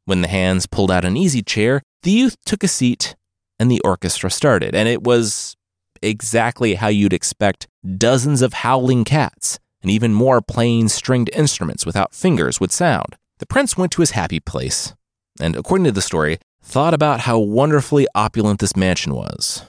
When 0.04 0.20
the 0.20 0.26
hands 0.26 0.66
pulled 0.66 0.90
out 0.90 1.04
an 1.04 1.16
easy 1.16 1.44
chair, 1.44 1.80
the 2.02 2.10
youth 2.10 2.36
took 2.44 2.64
a 2.64 2.66
seat 2.66 3.14
and 3.60 3.70
the 3.70 3.78
orchestra 3.84 4.32
started. 4.32 4.74
And 4.74 4.88
it 4.88 5.04
was 5.04 5.56
exactly 6.02 6.74
how 6.74 6.88
you'd 6.88 7.12
expect 7.12 7.68
dozens 7.96 8.42
of 8.42 8.52
howling 8.52 9.04
cats 9.04 9.60
and 9.80 9.92
even 9.92 10.12
more 10.12 10.42
playing 10.42 10.88
stringed 10.88 11.30
instruments 11.32 11.86
without 11.86 12.12
fingers 12.12 12.58
would 12.58 12.72
sound. 12.72 13.16
The 13.38 13.46
prince 13.46 13.76
went 13.76 13.92
to 13.92 14.02
his 14.02 14.10
happy 14.10 14.40
place, 14.40 14.92
and 15.40 15.54
according 15.54 15.84
to 15.84 15.92
the 15.92 16.02
story, 16.02 16.40
thought 16.60 16.94
about 16.94 17.20
how 17.20 17.38
wonderfully 17.38 18.08
opulent 18.16 18.58
this 18.58 18.74
mansion 18.74 19.14
was. 19.14 19.66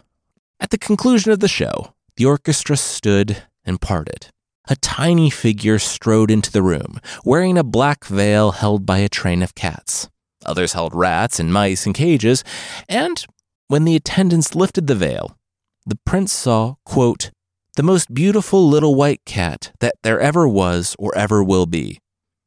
At 0.59 0.71
the 0.71 0.79
conclusion 0.79 1.31
of 1.31 1.41
the 1.41 1.47
show, 1.47 1.93
the 2.15 2.25
orchestra 2.25 2.75
stood 2.75 3.43
and 3.63 3.79
parted 3.79 4.32
a 4.69 4.75
tiny 4.77 5.29
figure 5.29 5.79
strode 5.79 6.31
into 6.31 6.51
the 6.51 6.63
room, 6.63 6.99
wearing 7.25 7.57
a 7.57 7.63
black 7.63 8.05
veil 8.05 8.51
held 8.51 8.85
by 8.85 8.99
a 8.99 9.09
train 9.09 9.41
of 9.41 9.55
cats. 9.55 10.09
Others 10.45 10.73
held 10.73 10.93
rats 10.95 11.39
and 11.39 11.53
mice 11.53 11.85
in 11.85 11.93
cages, 11.93 12.43
and 12.87 13.25
when 13.67 13.85
the 13.85 13.95
attendants 13.95 14.55
lifted 14.55 14.87
the 14.87 14.95
veil, 14.95 15.37
the 15.85 15.97
prince 16.05 16.31
saw, 16.31 16.75
quote, 16.85 17.31
the 17.75 17.83
most 17.83 18.13
beautiful 18.13 18.67
little 18.67 18.93
white 18.93 19.21
cat 19.25 19.71
that 19.79 19.95
there 20.03 20.19
ever 20.19 20.47
was 20.47 20.95
or 20.99 21.15
ever 21.17 21.43
will 21.43 21.65
be. 21.65 21.99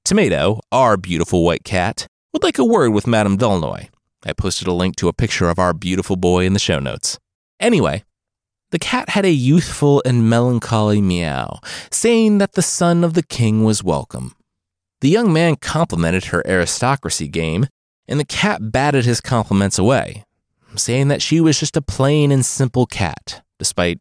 Tomato, 0.05 0.61
our 0.70 0.96
beautiful 0.96 1.44
white 1.44 1.64
cat, 1.64 2.07
would 2.33 2.44
like 2.44 2.59
a 2.59 2.64
word 2.64 2.90
with 2.90 3.09
Madame 3.09 3.37
d'Aulnoy. 3.37 3.88
I 4.24 4.33
posted 4.33 4.68
a 4.68 4.72
link 4.72 4.96
to 4.96 5.09
a 5.09 5.12
picture 5.12 5.48
of 5.48 5.59
our 5.59 5.72
beautiful 5.72 6.16
boy 6.16 6.44
in 6.46 6.52
the 6.52 6.59
show 6.59 6.79
notes. 6.79 7.18
Anyway, 7.59 8.05
the 8.70 8.79
cat 8.79 9.11
had 9.11 9.24
a 9.24 9.31
youthful 9.31 10.02
and 10.05 10.29
melancholy 10.29 11.00
meow, 11.00 11.61
saying 11.90 12.38
that 12.38 12.52
the 12.52 12.62
son 12.62 13.05
of 13.05 13.14
the 13.14 13.22
king 13.22 13.62
was 13.62 13.85
welcome. 13.85 14.35
The 15.00 15.09
young 15.09 15.33
man 15.33 15.57
complimented 15.57 16.26
her 16.26 16.46
aristocracy 16.46 17.29
game, 17.29 17.66
and 18.09 18.18
the 18.18 18.24
cat 18.24 18.72
batted 18.72 19.05
his 19.05 19.20
compliments 19.20 19.79
away, 19.79 20.24
saying 20.74 21.09
that 21.09 21.22
she 21.22 21.40
was 21.40 21.61
just 21.61 21.76
a 21.76 21.83
plain 21.83 22.33
and 22.33 22.44
simple 22.44 22.87
cat, 22.87 23.42
despite 23.59 24.00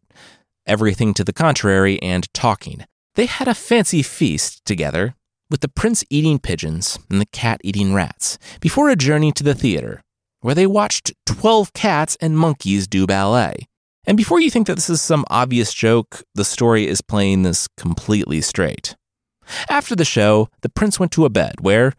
everything 0.66 1.14
to 1.14 1.24
the 1.24 1.32
contrary 1.32 2.02
and 2.02 2.32
talking. 2.34 2.84
They 3.14 3.26
had 3.26 3.46
a 3.46 3.54
fancy 3.54 4.02
feast 4.02 4.64
together, 4.64 5.14
with 5.48 5.60
the 5.60 5.68
prince 5.68 6.02
eating 6.10 6.40
pigeons 6.40 6.98
and 7.08 7.20
the 7.20 7.26
cat 7.26 7.60
eating 7.62 7.94
rats, 7.94 8.36
before 8.60 8.90
a 8.90 8.96
journey 8.96 9.30
to 9.32 9.44
the 9.44 9.54
theater, 9.54 10.02
where 10.40 10.56
they 10.56 10.66
watched 10.66 11.12
12 11.24 11.72
cats 11.72 12.16
and 12.20 12.36
monkeys 12.36 12.88
do 12.88 13.06
ballet 13.06 13.68
And 14.06 14.16
before 14.16 14.40
you 14.40 14.50
think 14.50 14.68
that 14.68 14.76
this 14.76 14.88
is 14.88 15.00
some 15.00 15.24
obvious 15.28 15.74
joke, 15.74 16.22
the 16.34 16.44
story 16.44 16.86
is 16.86 17.00
playing 17.00 17.42
this 17.42 17.66
completely 17.76 18.40
straight. 18.40 18.94
After 19.68 19.96
the 19.96 20.04
show, 20.04 20.48
the 20.62 20.68
prince 20.68 21.00
went 21.00 21.12
to 21.12 21.24
a 21.24 21.30
bed 21.30 21.56
where, 21.60 21.92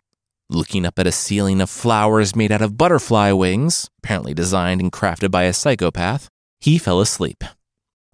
looking 0.49 0.85
up 0.85 0.97
at 0.99 1.07
a 1.07 1.11
ceiling 1.11 1.59
of 1.59 1.69
flowers 1.69 2.35
made 2.35 2.51
out 2.51 2.61
of 2.61 2.77
butterfly 2.77 3.31
wings, 3.33 3.89
apparently 3.97 4.33
designed 4.33 4.79
and 4.79 4.91
crafted 4.91 5.31
by 5.31 5.43
a 5.43 5.53
psychopath, 5.53 6.29
he 6.61 6.77
fell 6.77 7.01
asleep. 7.01 7.43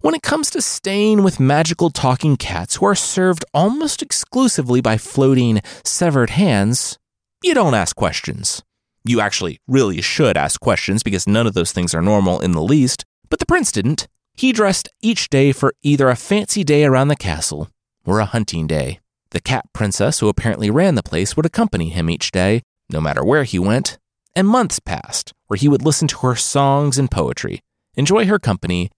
When 0.00 0.14
it 0.14 0.22
comes 0.22 0.50
to 0.50 0.60
staying 0.60 1.22
with 1.22 1.40
magical 1.40 1.88
talking 1.90 2.36
cats 2.36 2.76
who 2.76 2.86
are 2.86 2.94
served 2.94 3.44
almost 3.54 4.02
exclusively 4.02 4.80
by 4.80 4.98
floating, 4.98 5.62
severed 5.84 6.30
hands, 6.30 6.98
you 7.42 7.54
don't 7.54 7.74
ask 7.74 7.94
questions. 7.96 8.62
You 9.04 9.20
actually 9.20 9.60
really 9.68 10.00
should 10.02 10.36
ask 10.36 10.60
questions 10.60 11.02
because 11.02 11.26
none 11.26 11.46
of 11.46 11.54
those 11.54 11.72
things 11.72 11.94
are 11.94 12.02
normal 12.02 12.40
in 12.40 12.52
the 12.52 12.62
least, 12.62 13.04
but 13.34 13.40
the 13.40 13.46
prince 13.46 13.72
didn't. 13.72 14.06
He 14.36 14.52
dressed 14.52 14.88
each 15.02 15.28
day 15.28 15.50
for 15.50 15.74
either 15.82 16.08
a 16.08 16.14
fancy 16.14 16.62
day 16.62 16.84
around 16.84 17.08
the 17.08 17.16
castle 17.16 17.68
or 18.06 18.20
a 18.20 18.26
hunting 18.26 18.68
day. 18.68 19.00
The 19.30 19.40
cat 19.40 19.64
princess, 19.72 20.20
who 20.20 20.28
apparently 20.28 20.70
ran 20.70 20.94
the 20.94 21.02
place, 21.02 21.34
would 21.34 21.44
accompany 21.44 21.88
him 21.88 22.08
each 22.08 22.30
day, 22.30 22.62
no 22.88 23.00
matter 23.00 23.24
where 23.24 23.42
he 23.42 23.58
went, 23.58 23.98
and 24.36 24.46
months 24.46 24.78
passed 24.78 25.32
where 25.48 25.56
he 25.56 25.66
would 25.66 25.82
listen 25.82 26.06
to 26.06 26.18
her 26.18 26.36
songs 26.36 26.96
and 26.96 27.10
poetry, 27.10 27.58
enjoy 27.96 28.26
her 28.26 28.38
company, 28.38 28.88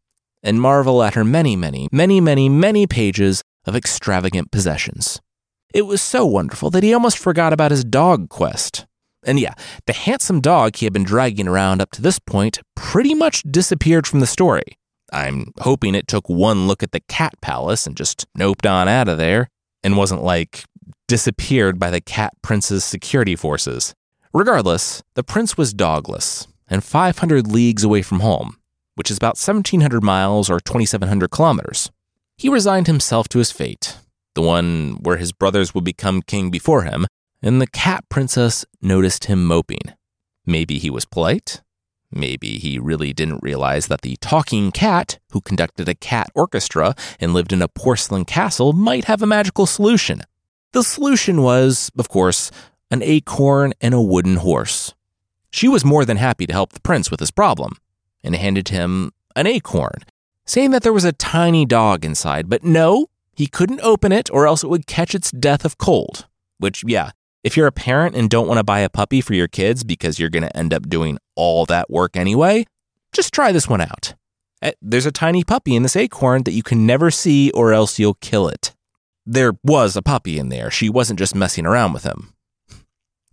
and 0.43 0.61
marvel 0.61 1.03
at 1.03 1.15
her 1.15 1.25
many, 1.25 1.57
many, 1.57 1.89
many, 1.91 2.21
many, 2.21 2.51
many 2.51 2.87
pages 2.87 3.43
of 3.65 3.75
extravagant 3.75 4.51
possessions. 4.51 5.19
It 5.73 5.87
was 5.87 6.03
so 6.03 6.27
wonderful 6.27 6.69
that 6.73 6.83
he 6.83 6.93
almost 6.93 7.17
forgot 7.17 7.55
about 7.55 7.71
his 7.71 7.85
dog 7.85 8.29
quest. 8.29 8.85
And 9.27 9.41
yeah, 9.41 9.55
the 9.87 9.93
handsome 9.93 10.41
dog 10.41 10.77
he 10.77 10.87
had 10.87 10.93
been 10.93 11.05
dragging 11.05 11.49
around 11.49 11.83
up 11.83 11.91
to 11.93 12.03
this 12.03 12.19
point 12.21 12.61
pretty 12.77 13.13
much 13.13 13.43
disappeared 13.43 14.07
from 14.07 14.21
the 14.21 14.27
story. 14.27 14.79
I'm 15.13 15.53
hoping 15.61 15.95
it 15.95 16.09
took 16.09 16.29
one 16.29 16.67
look 16.67 16.83
at 16.83 16.93
the 16.93 17.01
cat 17.01 17.35
palace 17.41 17.87
and 17.87 17.97
just 17.97 18.27
noped 18.39 18.71
on 18.71 18.89
out 18.89 19.09
of 19.09 19.19
there 19.19 19.49
and 19.83 19.97
wasn't 19.97 20.23
like 20.23 20.65
disappeared 21.09 21.79
by 21.79 21.91
the 21.91 22.01
cat 22.01 22.35
prince's 22.43 22.85
security 22.85 23.37
forces. 23.37 23.95
Regardless, 24.33 25.03
the 25.15 25.25
prince 25.25 25.57
was 25.57 25.75
dogless 25.75 26.47
and 26.69 26.83
500 26.83 27.47
leagues 27.47 27.85
away 27.85 28.03
from 28.03 28.21
home, 28.21 28.57
which 28.95 29.11
is 29.11 29.17
about 29.17 29.39
1,700 29.39 30.03
miles 30.03 30.51
or 30.51 30.61
2,700 30.61 31.31
kilometers. 31.31 31.91
He 32.37 32.49
resigned 32.49 32.87
himself 32.87 33.29
to 33.29 33.39
his 33.39 33.53
fate, 33.53 33.97
the 34.35 34.43
one 34.43 34.99
where 35.01 35.17
his 35.17 35.33
brothers 35.33 35.75
would 35.75 35.85
become 35.85 36.23
king 36.23 36.51
before 36.51 36.83
him, 36.83 37.07
and 37.43 37.61
the 37.61 37.67
cat 37.67 38.05
princess 38.09 38.65
noticed 38.81 39.27
him 39.27 39.45
moping. 39.45 39.95
Maybe 40.45 40.79
he 40.79 40.91
was 40.91 41.05
polite. 41.05 41.63
Maybe 42.11 42.59
he 42.59 42.79
really 42.79 43.13
didn't 43.13 43.43
realize 43.43 43.89
that 43.89 44.03
the 44.03 44.17
talking 44.21 44.71
cat, 44.71 45.19
who 45.33 45.41
conducted 45.41 45.89
a 45.89 45.95
cat 45.95 46.29
orchestra 46.35 46.95
and 47.19 47.35
lived 47.35 47.53
in 47.53 47.63
a 47.63 47.69
porcelain 47.69 48.25
castle, 48.25 48.73
might 48.73 49.05
have 49.05 49.23
a 49.23 49.27
magical 49.27 49.67
solution. 49.67 50.23
The 50.73 50.83
solution 50.83 51.43
was, 51.43 51.91
of 51.99 52.09
course, 52.09 52.51
an 52.91 53.03
acorn 53.03 53.73
and 53.81 53.95
a 53.95 54.01
wooden 54.01 54.37
horse. 54.37 54.95
She 55.51 55.69
was 55.69 55.85
more 55.85 56.05
than 56.05 56.17
happy 56.17 56.47
to 56.47 56.53
help 56.53 56.73
the 56.73 56.81
prince 56.81 57.11
with 57.11 57.21
his 57.21 57.31
problem 57.31 57.77
and 58.23 58.37
handed 58.37 58.69
him 58.69 59.13
an 59.35 59.47
acorn, 59.47 60.05
saying 60.45 60.71
that 60.71 60.83
there 60.83 60.93
was 60.93 61.05
a 61.05 61.13
tiny 61.13 61.65
dog 61.65 62.05
inside, 62.05 62.49
but 62.49 62.63
no, 62.63 63.07
he 63.35 63.47
couldn't 63.47 63.81
open 63.81 64.13
it 64.13 64.31
or 64.31 64.47
else 64.47 64.63
it 64.63 64.69
would 64.69 64.87
catch 64.87 65.15
its 65.15 65.31
death 65.31 65.65
of 65.65 65.79
cold. 65.79 66.27
Which, 66.59 66.85
yeah, 66.87 67.11
if 67.47 67.57
you're 67.57 67.69
a 67.69 67.73
parent 67.73 68.17
and 68.17 68.29
don't 68.29 68.49
want 68.49 68.59
to 68.59 68.65
buy 68.65 68.81
a 68.81 68.91
puppy 68.91 69.21
for 69.21 69.33
your 69.33 69.47
kids 69.47 69.85
because 69.85 70.19
you're 70.19 70.29
going 70.29 70.43
to 70.43 70.57
end 70.57 70.75
up 70.75 70.89
doing 70.89 71.17
all 71.37 71.65
that 71.65 71.89
work 71.89 72.17
anyway, 72.17 72.67
just 73.13 73.33
try 73.33 73.53
this 73.53 73.69
one 73.69 73.81
out. 73.81 74.15
Eh, 74.63 74.73
there's 74.83 75.07
a 75.07 75.13
tiny 75.13 75.45
puppy 75.45 75.77
in 75.77 75.85
this 75.85 75.95
acorn 75.95 76.43
that 76.43 76.55
you 76.55 76.65
can 76.65 76.87
never 76.87 77.09
see 77.09 77.53
or 77.53 77.73
else 77.73 78.01
you'll 78.01 78.15
kill 78.15 78.49
it. 78.49 78.75
There 79.25 79.53
was 79.63 79.95
a 79.95 80.03
puppy 80.03 80.41
in 80.41 80.49
there. 80.49 80.73
She 80.73 80.89
wasn't 80.89 81.21
just 81.21 81.37
messing 81.37 81.67
around 81.67 81.93
with 81.93 82.03
him. 82.03 82.33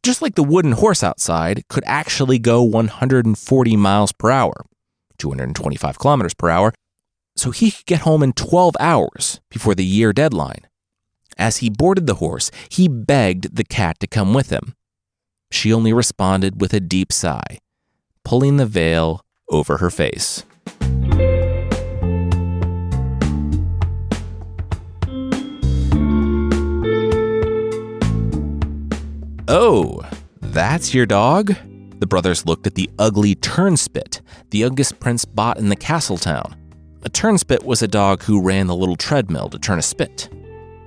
Just 0.04 0.21
like 0.21 0.36
the 0.36 0.43
wooden 0.43 0.73
horse 0.73 1.04
outside 1.04 1.67
could 1.67 1.84
actually 1.88 2.38
go 2.38 2.62
140 2.62 3.76
miles 3.78 4.12
per 4.12 4.30
hour, 4.30 4.63
225 5.17 5.97
kilometers 5.97 6.36
per 6.36 6.52
hour, 6.52 6.71
so 7.36 7.49
he 7.49 7.71
could 7.71 7.88
get 7.88 8.02
home 8.02 8.21
in 8.21 8.34
12 8.34 8.76
hours 8.80 9.41
before 9.49 9.73
the 9.73 9.84
year 9.84 10.13
deadline. 10.13 10.67
As 11.38 11.58
he 11.58 11.69
boarded 11.69 12.08
the 12.08 12.15
horse, 12.15 12.52
he 12.69 12.88
begged 12.88 13.56
the 13.56 13.63
cat 13.63 14.00
to 14.00 14.08
come 14.08 14.34
with 14.34 14.50
him. 14.50 14.76
She 15.52 15.72
only 15.74 15.93
responded 15.93 16.62
with 16.62 16.74
a 16.74 16.80
deep 16.80 17.12
sigh, 17.12 17.60
pulling 18.26 18.58
the 18.58 18.65
veil 18.65 19.22
over 19.50 19.78
her 19.78 19.89
face. 19.89 20.43
Oh, 29.48 30.02
that's 30.41 30.93
your 30.93 31.06
dog? 31.06 31.56
The 32.00 32.08
brothers 32.08 32.46
looked 32.46 32.65
at 32.65 32.76
the 32.76 32.89
ugly 32.98 33.36
turnspit 33.36 34.22
the 34.50 34.60
youngest 34.60 35.00
prince 35.00 35.26
bought 35.26 35.58
in 35.58 35.69
the 35.69 35.76
castle 35.76 36.17
town. 36.17 36.56
A 37.02 37.10
turnspit 37.10 37.63
was 37.63 37.82
a 37.82 37.88
dog 37.88 38.22
who 38.24 38.39
ran 38.39 38.67
the 38.67 38.76
little 38.76 38.96
treadmill 38.96 39.50
to 39.50 39.58
turn 39.58 39.80
a 39.80 39.82
spit. 39.82 40.30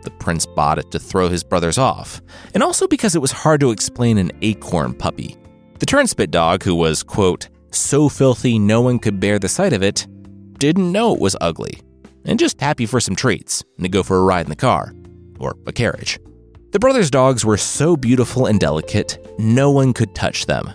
The 0.07 0.11
prince 0.13 0.47
bought 0.47 0.79
it 0.79 0.93
to 0.93 1.01
throw 1.01 1.29
his 1.29 1.43
brothers 1.43 1.79
off, 1.79 2.23
and 2.55 2.63
also 2.63 2.87
because 2.87 3.17
it 3.17 3.21
was 3.21 3.33
hard 3.33 3.59
to 3.59 3.73
explain 3.73 4.19
an 4.19 4.31
acorn 4.41 4.95
puppy. 4.95 5.37
The 5.81 5.87
turnspit 5.87 6.31
dog, 6.31 6.63
who 6.63 6.77
was, 6.77 7.03
quote, 7.03 7.49
so 7.73 8.09
filthy 8.09 8.57
no 8.57 8.81
one 8.81 9.01
could 9.01 9.19
bear 9.19 9.41
the 9.41 9.49
sight 9.49 9.73
of 9.73 9.83
it, 9.83 10.07
didn't 10.61 10.93
know 10.93 11.13
it 11.13 11.21
was 11.21 11.35
ugly, 11.41 11.81
and 12.25 12.39
just 12.39 12.61
happy 12.61 12.87
for 12.87 13.01
some 13.01 13.17
treats 13.17 13.65
and 13.79 13.83
to 13.83 13.89
go 13.89 14.05
for 14.05 14.19
a 14.19 14.23
ride 14.23 14.47
in 14.47 14.51
the 14.51 14.55
car, 14.55 14.95
or 15.41 15.57
a 15.67 15.73
carriage. 15.73 16.21
The 16.71 16.79
brothers' 16.79 17.11
dogs 17.11 17.45
were 17.45 17.57
so 17.57 17.97
beautiful 17.97 18.47
and 18.47 18.61
delicate, 18.61 19.19
no 19.41 19.73
one 19.73 19.93
could 19.93 20.15
touch 20.15 20.47
them, 20.47 20.69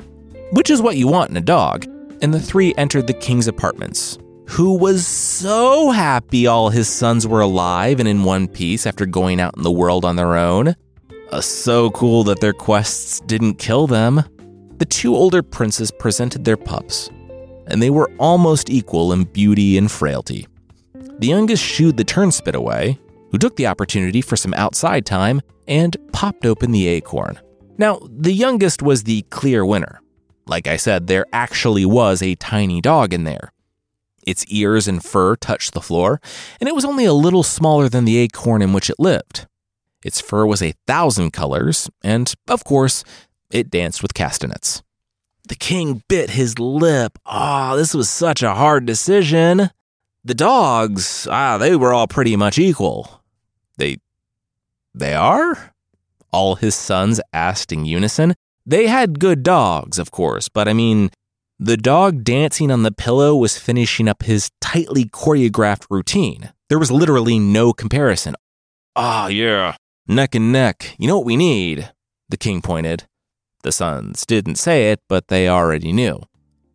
which 0.51 0.69
is 0.69 0.81
what 0.81 0.97
you 0.97 1.07
want 1.07 1.29
in 1.29 1.37
a 1.37 1.41
dog, 1.41 1.85
and 2.21 2.33
the 2.33 2.39
three 2.41 2.75
entered 2.75 3.07
the 3.07 3.13
king's 3.13 3.47
apartments, 3.47 4.17
who 4.51 4.73
was 4.73 5.07
so 5.07 5.91
happy 5.91 6.45
all 6.45 6.69
his 6.69 6.89
sons 6.89 7.25
were 7.25 7.39
alive 7.39 8.01
and 8.01 8.09
in 8.09 8.25
one 8.25 8.49
piece 8.49 8.85
after 8.85 9.05
going 9.05 9.39
out 9.39 9.55
in 9.55 9.63
the 9.63 9.71
world 9.71 10.03
on 10.03 10.17
their 10.17 10.35
own. 10.35 10.75
Uh, 11.31 11.39
so 11.39 11.89
cool 11.91 12.25
that 12.25 12.41
their 12.41 12.51
quests 12.51 13.21
didn't 13.21 13.55
kill 13.55 13.87
them. 13.87 14.21
The 14.75 14.85
two 14.85 15.15
older 15.15 15.41
princes 15.41 15.89
presented 15.89 16.43
their 16.43 16.57
pups, 16.57 17.09
and 17.67 17.81
they 17.81 17.89
were 17.89 18.11
almost 18.19 18.69
equal 18.69 19.13
in 19.13 19.23
beauty 19.23 19.77
and 19.77 19.89
frailty. 19.89 20.47
The 20.93 21.27
youngest 21.27 21.63
shooed 21.63 21.95
the 21.95 22.03
turnspit 22.03 22.53
away, 22.53 22.99
who 23.31 23.37
took 23.37 23.55
the 23.55 23.67
opportunity 23.67 24.19
for 24.19 24.35
some 24.35 24.53
outside 24.55 25.05
time 25.05 25.39
and 25.69 25.95
popped 26.11 26.45
open 26.45 26.71
the 26.71 26.87
acorn. 26.87 27.39
Now, 27.77 28.01
the 28.05 28.33
youngest 28.33 28.81
was 28.81 29.03
the 29.03 29.21
clear 29.29 29.65
winner. 29.65 30.01
Like 30.45 30.67
I 30.67 30.75
said, 30.75 31.07
there 31.07 31.25
actually 31.31 31.85
was 31.85 32.21
a 32.21 32.35
tiny 32.35 32.81
dog 32.81 33.13
in 33.13 33.23
there. 33.23 33.53
Its 34.25 34.45
ears 34.45 34.87
and 34.87 35.03
fur 35.03 35.35
touched 35.35 35.73
the 35.73 35.81
floor, 35.81 36.21
and 36.59 36.67
it 36.67 36.75
was 36.75 36.85
only 36.85 37.05
a 37.05 37.13
little 37.13 37.43
smaller 37.43 37.89
than 37.89 38.05
the 38.05 38.17
acorn 38.17 38.61
in 38.61 38.73
which 38.73 38.89
it 38.89 38.99
lived. 38.99 39.47
Its 40.03 40.19
fur 40.19 40.45
was 40.45 40.61
a 40.61 40.73
thousand 40.87 41.31
colors, 41.31 41.89
and, 42.03 42.33
of 42.47 42.63
course, 42.63 43.03
it 43.51 43.69
danced 43.69 44.01
with 44.01 44.13
castanets. 44.13 44.81
The 45.47 45.55
king 45.55 46.03
bit 46.07 46.31
his 46.31 46.59
lip. 46.59 47.17
Ah, 47.25 47.73
oh, 47.73 47.77
this 47.77 47.93
was 47.93 48.09
such 48.09 48.41
a 48.41 48.55
hard 48.55 48.85
decision. 48.85 49.69
The 50.23 50.33
dogs, 50.33 51.27
ah, 51.29 51.57
they 51.57 51.75
were 51.75 51.93
all 51.93 52.07
pretty 52.07 52.35
much 52.35 52.57
equal. 52.57 53.21
They. 53.77 53.97
they 54.93 55.13
are? 55.13 55.73
All 56.31 56.55
his 56.55 56.75
sons 56.75 57.19
asked 57.33 57.71
in 57.71 57.85
unison. 57.85 58.35
They 58.65 58.87
had 58.87 59.19
good 59.19 59.43
dogs, 59.43 59.97
of 59.97 60.11
course, 60.11 60.47
but 60.47 60.67
I 60.67 60.73
mean, 60.73 61.09
the 61.63 61.77
dog 61.77 62.23
dancing 62.23 62.71
on 62.71 62.81
the 62.81 62.91
pillow 62.91 63.35
was 63.35 63.55
finishing 63.55 64.09
up 64.09 64.23
his 64.23 64.49
tightly 64.61 65.05
choreographed 65.05 65.85
routine. 65.91 66.51
There 66.69 66.79
was 66.79 66.89
literally 66.89 67.37
no 67.37 67.71
comparison. 67.71 68.33
Ah, 68.95 69.25
oh, 69.25 69.27
yeah, 69.27 69.75
neck 70.07 70.33
and 70.33 70.51
neck. 70.51 70.95
You 70.97 71.07
know 71.07 71.17
what 71.17 71.25
we 71.27 71.37
need? 71.37 71.91
The 72.29 72.37
king 72.37 72.63
pointed. 72.63 73.03
The 73.61 73.71
sons 73.71 74.25
didn't 74.25 74.55
say 74.55 74.91
it, 74.91 75.01
but 75.07 75.27
they 75.27 75.47
already 75.47 75.91
knew. 75.91 76.23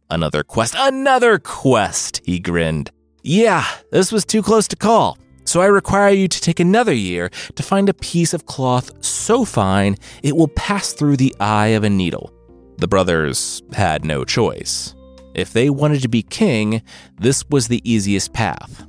Another 0.09 0.45
quest, 0.45 0.77
another 0.79 1.41
quest, 1.41 2.21
he 2.25 2.39
grinned. 2.39 2.93
Yeah, 3.25 3.67
this 3.91 4.13
was 4.13 4.25
too 4.25 4.41
close 4.41 4.69
to 4.69 4.77
call. 4.77 5.19
So 5.45 5.61
I 5.61 5.67
require 5.67 6.15
you 6.15 6.29
to 6.29 6.41
take 6.41 6.61
another 6.61 6.93
year 6.93 7.29
to 7.57 7.63
find 7.65 7.89
a 7.89 7.95
piece 7.95 8.33
of 8.33 8.47
cloth 8.47 9.05
so 9.05 9.45
fine 9.45 9.97
it 10.23 10.37
will 10.37 10.49
pass 10.49 10.93
through 10.93 11.17
the 11.17 11.35
eye 11.41 11.75
of 11.75 11.83
a 11.83 11.91
needle. 11.91 12.33
The 12.79 12.89
brothers 12.89 13.63
had 13.73 14.05
no 14.05 14.25
choice. 14.25 14.95
If 15.35 15.53
they 15.53 15.71
wanted 15.71 16.03
to 16.03 16.09
be 16.09 16.23
king, 16.23 16.83
this 17.21 17.45
was 17.49 17.69
the 17.69 17.83
easiest 17.91 18.33
path. 18.33 18.87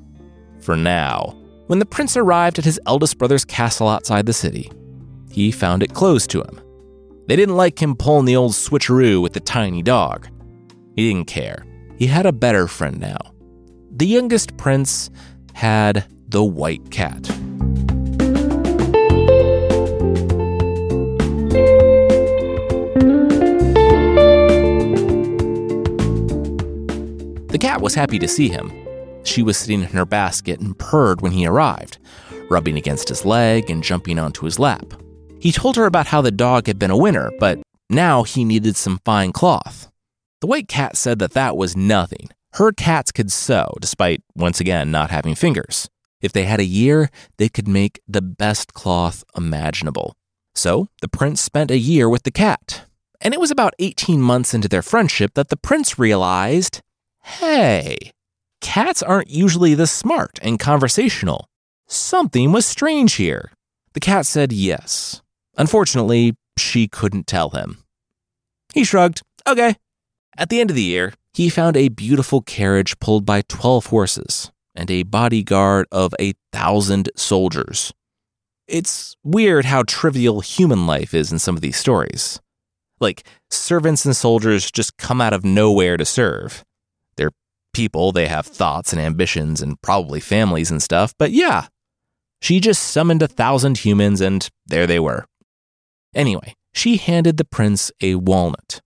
For 0.60 0.76
now. 0.76 1.36
When 1.68 1.80
the 1.80 1.86
prince 1.86 2.16
arrived 2.16 2.60
at 2.60 2.66
his 2.66 2.80
eldest 2.86 3.18
brother's 3.18 3.46
castle 3.46 3.90
outside 3.90 4.26
the 4.26 4.34
city, 4.34 4.72
he 5.30 5.52
found 5.52 5.84
it 5.84 5.94
closed 5.94 6.30
to 6.32 6.42
him. 6.42 6.62
They 7.28 7.36
didn't 7.36 7.58
like 7.58 7.82
him 7.82 7.96
pulling 7.96 8.26
the 8.26 8.38
old 8.38 8.54
switcheroo 8.54 9.22
with 9.22 9.34
the 9.34 9.42
tiny 9.42 9.84
dog. 9.84 10.28
He 10.96 11.10
didn't 11.10 11.28
care. 11.28 11.66
He 11.98 12.08
had 12.08 12.26
a 12.26 12.32
better 12.32 12.68
friend 12.68 13.00
now 13.00 13.34
the 13.98 14.06
youngest 14.06 14.56
prince 14.58 15.10
had 15.54 16.06
the 16.30 16.44
white 16.44 16.92
cat. 16.92 17.28
The 27.58 27.68
cat 27.68 27.82
was 27.82 27.96
happy 27.96 28.20
to 28.20 28.28
see 28.28 28.50
him. 28.50 28.72
She 29.24 29.42
was 29.42 29.58
sitting 29.58 29.82
in 29.82 29.88
her 29.88 30.06
basket 30.06 30.60
and 30.60 30.78
purred 30.78 31.22
when 31.22 31.32
he 31.32 31.48
arrived, 31.48 31.98
rubbing 32.52 32.78
against 32.78 33.10
his 33.10 33.26
leg 33.26 33.72
and 33.72 33.84
jumping 33.84 34.20
onto 34.20 34.46
his 34.46 34.60
lap. 34.60 34.94
He 35.40 35.52
told 35.52 35.76
her 35.76 35.88
about 35.88 36.06
how 36.06 36.22
the 36.22 36.30
dog 36.30 36.68
had 36.68 36.78
been 36.78 36.92
a 36.92 36.96
winner, 36.96 37.32
but 37.40 37.58
now 37.90 38.22
he 38.22 38.46
needed 38.46 38.76
some 38.76 39.00
fine 39.04 39.32
cloth. 39.32 39.90
The 40.40 40.46
white 40.46 40.68
cat 40.68 40.96
said 40.96 41.18
that 41.18 41.32
that 41.32 41.58
was 41.58 41.76
nothing. 41.76 42.30
Her 42.54 42.72
cats 42.72 43.12
could 43.12 43.32
sew, 43.32 43.74
despite, 43.82 44.22
once 44.36 44.60
again, 44.60 44.92
not 44.92 45.10
having 45.10 45.34
fingers. 45.34 45.90
If 46.22 46.34
they 46.34 46.44
had 46.44 46.60
a 46.60 46.64
year, 46.64 47.10
they 47.38 47.50
could 47.50 47.68
make 47.68 48.00
the 48.08 48.22
best 48.22 48.76
cloth 48.76 49.24
imaginable. 49.36 50.16
So 50.54 50.90
the 51.02 51.10
prince 51.10 51.42
spent 51.42 51.72
a 51.72 51.80
year 51.80 52.08
with 52.08 52.22
the 52.22 52.30
cat. 52.30 52.84
And 53.20 53.34
it 53.34 53.40
was 53.40 53.50
about 53.50 53.74
18 53.80 54.22
months 54.22 54.54
into 54.54 54.68
their 54.68 54.84
friendship 54.84 55.34
that 55.34 55.50
the 55.50 55.58
prince 55.58 55.98
realized 55.98 56.82
hey, 57.28 58.12
cats 58.62 59.04
aren't 59.04 59.30
usually 59.30 59.74
this 59.74 59.92
smart 59.92 60.40
and 60.42 60.60
conversational. 60.60 61.48
Something 61.88 62.52
was 62.52 62.66
strange 62.66 63.14
here. 63.14 63.52
The 63.94 64.00
cat 64.00 64.26
said 64.26 64.52
yes. 64.52 65.22
Unfortunately, 65.58 66.36
she 66.58 66.88
couldn't 66.88 67.28
tell 67.28 67.50
him. 67.50 67.84
He 68.74 68.84
shrugged, 68.84 69.22
okay. 69.46 69.76
At 70.38 70.50
the 70.50 70.62
end 70.62 70.70
of 70.70 70.76
the 70.76 70.84
year, 70.84 71.14
he 71.34 71.50
found 71.50 71.76
a 71.76 71.90
beautiful 71.90 72.42
carriage 72.42 72.98
pulled 73.00 73.26
by 73.26 73.42
12 73.44 73.88
horses 73.88 74.52
and 74.76 74.90
a 74.90 75.04
bodyguard 75.04 75.88
of 75.92 76.14
a 76.20 76.34
thousand 76.54 77.10
soldiers. 77.16 77.94
It's 78.68 79.16
weird 79.24 79.66
how 79.66 79.84
trivial 79.84 80.42
human 80.42 80.88
life 80.88 81.14
is 81.14 81.32
in 81.32 81.40
some 81.40 81.56
of 81.56 81.62
these 81.62 81.78
stories. 81.78 82.40
Like, 83.00 83.28
servants 83.50 84.06
and 84.06 84.16
soldiers 84.16 84.72
just 84.72 84.98
come 84.98 85.22
out 85.22 85.34
of 85.34 85.46
nowhere 85.46 85.98
to 85.98 86.06
serve. 86.06 86.64
People, 87.78 88.12
they 88.12 88.26
have 88.26 88.48
thoughts 88.48 88.92
and 88.92 89.00
ambitions 89.00 89.62
and 89.62 89.80
probably 89.84 90.20
families 90.20 90.72
and 90.72 90.82
stuff, 90.82 91.14
but 91.20 91.30
yeah, 91.30 91.68
she 92.42 92.60
just 92.60 92.82
summoned 92.82 93.22
a 93.22 93.28
thousand 93.28 93.78
humans 93.78 94.20
and 94.20 94.50
there 94.66 94.88
they 94.88 95.00
were. 95.00 95.28
Anyway, 96.16 96.56
she 96.74 96.98
handed 96.98 97.38
the 97.38 97.46
prince 97.46 97.92
a 98.02 98.16
walnut. 98.16 98.82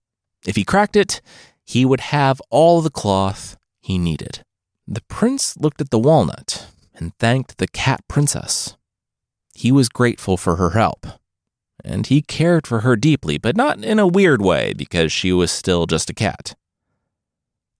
If 0.46 0.56
he 0.56 0.64
cracked 0.64 0.94
it, 0.94 1.22
he 1.64 1.86
would 1.86 2.00
have 2.00 2.42
all 2.50 2.82
the 2.82 2.90
cloth 2.90 3.56
he 3.80 3.96
needed. 3.96 4.44
The 4.86 5.00
prince 5.08 5.56
looked 5.56 5.80
at 5.80 5.88
the 5.88 5.98
walnut 5.98 6.66
and 6.94 7.16
thanked 7.16 7.56
the 7.56 7.68
cat 7.68 8.02
princess. 8.08 8.76
He 9.54 9.72
was 9.72 9.88
grateful 9.88 10.36
for 10.36 10.56
her 10.56 10.70
help, 10.70 11.06
and 11.82 12.08
he 12.08 12.20
cared 12.20 12.66
for 12.66 12.80
her 12.80 12.96
deeply, 12.96 13.38
but 13.38 13.56
not 13.56 13.82
in 13.82 13.98
a 13.98 14.06
weird 14.06 14.42
way 14.42 14.74
because 14.74 15.10
she 15.12 15.32
was 15.32 15.50
still 15.50 15.86
just 15.86 16.10
a 16.10 16.14
cat. 16.14 16.54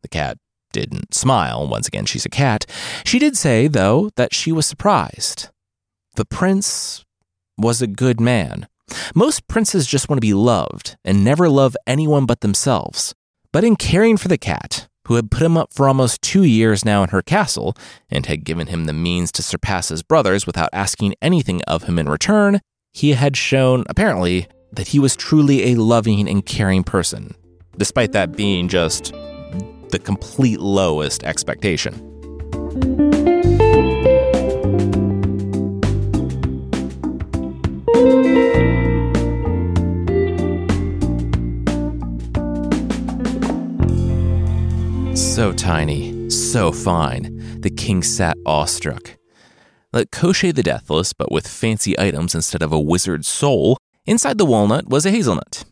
The 0.01 0.09
cat 0.09 0.39
didn't 0.73 1.15
smile. 1.15 1.67
Once 1.69 1.87
again, 1.87 2.07
she's 2.07 2.27
a 2.27 2.31
cat. 2.31 2.67
She 3.05 3.19
did 3.19 3.37
say, 3.37 3.69
though, 3.69 4.11
that 4.17 4.35
she 4.35 4.53
was 4.53 4.67
surprised. 4.67 5.51
The 6.17 6.25
prince 6.25 7.05
was 7.57 7.81
a 7.81 7.87
good 7.87 8.21
man. 8.21 8.67
Most 9.15 9.49
princes 9.49 9.87
just 9.87 10.09
want 10.09 10.19
to 10.19 10.27
be 10.27 10.35
loved 10.35 10.97
and 11.05 11.25
never 11.25 11.49
love 11.49 11.77
anyone 11.87 12.27
but 12.27 12.41
themselves. 12.41 13.15
But 13.53 13.65
in 13.65 13.77
caring 13.77 14.17
for 14.17 14.29
the 14.29 14.39
cat, 14.39 14.89
who 15.07 15.15
had 15.15 15.31
put 15.31 15.43
him 15.43 15.57
up 15.57 15.73
for 15.73 15.89
almost 15.89 16.23
two 16.23 16.45
years 16.45 16.85
now 16.85 17.03
in 17.03 17.11
her 17.11 17.23
castle 17.23 17.75
and 18.11 18.27
had 18.27 18.45
given 18.45 18.69
him 18.69 18.85
the 18.85 18.93
means 18.93 19.33
to 19.33 19.43
surpass 19.43 19.89
his 19.89 20.03
brothers 20.03 20.47
without 20.47 20.71
asking 20.73 21.15
anything 21.21 21.61
of 21.63 21.85
him 21.85 21.99
in 21.99 22.09
return, 22.09 22.61
he 22.93 23.13
had 23.13 23.37
shown, 23.37 23.85
apparently, 23.89 24.47
that 24.73 24.89
he 24.89 24.99
was 24.99 25.17
truly 25.17 25.73
a 25.73 25.75
loving 25.77 26.29
and 26.29 26.47
caring 26.47 26.85
person, 26.85 27.35
despite 27.77 28.13
that 28.13 28.37
being 28.37 28.69
just 28.69 29.15
the 29.93 29.99
complete 29.99 30.59
lowest 30.59 31.23
expectation. 31.23 31.93
So 45.15 45.53
tiny, 45.53 46.31
so 46.31 46.73
fine, 46.73 47.61
the 47.61 47.71
king 47.71 48.03
sat 48.03 48.37
awestruck. 48.47 49.17
Like 49.93 50.11
Koschei 50.11 50.55
the 50.55 50.63
Deathless, 50.63 51.13
but 51.13 51.31
with 51.31 51.47
fancy 51.47 51.99
items 51.99 52.35
instead 52.35 52.63
of 52.63 52.73
a 52.73 52.81
wizard's 52.81 53.29
soul, 53.29 53.77
inside 54.07 54.39
the 54.39 54.47
walnut 54.47 54.89
was 54.89 55.05
a 55.05 55.11
hazelnut. 55.11 55.65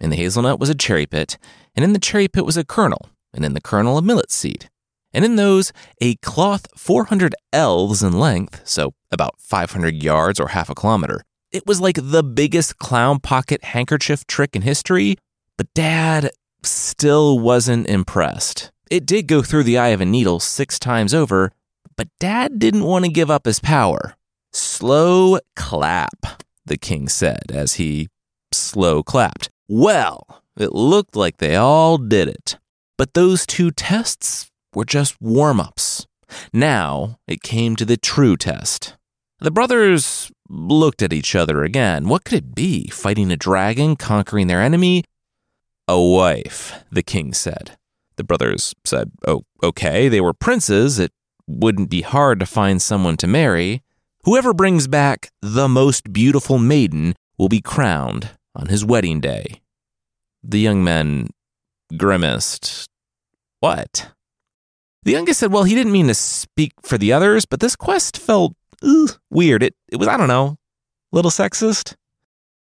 In 0.00 0.10
the 0.10 0.16
hazelnut 0.16 0.58
was 0.58 0.70
a 0.70 0.74
cherry 0.74 1.06
pit, 1.06 1.36
and 1.74 1.84
in 1.84 1.92
the 1.92 1.98
cherry 1.98 2.28
pit 2.28 2.46
was 2.46 2.56
a 2.56 2.64
kernel, 2.64 3.10
and 3.36 3.44
in 3.44 3.54
the 3.54 3.60
kernel 3.60 3.98
a 3.98 4.02
millet 4.02 4.32
seed. 4.32 4.68
And 5.12 5.24
in 5.24 5.36
those, 5.36 5.72
a 6.00 6.16
cloth 6.16 6.66
400 6.76 7.34
ells 7.52 8.02
in 8.02 8.18
length, 8.18 8.62
so 8.64 8.94
about 9.10 9.40
500 9.40 10.02
yards 10.02 10.40
or 10.40 10.48
half 10.48 10.68
a 10.68 10.74
kilometer. 10.74 11.22
It 11.52 11.66
was 11.66 11.80
like 11.80 11.96
the 12.00 12.24
biggest 12.24 12.78
clown 12.78 13.20
pocket 13.20 13.64
handkerchief 13.64 14.26
trick 14.26 14.56
in 14.56 14.62
history, 14.62 15.16
but 15.56 15.72
Dad 15.74 16.30
still 16.62 17.38
wasn't 17.38 17.88
impressed. 17.88 18.72
It 18.90 19.06
did 19.06 19.26
go 19.26 19.42
through 19.42 19.64
the 19.64 19.78
eye 19.78 19.88
of 19.88 20.00
a 20.00 20.04
needle 20.04 20.40
six 20.40 20.78
times 20.78 21.14
over, 21.14 21.52
but 21.96 22.08
Dad 22.20 22.58
didn't 22.58 22.84
want 22.84 23.04
to 23.04 23.10
give 23.10 23.30
up 23.30 23.46
his 23.46 23.60
power. 23.60 24.16
Slow 24.52 25.38
clap, 25.54 26.42
the 26.64 26.76
king 26.76 27.08
said 27.08 27.50
as 27.50 27.74
he 27.74 28.08
slow 28.52 29.02
clapped. 29.02 29.50
Well, 29.68 30.42
it 30.56 30.72
looked 30.72 31.16
like 31.16 31.38
they 31.38 31.56
all 31.56 31.98
did 31.98 32.28
it. 32.28 32.58
But 32.98 33.14
those 33.14 33.46
two 33.46 33.70
tests 33.70 34.50
were 34.74 34.84
just 34.84 35.20
warm 35.20 35.60
ups. 35.60 36.06
Now 36.52 37.18
it 37.26 37.42
came 37.42 37.76
to 37.76 37.84
the 37.84 37.96
true 37.96 38.36
test. 38.36 38.96
The 39.38 39.50
brothers 39.50 40.30
looked 40.48 41.02
at 41.02 41.12
each 41.12 41.34
other 41.34 41.62
again. 41.62 42.08
What 42.08 42.24
could 42.24 42.38
it 42.38 42.54
be? 42.54 42.88
Fighting 42.88 43.30
a 43.30 43.36
dragon, 43.36 43.96
conquering 43.96 44.46
their 44.46 44.62
enemy? 44.62 45.04
A 45.88 46.00
wife, 46.00 46.84
the 46.90 47.02
king 47.02 47.32
said. 47.32 47.76
The 48.16 48.24
brothers 48.24 48.74
said, 48.84 49.12
Oh, 49.26 49.42
okay, 49.62 50.08
they 50.08 50.20
were 50.20 50.32
princes. 50.32 50.98
It 50.98 51.12
wouldn't 51.46 51.90
be 51.90 52.02
hard 52.02 52.40
to 52.40 52.46
find 52.46 52.80
someone 52.80 53.16
to 53.18 53.26
marry. 53.26 53.82
Whoever 54.24 54.52
brings 54.52 54.88
back 54.88 55.30
the 55.42 55.68
most 55.68 56.12
beautiful 56.12 56.58
maiden 56.58 57.14
will 57.38 57.48
be 57.48 57.60
crowned 57.60 58.30
on 58.54 58.66
his 58.66 58.84
wedding 58.84 59.20
day. 59.20 59.60
The 60.42 60.60
young 60.60 60.82
men 60.82 61.28
grimaced. 61.96 62.88
What? 63.60 64.10
The 65.04 65.12
youngest 65.12 65.40
said, 65.40 65.52
Well, 65.52 65.64
he 65.64 65.74
didn't 65.74 65.92
mean 65.92 66.08
to 66.08 66.14
speak 66.14 66.72
for 66.82 66.98
the 66.98 67.12
others, 67.12 67.44
but 67.44 67.60
this 67.60 67.76
quest 67.76 68.18
felt 68.18 68.54
weird. 69.30 69.62
It, 69.62 69.74
it 69.88 69.96
was, 69.96 70.08
I 70.08 70.16
don't 70.16 70.28
know, 70.28 70.58
a 71.12 71.16
little 71.16 71.30
sexist. 71.30 71.94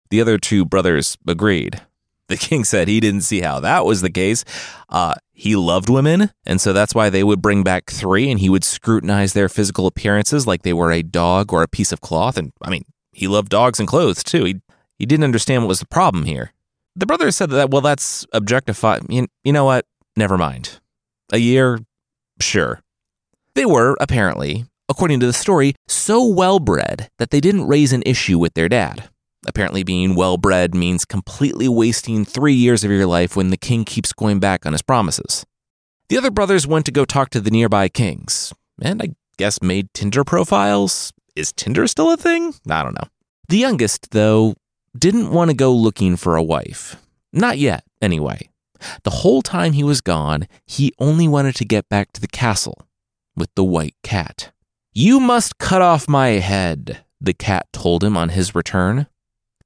The 0.10 0.22
other 0.22 0.38
two 0.38 0.66
brothers 0.66 1.18
agreed. 1.28 1.82
The 2.28 2.38
king 2.38 2.64
said 2.64 2.88
he 2.88 3.00
didn't 3.00 3.22
see 3.22 3.42
how 3.42 3.60
that 3.60 3.86
was 3.86 4.02
the 4.02 4.10
case. 4.10 4.44
Uh, 4.90 5.16
he 5.34 5.56
loved 5.56 5.90
women, 5.90 6.32
and 6.46 6.60
so 6.60 6.74
that's 6.74 6.96
why 6.96 7.10
they 7.10 7.24
would 7.24 7.42
bring 7.42 7.64
back 7.64 7.92
three, 7.92 8.32
and 8.32 8.40
he 8.40 8.50
would 8.50 8.64
scrutinize 8.64 9.34
their 9.34 9.50
physical 9.50 9.86
appearances 9.86 10.48
like 10.48 10.64
they 10.64 10.74
were 10.74 10.92
a 10.92 11.04
dog 11.04 11.54
or 11.54 11.62
a 11.62 11.68
piece 11.68 11.92
of 11.92 12.02
cloth. 12.02 12.38
And 12.38 12.52
I 12.64 12.70
mean, 12.70 12.86
he 13.12 13.28
loved 13.28 13.50
dogs 13.50 13.80
and 13.80 13.88
clothes 13.88 14.24
too. 14.24 14.46
He 14.46 14.62
he 14.98 15.06
didn't 15.06 15.26
understand 15.26 15.64
what 15.64 15.68
was 15.68 15.80
the 15.80 15.88
problem 15.88 16.26
here. 16.26 16.54
The 16.96 17.06
brother 17.06 17.32
said 17.32 17.50
that 17.52 17.72
well, 17.72 17.82
that's 17.82 18.26
objectified. 18.32 19.04
You, 19.10 19.28
you 19.44 19.52
know 19.52 19.66
what? 19.66 19.86
Never 20.16 20.38
mind. 20.38 20.80
A 21.32 21.38
year, 21.38 21.80
sure. 22.40 22.82
They 23.54 23.66
were 23.66 23.98
apparently, 24.00 24.66
according 24.88 25.20
to 25.22 25.26
the 25.26 25.34
story, 25.34 25.76
so 25.88 26.26
well 26.26 26.60
bred 26.60 27.10
that 27.20 27.32
they 27.32 27.40
didn't 27.40 27.68
raise 27.68 27.92
an 27.92 28.04
issue 28.06 28.40
with 28.40 28.54
their 28.54 28.70
dad. 28.70 29.10
Apparently, 29.48 29.84
being 29.84 30.16
well 30.16 30.38
bred 30.38 30.74
means 30.74 31.06
completely 31.06 31.68
wasting 31.68 32.26
three 32.26 32.54
years 32.54 32.84
of 32.84 32.92
your 32.92 33.06
life 33.06 33.36
when 33.36 33.50
the 33.50 33.58
king 33.58 33.86
keeps 33.86 34.12
going 34.14 34.40
back 34.40 34.66
on 34.66 34.72
his 34.72 34.82
promises. 34.82 35.46
The 36.10 36.18
other 36.18 36.32
brothers 36.32 36.66
went 36.68 36.86
to 36.86 36.92
go 36.92 37.06
talk 37.06 37.30
to 37.32 37.42
the 37.42 37.52
nearby 37.52 37.90
kings, 37.90 38.54
and 38.82 39.02
I 39.02 39.16
guess 39.38 39.62
made 39.62 39.94
Tinder 39.94 40.24
profiles. 40.24 41.12
Is 41.36 41.52
Tinder 41.52 41.86
still 41.88 42.12
a 42.12 42.18
thing? 42.18 42.54
I 42.70 42.84
don't 42.84 42.96
know. 42.96 43.08
The 43.50 43.58
youngest, 43.58 44.12
though, 44.12 44.56
didn't 44.98 45.32
want 45.32 45.50
to 45.50 45.56
go 45.56 45.74
looking 45.74 46.16
for 46.16 46.36
a 46.36 46.44
wife. 46.44 46.96
Not 47.34 47.58
yet, 47.58 47.84
anyway. 48.02 48.50
The 49.04 49.10
whole 49.10 49.42
time 49.42 49.74
he 49.74 49.84
was 49.84 50.02
gone, 50.02 50.48
he 50.66 50.94
only 51.00 51.28
wanted 51.28 51.56
to 51.56 51.66
get 51.66 51.90
back 51.90 52.12
to 52.14 52.22
the 52.22 52.28
castle 52.28 52.88
with 53.36 53.50
the 53.56 53.64
white 53.64 53.96
cat. 54.04 54.52
You 54.94 55.20
must 55.20 55.58
cut 55.58 55.82
off 55.82 56.08
my 56.08 56.28
head, 56.40 57.04
the 57.20 57.34
cat 57.34 57.68
told 57.74 58.04
him 58.04 58.16
on 58.16 58.30
his 58.30 58.56
return. 58.56 59.08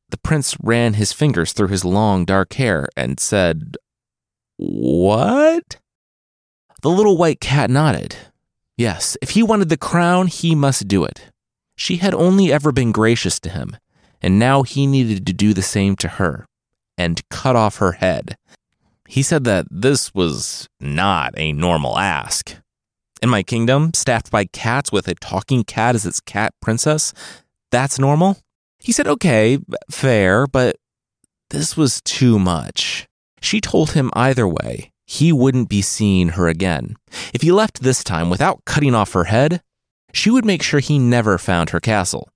The 0.10 0.18
prince 0.18 0.58
ran 0.62 0.96
his 0.96 1.14
fingers 1.14 1.54
through 1.54 1.68
his 1.68 1.86
long 1.86 2.26
dark 2.26 2.54
hair 2.54 2.88
and 2.98 3.20
said, 3.20 3.78
What? 4.58 5.78
The 6.82 6.90
little 6.90 7.18
white 7.18 7.40
cat 7.40 7.70
nodded. 7.70 8.16
Yes, 8.78 9.18
if 9.22 9.32
he 9.32 9.44
wanted 9.44 9.70
the 9.70 9.78
crown, 9.78 10.28
he 10.28 10.56
must 10.56 10.88
do 10.88 11.04
it. 11.04 11.26
She 11.76 11.98
had 11.98 12.14
only 12.14 12.52
ever 12.52 12.72
been 12.72 12.92
gracious 12.92 13.40
to 13.42 13.50
him, 13.50 13.78
and 14.22 14.40
now 14.40 14.64
he 14.64 14.88
needed 14.88 15.26
to 15.26 15.34
do 15.34 15.54
the 15.54 15.62
same 15.62 15.96
to 15.98 16.08
her 16.08 16.46
and 16.98 17.28
cut 17.30 17.56
off 17.56 17.78
her 17.78 17.94
head. 17.94 18.38
He 19.08 19.24
said 19.24 19.44
that 19.46 19.66
this 19.72 20.14
was 20.14 20.68
not 20.80 21.34
a 21.38 21.52
normal 21.54 21.98
ask. 21.98 22.56
In 23.22 23.30
my 23.30 23.44
kingdom, 23.44 23.94
staffed 23.94 24.32
by 24.32 24.46
cats 24.46 24.92
with 24.92 25.08
a 25.08 25.16
talking 25.16 25.64
cat 25.64 25.96
as 25.96 26.06
its 26.06 26.20
cat 26.20 26.54
princess, 26.62 27.14
that's 27.72 28.00
normal? 28.00 28.38
He 28.80 28.92
said, 28.92 29.08
okay, 29.08 29.58
fair, 29.90 30.48
but 30.48 30.78
this 31.50 31.76
was 31.76 32.02
too 32.02 32.40
much. 32.40 33.08
She 33.42 33.60
told 33.60 33.92
him 33.92 34.12
either 34.14 34.48
way, 34.48 34.92
he 35.06 35.34
wouldn't 35.34 35.70
be 35.70 35.82
seeing 35.82 36.30
her 36.30 36.48
again. 36.48 36.96
If 37.34 37.42
he 37.42 37.52
left 37.52 37.82
this 37.82 38.04
time 38.04 38.30
without 38.30 38.64
cutting 38.66 38.94
off 38.94 39.14
her 39.14 39.26
head, 39.26 39.62
she 40.14 40.30
would 40.30 40.46
make 40.46 40.62
sure 40.62 40.80
he 40.80 41.00
never 41.00 41.38
found 41.38 41.72
her 41.72 41.80
castle. 41.80 42.30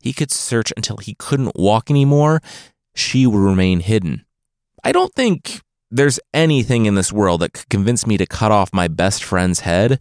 He 0.00 0.12
could 0.12 0.30
search 0.30 0.72
until 0.76 0.96
he 0.96 1.14
couldn't 1.14 1.54
walk 1.54 1.90
anymore. 1.90 2.40
She 2.94 3.26
would 3.26 3.38
remain 3.38 3.80
hidden. 3.80 4.24
I 4.82 4.92
don't 4.92 5.14
think 5.14 5.60
there's 5.90 6.20
anything 6.32 6.86
in 6.86 6.94
this 6.94 7.12
world 7.12 7.40
that 7.40 7.52
could 7.52 7.68
convince 7.68 8.06
me 8.06 8.16
to 8.16 8.26
cut 8.26 8.52
off 8.52 8.72
my 8.72 8.88
best 8.88 9.22
friend's 9.22 9.60
head. 9.60 10.00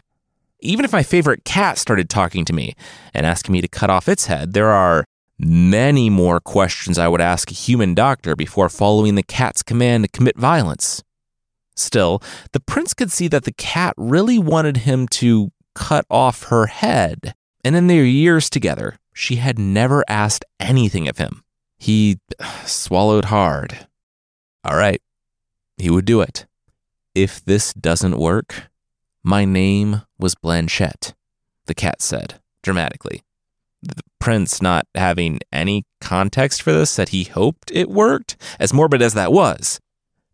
Even 0.62 0.86
if 0.86 0.94
my 0.94 1.04
favorite 1.04 1.46
cat 1.46 1.78
started 1.78 2.10
talking 2.10 2.46
to 2.46 2.54
me 2.54 2.76
and 3.14 3.26
asking 3.26 3.54
me 3.54 3.62
to 3.62 3.68
cut 3.68 3.90
off 3.90 4.10
its 4.10 4.26
head, 4.26 4.54
there 4.54 4.70
are 4.70 5.06
many 5.40 6.10
more 6.10 6.40
questions 6.40 7.00
I 7.00 7.08
would 7.08 7.22
ask 7.22 7.50
a 7.50 7.54
human 7.54 7.94
doctor 7.96 8.36
before 8.36 8.70
following 8.70 9.16
the 9.16 9.24
cat's 9.24 9.64
command 9.64 10.04
to 10.04 10.10
commit 10.10 10.38
violence. 10.38 11.02
Still, 11.76 12.22
the 12.52 12.60
prince 12.60 12.94
could 12.94 13.12
see 13.12 13.30
that 13.30 13.46
the 13.46 13.54
cat 13.54 13.94
really 13.98 14.38
wanted 14.38 14.78
him 14.78 15.08
to 15.08 15.52
cut 15.76 16.06
off 16.10 16.44
her 16.46 16.66
head. 16.66 17.34
And 17.64 17.76
in 17.76 17.88
their 17.88 18.04
years 18.04 18.50
together, 18.50 18.98
she 19.20 19.36
had 19.36 19.60
never 19.60 20.02
asked 20.08 20.46
anything 20.62 21.10
of 21.10 21.18
him. 21.18 21.44
He 21.78 22.20
swallowed 22.66 23.26
hard. 23.26 23.88
All 24.64 24.78
right, 24.78 25.02
he 25.78 25.90
would 25.90 26.06
do 26.06 26.22
it. 26.22 26.46
If 27.14 27.44
this 27.44 27.74
doesn't 27.74 28.18
work, 28.18 28.70
my 29.22 29.44
name 29.44 30.04
was 30.18 30.36
Blanchette, 30.36 31.14
the 31.66 31.74
cat 31.74 32.02
said, 32.02 32.40
dramatically. 32.64 33.24
The 33.84 34.02
prince, 34.20 34.62
not 34.62 34.88
having 34.96 35.42
any 35.52 35.86
context 36.00 36.62
for 36.62 36.72
this, 36.72 36.90
said 36.90 37.10
he 37.10 37.26
hoped 37.26 37.72
it 37.74 37.90
worked, 37.90 38.38
as 38.58 38.74
morbid 38.74 39.02
as 39.02 39.16
that 39.16 39.34
was. 39.34 39.82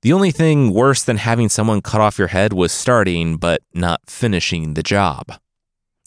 The 0.03 0.13
only 0.13 0.29
thing 0.29 0.71
worse 0.71 1.01
than 1.01 1.17
having 1.17 1.49
someone 1.49 1.81
cut 1.81 2.01
off 2.01 2.19
your 2.19 2.27
head 2.27 2.53
was 2.53 2.71
starting 2.71 3.37
but 3.37 3.63
not 3.73 4.01
finishing 4.05 4.75
the 4.75 4.83
job. 4.83 5.39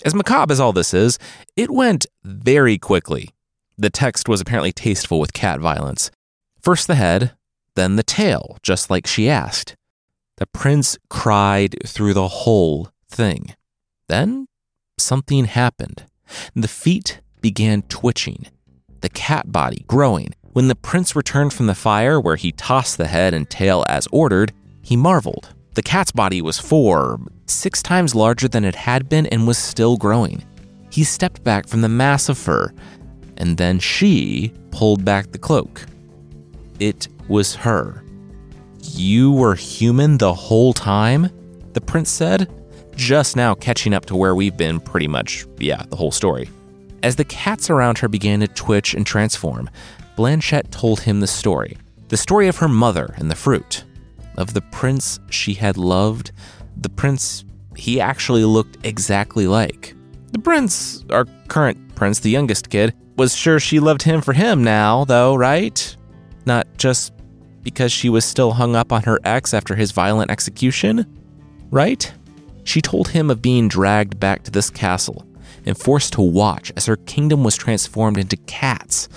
As 0.05 0.15
macabre 0.15 0.53
as 0.53 0.61
all 0.61 0.73
this 0.73 0.95
is, 0.95 1.19
it 1.57 1.71
went 1.71 2.07
very 2.23 2.79
quickly. 2.79 3.31
The 3.77 3.91
text 3.91 4.29
was 4.29 4.41
apparently 4.41 4.73
tasteful 4.73 5.19
with 5.19 5.33
cat 5.33 5.61
violence. 5.61 6.11
First 6.61 6.87
the 6.87 6.95
head, 6.95 7.33
then 7.75 7.97
the 7.97 8.03
tail, 8.03 8.59
just 8.63 8.91
like 8.91 9.07
she 9.07 9.29
asked. 9.29 9.77
The 10.37 10.47
prince 10.47 10.99
cried 11.09 11.77
through 11.87 12.15
the 12.15 12.29
whole 12.29 12.91
thing. 13.09 13.55
Then 14.09 14.47
something 14.99 15.47
happened. 15.47 16.07
The 16.55 16.69
feet 16.69 17.21
began 17.41 17.83
twitching, 17.83 18.47
the 19.01 19.09
cat 19.09 19.51
body 19.51 19.85
growing. 19.87 20.35
When 20.53 20.69
the 20.69 20.75
prince 20.75 21.17
returned 21.17 21.53
from 21.53 21.67
the 21.67 21.75
fire, 21.75 22.21
where 22.21 22.37
he 22.37 22.53
tossed 22.53 22.99
the 22.99 23.07
head 23.07 23.35
and 23.35 23.49
tail 23.49 23.85
as 23.89 24.09
ordered, 24.13 24.53
he 24.83 24.97
marveled. 24.97 25.55
The 25.75 25.83
cat's 25.83 26.13
body 26.13 26.43
was 26.43 26.59
four, 26.59 27.21
six 27.47 27.83
times 27.83 28.15
larger 28.15 28.49
than 28.49 28.65
it 28.65 28.75
had 28.75 29.09
been 29.09 29.27
and 29.27 29.47
was 29.47 29.59
still 29.59 29.97
growing. 29.97 30.45
He 30.91 31.05
stepped 31.05 31.45
back 31.45 31.69
from 31.69 31.83
the 31.83 31.89
mass 31.89 32.29
of 32.29 32.39
fur, 32.39 32.73
and 33.37 33.57
then 33.57 33.79
she 33.79 34.53
pulled 34.71 35.05
back 35.05 35.31
the 35.31 35.39
cloak. 35.39 35.85
It 36.81 37.09
was 37.29 37.55
her. 37.57 38.03
You 38.83 39.33
were 39.33 39.55
human 39.55 40.19
the 40.19 40.35
whole 40.35 40.73
time? 40.73 41.31
The 41.75 41.81
prince 41.81 42.11
said, 42.11 42.51
just 42.97 43.37
now 43.37 43.55
catching 43.55 43.95
up 43.95 44.07
to 44.07 44.17
where 44.17 44.35
we've 44.35 44.57
been 44.57 44.81
pretty 44.81 45.07
much, 45.07 45.47
yeah, 45.59 45.85
the 45.89 45.97
whole 45.97 46.11
story. 46.11 46.51
As 47.03 47.15
the 47.15 47.25
cats 47.25 47.71
around 47.71 47.99
her 47.99 48.09
began 48.09 48.41
to 48.41 48.49
twitch 48.49 48.95
and 48.95 49.07
transform, 49.07 49.71
Blanchette 50.17 50.73
told 50.73 51.01
him 51.01 51.21
the 51.21 51.27
story 51.27 51.77
the 52.09 52.17
story 52.17 52.49
of 52.49 52.57
her 52.57 52.69
mother 52.69 53.15
and 53.19 53.31
the 53.31 53.37
fruit 53.37 53.85
of 54.39 54.55
the 54.55 54.63
prince 54.63 55.21
she 55.29 55.53
had 55.53 55.77
loved, 55.77 56.33
the 56.77 56.89
prince 56.89 57.45
he 57.77 58.01
actually 58.01 58.45
looked 58.45 58.79
exactly 58.87 59.47
like. 59.47 59.95
The 60.33 60.39
prince, 60.39 61.05
our 61.11 61.27
current 61.49 61.95
prince, 61.95 62.21
the 62.21 62.31
youngest 62.31 62.71
kid, 62.71 62.95
was 63.17 63.35
sure 63.35 63.59
she 63.59 63.81
loved 63.81 64.03
him 64.03 64.21
for 64.21 64.33
him 64.33 64.63
now, 64.63 65.05
though, 65.05 65.35
right? 65.35 65.97
Not 66.47 66.67
just 66.77 67.13
because 67.63 67.91
she 67.91 68.09
was 68.09 68.25
still 68.25 68.53
hung 68.53 68.77
up 68.77 68.93
on 68.93 69.03
her 69.03 69.19
ex 69.25 69.53
after 69.53 69.75
his 69.75 69.91
violent 69.91 70.31
execution, 70.31 71.05
right? 71.71 72.11
She 72.63 72.81
told 72.81 73.09
him 73.09 73.31
of 73.31 73.43
being 73.43 73.69
dragged 73.69 74.21
back 74.21 74.45
to 74.45 74.51
this 74.51 74.71
castle 74.71 75.27
and 75.67 75.77
forced 75.77 76.13
to 76.13 76.23
watch 76.23 76.73
as 76.77 76.87
her 76.87 76.97
kingdom 76.97 77.43
was 77.43 77.57
transformed 77.57 78.19
into 78.19 78.37
cats. 78.37 79.09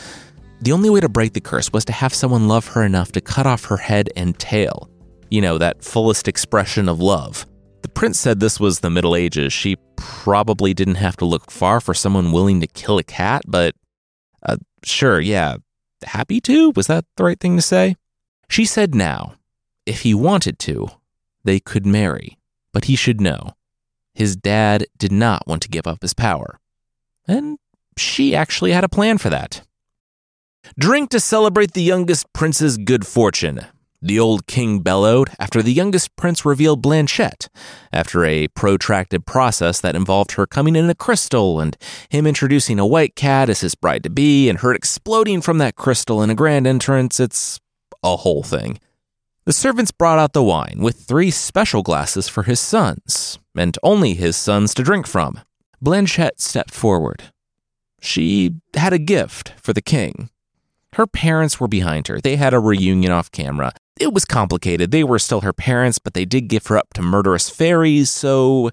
The 0.61 0.71
only 0.71 0.89
way 0.89 0.99
to 0.99 1.09
break 1.09 1.33
the 1.33 1.41
curse 1.41 1.71
was 1.71 1.85
to 1.85 1.93
have 1.93 2.13
someone 2.13 2.47
love 2.47 2.67
her 2.69 2.83
enough 2.83 3.11
to 3.11 3.21
cut 3.21 3.45
off 3.45 3.65
her 3.65 3.77
head 3.77 4.09
and 4.15 4.37
tail 4.39 4.90
you 5.31 5.41
know, 5.41 5.57
that 5.57 5.83
fullest 5.83 6.27
expression 6.27 6.87
of 6.87 6.99
love. 6.99 7.47
The 7.81 7.89
prince 7.89 8.19
said 8.19 8.39
this 8.39 8.59
was 8.59 8.81
the 8.81 8.91
Middle 8.91 9.15
Ages. 9.15 9.51
She 9.51 9.77
probably 9.95 10.73
didn't 10.73 10.95
have 10.95 11.17
to 11.17 11.25
look 11.25 11.49
far 11.49 11.81
for 11.81 11.93
someone 11.95 12.31
willing 12.31 12.61
to 12.61 12.67
kill 12.67 12.99
a 12.99 13.03
cat, 13.03 13.41
but 13.47 13.73
uh, 14.43 14.57
sure, 14.83 15.19
yeah. 15.19 15.57
Happy 16.03 16.41
to? 16.41 16.71
Was 16.75 16.87
that 16.87 17.05
the 17.15 17.23
right 17.23 17.39
thing 17.39 17.55
to 17.55 17.61
say? 17.61 17.95
She 18.49 18.65
said 18.65 18.93
now, 18.93 19.35
if 19.85 20.01
he 20.01 20.13
wanted 20.13 20.59
to, 20.59 20.89
they 21.43 21.59
could 21.59 21.85
marry, 21.85 22.37
but 22.73 22.85
he 22.85 22.95
should 22.95 23.21
know. 23.21 23.55
His 24.13 24.35
dad 24.35 24.85
did 24.97 25.11
not 25.11 25.47
want 25.47 25.61
to 25.63 25.69
give 25.69 25.87
up 25.87 26.01
his 26.01 26.13
power. 26.13 26.59
And 27.27 27.57
she 27.97 28.35
actually 28.35 28.71
had 28.71 28.83
a 28.83 28.89
plan 28.89 29.17
for 29.17 29.29
that. 29.29 29.61
Drink 30.77 31.09
to 31.11 31.19
celebrate 31.19 31.73
the 31.73 31.81
youngest 31.81 32.31
prince's 32.33 32.77
good 32.77 33.07
fortune, 33.07 33.61
the 34.01 34.19
old 34.19 34.47
king 34.47 34.79
bellowed 34.79 35.29
after 35.39 35.61
the 35.61 35.73
youngest 35.73 36.15
prince 36.15 36.43
revealed 36.43 36.81
Blanchette, 36.81 37.49
after 37.93 38.25
a 38.25 38.47
protracted 38.49 39.25
process 39.25 39.79
that 39.81 39.95
involved 39.95 40.33
her 40.33 40.47
coming 40.47 40.75
in 40.75 40.89
a 40.89 40.95
crystal 40.95 41.59
and 41.59 41.77
him 42.09 42.25
introducing 42.25 42.79
a 42.79 42.85
white 42.85 43.15
cat 43.15 43.49
as 43.49 43.61
his 43.61 43.75
bride 43.75 44.03
to 44.03 44.09
be 44.09 44.49
and 44.49 44.59
her 44.59 44.73
exploding 44.73 45.41
from 45.41 45.59
that 45.59 45.75
crystal 45.75 46.21
in 46.23 46.29
a 46.29 46.35
grand 46.35 46.65
entrance. 46.65 47.19
It's 47.19 47.59
a 48.03 48.17
whole 48.17 48.43
thing. 48.43 48.79
The 49.45 49.53
servants 49.53 49.91
brought 49.91 50.19
out 50.19 50.33
the 50.33 50.43
wine 50.43 50.79
with 50.79 51.01
three 51.01 51.31
special 51.31 51.81
glasses 51.81 52.27
for 52.27 52.43
his 52.43 52.59
sons, 52.59 53.39
and 53.55 53.77
only 53.83 54.13
his 54.13 54.35
sons 54.35 54.73
to 54.75 54.83
drink 54.83 55.07
from. 55.07 55.39
Blanchette 55.81 56.39
stepped 56.39 56.73
forward. 56.73 57.23
She 58.01 58.55
had 58.75 58.93
a 58.93 58.99
gift 58.99 59.53
for 59.61 59.73
the 59.73 59.81
king. 59.81 60.29
Her 60.93 61.07
parents 61.07 61.59
were 61.59 61.67
behind 61.67 62.07
her. 62.07 62.19
They 62.19 62.35
had 62.35 62.53
a 62.53 62.59
reunion 62.59 63.11
off 63.11 63.31
camera. 63.31 63.73
It 63.99 64.13
was 64.13 64.25
complicated. 64.25 64.91
They 64.91 65.03
were 65.03 65.19
still 65.19 65.41
her 65.41 65.53
parents, 65.53 65.99
but 65.99 66.13
they 66.13 66.25
did 66.25 66.47
give 66.47 66.67
her 66.67 66.77
up 66.77 66.93
to 66.95 67.01
murderous 67.01 67.49
fairies, 67.49 68.09
so 68.09 68.71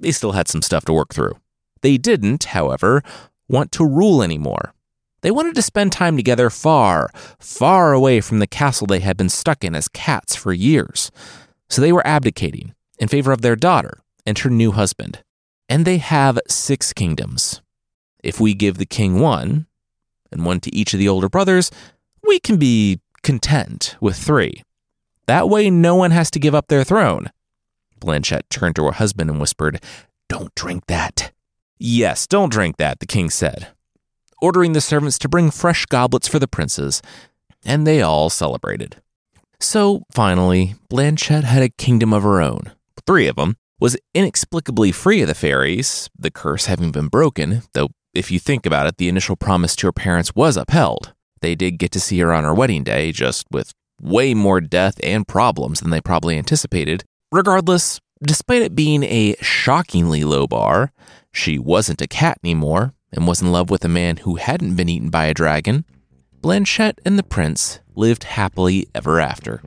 they 0.00 0.12
still 0.12 0.32
had 0.32 0.48
some 0.48 0.62
stuff 0.62 0.84
to 0.86 0.92
work 0.92 1.12
through. 1.12 1.34
They 1.82 1.98
didn't, 1.98 2.44
however, 2.44 3.02
want 3.48 3.70
to 3.72 3.86
rule 3.86 4.22
anymore. 4.22 4.74
They 5.20 5.30
wanted 5.30 5.54
to 5.54 5.62
spend 5.62 5.92
time 5.92 6.16
together 6.16 6.50
far, 6.50 7.10
far 7.38 7.92
away 7.92 8.20
from 8.20 8.40
the 8.40 8.46
castle 8.46 8.86
they 8.86 9.00
had 9.00 9.16
been 9.16 9.28
stuck 9.28 9.62
in 9.62 9.74
as 9.74 9.88
cats 9.88 10.34
for 10.34 10.52
years. 10.52 11.12
So 11.68 11.80
they 11.80 11.92
were 11.92 12.06
abdicating 12.06 12.74
in 12.98 13.08
favor 13.08 13.30
of 13.30 13.42
their 13.42 13.56
daughter 13.56 14.00
and 14.26 14.36
her 14.38 14.50
new 14.50 14.72
husband. 14.72 15.22
And 15.68 15.84
they 15.84 15.98
have 15.98 16.38
six 16.48 16.92
kingdoms. 16.92 17.62
If 18.22 18.40
we 18.40 18.54
give 18.54 18.78
the 18.78 18.86
king 18.86 19.20
one, 19.20 19.66
and 20.32 20.44
one 20.44 20.60
to 20.60 20.74
each 20.74 20.92
of 20.94 20.98
the 20.98 21.08
older 21.08 21.28
brothers, 21.28 21.70
we 22.26 22.40
can 22.40 22.56
be 22.56 23.00
content 23.22 23.96
with 24.00 24.16
three. 24.16 24.62
That 25.26 25.48
way, 25.48 25.70
no 25.70 25.94
one 25.94 26.10
has 26.10 26.30
to 26.32 26.40
give 26.40 26.54
up 26.54 26.68
their 26.68 26.84
throne. 26.84 27.30
Blanchette 28.00 28.48
turned 28.50 28.76
to 28.76 28.84
her 28.84 28.92
husband 28.92 29.30
and 29.30 29.40
whispered, 29.40 29.82
Don't 30.28 30.54
drink 30.54 30.86
that. 30.86 31.32
Yes, 31.78 32.26
don't 32.26 32.52
drink 32.52 32.76
that, 32.76 33.00
the 33.00 33.06
king 33.06 33.30
said, 33.30 33.68
ordering 34.40 34.72
the 34.72 34.80
servants 34.80 35.18
to 35.20 35.28
bring 35.28 35.50
fresh 35.50 35.86
goblets 35.86 36.28
for 36.28 36.38
the 36.38 36.48
princes, 36.48 37.02
and 37.64 37.86
they 37.86 38.02
all 38.02 38.30
celebrated. 38.30 38.96
So, 39.60 40.02
finally, 40.12 40.74
Blanchette 40.88 41.44
had 41.44 41.62
a 41.62 41.68
kingdom 41.68 42.12
of 42.12 42.24
her 42.24 42.40
own, 42.40 42.72
three 43.06 43.28
of 43.28 43.36
them, 43.36 43.56
was 43.78 43.96
inexplicably 44.14 44.92
free 44.92 45.22
of 45.22 45.28
the 45.28 45.34
fairies, 45.34 46.10
the 46.18 46.30
curse 46.30 46.66
having 46.66 46.92
been 46.92 47.08
broken, 47.08 47.62
though 47.72 47.90
if 48.14 48.30
you 48.30 48.38
think 48.38 48.66
about 48.66 48.86
it, 48.86 48.96
the 48.98 49.08
initial 49.08 49.36
promise 49.36 49.74
to 49.76 49.86
her 49.86 49.92
parents 49.92 50.34
was 50.34 50.56
upheld. 50.56 51.12
They 51.40 51.54
did 51.54 51.78
get 51.78 51.90
to 51.92 52.00
see 52.00 52.18
her 52.20 52.32
on 52.32 52.44
her 52.44 52.54
wedding 52.54 52.84
day, 52.84 53.12
just 53.12 53.46
with 53.50 53.72
way 54.00 54.34
more 54.34 54.60
death 54.60 54.98
and 55.02 55.26
problems 55.26 55.80
than 55.80 55.90
they 55.90 56.00
probably 56.00 56.36
anticipated. 56.36 57.04
Regardless, 57.30 58.00
despite 58.22 58.62
it 58.62 58.74
being 58.74 59.02
a 59.04 59.34
shockingly 59.40 60.24
low 60.24 60.46
bar, 60.46 60.92
she 61.32 61.58
wasn't 61.58 62.02
a 62.02 62.06
cat 62.06 62.38
anymore 62.44 62.94
and 63.12 63.26
was 63.26 63.42
in 63.42 63.52
love 63.52 63.70
with 63.70 63.84
a 63.84 63.88
man 63.88 64.18
who 64.18 64.36
hadn't 64.36 64.76
been 64.76 64.88
eaten 64.88 65.10
by 65.10 65.26
a 65.26 65.34
dragon. 65.34 65.84
Blanchette 66.40 66.98
and 67.04 67.18
the 67.18 67.22
prince 67.22 67.80
lived 67.94 68.24
happily 68.24 68.88
ever 68.94 69.20
after. 69.20 69.62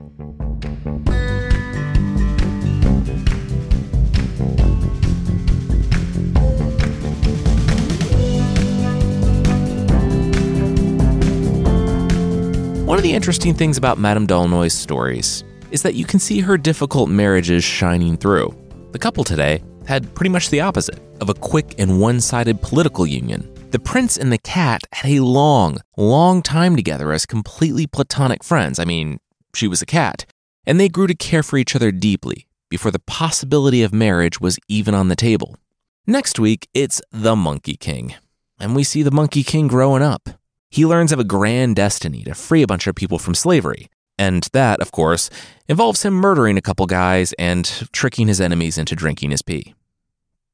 One 12.86 13.00
of 13.00 13.04
the 13.04 13.14
interesting 13.14 13.56
things 13.56 13.80
about 13.80 13.98
Madame 13.98 14.28
d'Aulnoy's 14.28 14.72
stories 14.72 15.44
is 15.72 15.82
that 15.82 15.96
you 15.96 16.06
can 16.06 16.20
see 16.20 16.40
her 16.40 16.56
difficult 16.56 17.10
marriages 17.10 17.64
shining 17.64 18.16
through. 18.16 18.56
The 18.92 19.00
couple 19.00 19.24
today 19.24 19.64
had 19.88 20.14
pretty 20.14 20.30
much 20.30 20.52
the 20.52 20.62
opposite 20.62 21.00
of 21.20 21.28
a 21.28 21.34
quick 21.34 21.74
and 21.80 22.00
one 22.00 22.22
sided 22.22 22.62
political 22.62 23.08
union. 23.08 23.52
The 23.72 23.80
prince 23.80 24.18
and 24.18 24.32
the 24.32 24.38
cat 24.38 24.84
had 24.94 25.10
a 25.10 25.24
long, 25.24 25.80
long 25.98 26.44
time 26.44 26.76
together 26.76 27.12
as 27.12 27.26
completely 27.26 27.88
platonic 27.88 28.44
friends. 28.44 28.78
I 28.78 28.86
mean, 28.86 29.20
she 29.56 29.68
was 29.68 29.82
a 29.82 29.88
cat. 29.88 30.28
And 30.68 30.80
they 30.80 30.88
grew 30.88 31.08
to 31.08 31.16
care 31.16 31.42
for 31.42 31.58
each 31.58 31.76
other 31.76 31.92
deeply 31.92 32.46
before 32.70 32.92
the 32.92 33.00
possibility 33.00 33.82
of 33.82 33.96
marriage 33.96 34.40
was 34.40 34.60
even 34.68 34.94
on 34.94 35.08
the 35.08 35.16
table. 35.16 35.58
Next 36.06 36.38
week, 36.38 36.70
it's 36.76 37.02
the 37.12 37.36
Monkey 37.36 37.78
King. 37.78 38.14
And 38.60 38.76
we 38.76 38.84
see 38.84 39.02
the 39.02 39.10
Monkey 39.10 39.42
King 39.42 39.68
growing 39.68 40.04
up. 40.04 40.30
He 40.76 40.86
learns 40.86 41.14
of 41.14 41.20
a 41.20 41.24
grand 41.24 41.78
destiny 41.78 42.22
to 42.24 42.36
free 42.36 42.62
a 42.62 42.68
bunch 42.68 42.86
of 42.86 42.96
people 42.96 43.18
from 43.18 43.34
slavery. 43.34 43.88
And 44.20 44.44
that, 44.52 44.82
of 44.82 44.92
course, 44.92 45.30
involves 45.70 46.04
him 46.04 46.14
murdering 46.14 46.58
a 46.58 46.62
couple 46.62 46.86
guys 46.86 47.32
and 47.40 47.64
tricking 47.94 48.28
his 48.28 48.42
enemies 48.42 48.78
into 48.78 48.94
drinking 48.94 49.32
his 49.32 49.42
pee. 49.42 49.74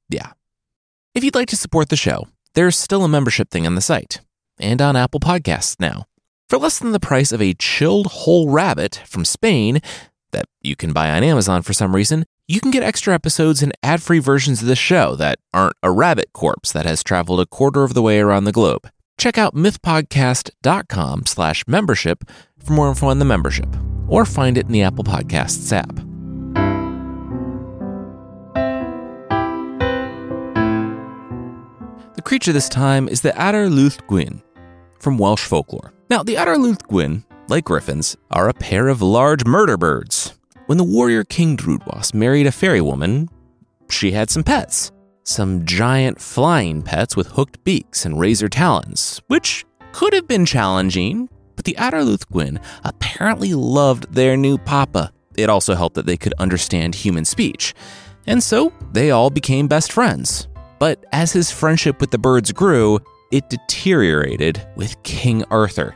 Yeah. 0.10 0.34
If 1.16 1.24
you'd 1.24 1.34
like 1.34 1.48
to 1.48 1.58
support 1.58 1.90
the 1.90 1.96
show, 1.96 2.28
there's 2.54 2.78
still 2.78 3.04
a 3.04 3.10
membership 3.10 3.50
thing 3.50 3.66
on 3.66 3.74
the 3.74 3.82
site 3.82 4.20
and 4.60 4.80
on 4.80 4.96
Apple 4.96 5.20
Podcasts 5.20 5.80
now. 5.80 6.06
For 6.48 6.60
less 6.60 6.78
than 6.78 6.92
the 6.92 7.00
price 7.00 7.32
of 7.32 7.42
a 7.42 7.56
chilled 7.56 8.06
whole 8.06 8.52
rabbit 8.52 9.02
from 9.08 9.26
Spain 9.26 9.82
that 10.34 10.46
you 10.62 10.76
can 10.76 10.94
buy 10.94 11.10
on 11.10 11.24
Amazon 11.24 11.64
for 11.64 11.74
some 11.74 11.96
reason, 11.96 12.26
you 12.48 12.60
can 12.60 12.70
get 12.70 12.84
extra 12.84 13.16
episodes 13.16 13.64
and 13.64 13.74
ad 13.82 14.04
free 14.04 14.20
versions 14.20 14.62
of 14.62 14.68
the 14.68 14.76
show 14.76 15.16
that 15.16 15.40
aren't 15.52 15.78
a 15.82 15.90
rabbit 15.90 16.32
corpse 16.32 16.72
that 16.74 16.86
has 16.86 17.04
traveled 17.04 17.40
a 17.40 17.48
quarter 17.48 17.84
of 17.84 17.96
the 17.96 18.04
way 18.04 18.20
around 18.20 18.44
the 18.44 18.52
globe. 18.52 18.88
Check 19.22 19.38
out 19.38 19.54
mythpodcast.com 19.54 21.28
slash 21.28 21.68
membership 21.68 22.24
for 22.58 22.74
more 22.74 22.90
info 22.90 23.06
on 23.06 23.20
the 23.20 23.26
membership, 23.26 23.68
or 24.08 24.26
find 24.26 24.58
it 24.58 24.66
in 24.66 24.72
the 24.72 24.82
Apple 24.82 25.04
Podcasts 25.04 25.72
app. 25.72 25.96
The 32.16 32.22
creature 32.24 32.52
this 32.52 32.68
time 32.68 33.08
is 33.08 33.22
the 33.22 33.32
Adar 33.36 33.68
Llwch 33.68 34.08
Gwin 34.08 34.42
from 34.98 35.20
Welsh 35.20 35.46
folklore. 35.46 35.94
Now, 36.10 36.24
the 36.24 36.38
Adar 36.38 36.56
Llwch 36.56 36.88
Gwin, 36.88 37.24
like 37.48 37.66
griffins, 37.66 38.18
are 38.32 38.50
a 38.50 38.56
pair 38.56 38.88
of 38.88 39.04
large 39.04 39.46
murder 39.46 39.78
birds. 39.78 40.34
When 40.66 40.80
the 40.80 40.84
warrior 40.84 41.24
King 41.26 41.56
Drudwas 41.56 42.16
married 42.16 42.48
a 42.48 42.52
fairy 42.52 42.82
woman, 42.82 43.30
she 43.88 44.14
had 44.14 44.32
some 44.32 44.44
pets. 44.44 44.92
Some 45.24 45.66
giant 45.66 46.20
flying 46.20 46.82
pets 46.82 47.16
with 47.16 47.28
hooked 47.28 47.64
beaks 47.64 48.06
and 48.06 48.20
razor 48.20 48.50
talons, 48.50 49.22
which 49.28 49.66
could 49.92 50.14
have 50.14 50.28
been 50.28 50.46
challenging, 50.46 51.30
but 51.56 51.66
the 51.66 51.76
Adar 51.78 52.04
apparently 52.84 53.54
loved 53.54 54.12
their 54.14 54.36
new 54.36 54.58
papa. 54.58 55.12
It 55.38 55.50
also 55.50 55.76
helped 55.76 55.96
that 55.96 56.08
they 56.08 56.18
could 56.18 56.34
understand 56.40 56.96
human 56.96 57.26
speech. 57.26 57.76
And 58.26 58.42
so 58.42 58.74
they 58.92 59.12
all 59.12 59.30
became 59.30 59.68
best 59.68 59.92
friends. 59.92 60.48
But 60.80 61.06
as 61.12 61.32
his 61.32 61.52
friendship 61.52 62.02
with 62.02 62.10
the 62.10 62.18
birds 62.18 62.52
grew, 62.52 63.00
it 63.32 63.50
deteriorated 63.50 64.68
with 64.76 65.02
King 65.04 65.44
Arthur. 65.52 65.96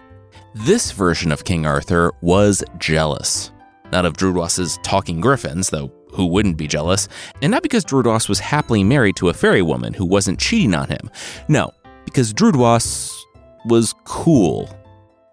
This 0.54 0.92
version 0.92 1.32
of 1.32 1.44
King 1.44 1.66
Arthur 1.66 2.12
was 2.22 2.64
jealous. 2.78 3.52
Not 3.92 4.06
of 4.06 4.18
Drudwas's 4.18 4.78
talking 4.84 5.20
griffins, 5.20 5.70
though 5.70 5.92
who 6.16 6.26
wouldn't 6.26 6.58
be 6.58 6.68
jealous, 6.68 7.08
and 7.42 7.52
not 7.52 7.64
because 7.64 7.86
Drudwas 7.86 8.28
was 8.28 8.40
happily 8.40 8.84
married 8.84 9.16
to 9.18 9.30
a 9.30 9.34
fairy 9.34 9.62
woman 9.62 9.94
who 9.94 10.06
wasn't 10.06 10.40
cheating 10.40 10.74
on 10.74 10.88
him. 10.88 11.10
No, 11.48 11.72
because 12.06 12.34
Drudwas 12.34 13.12
was 13.66 13.94
cool. 14.06 14.70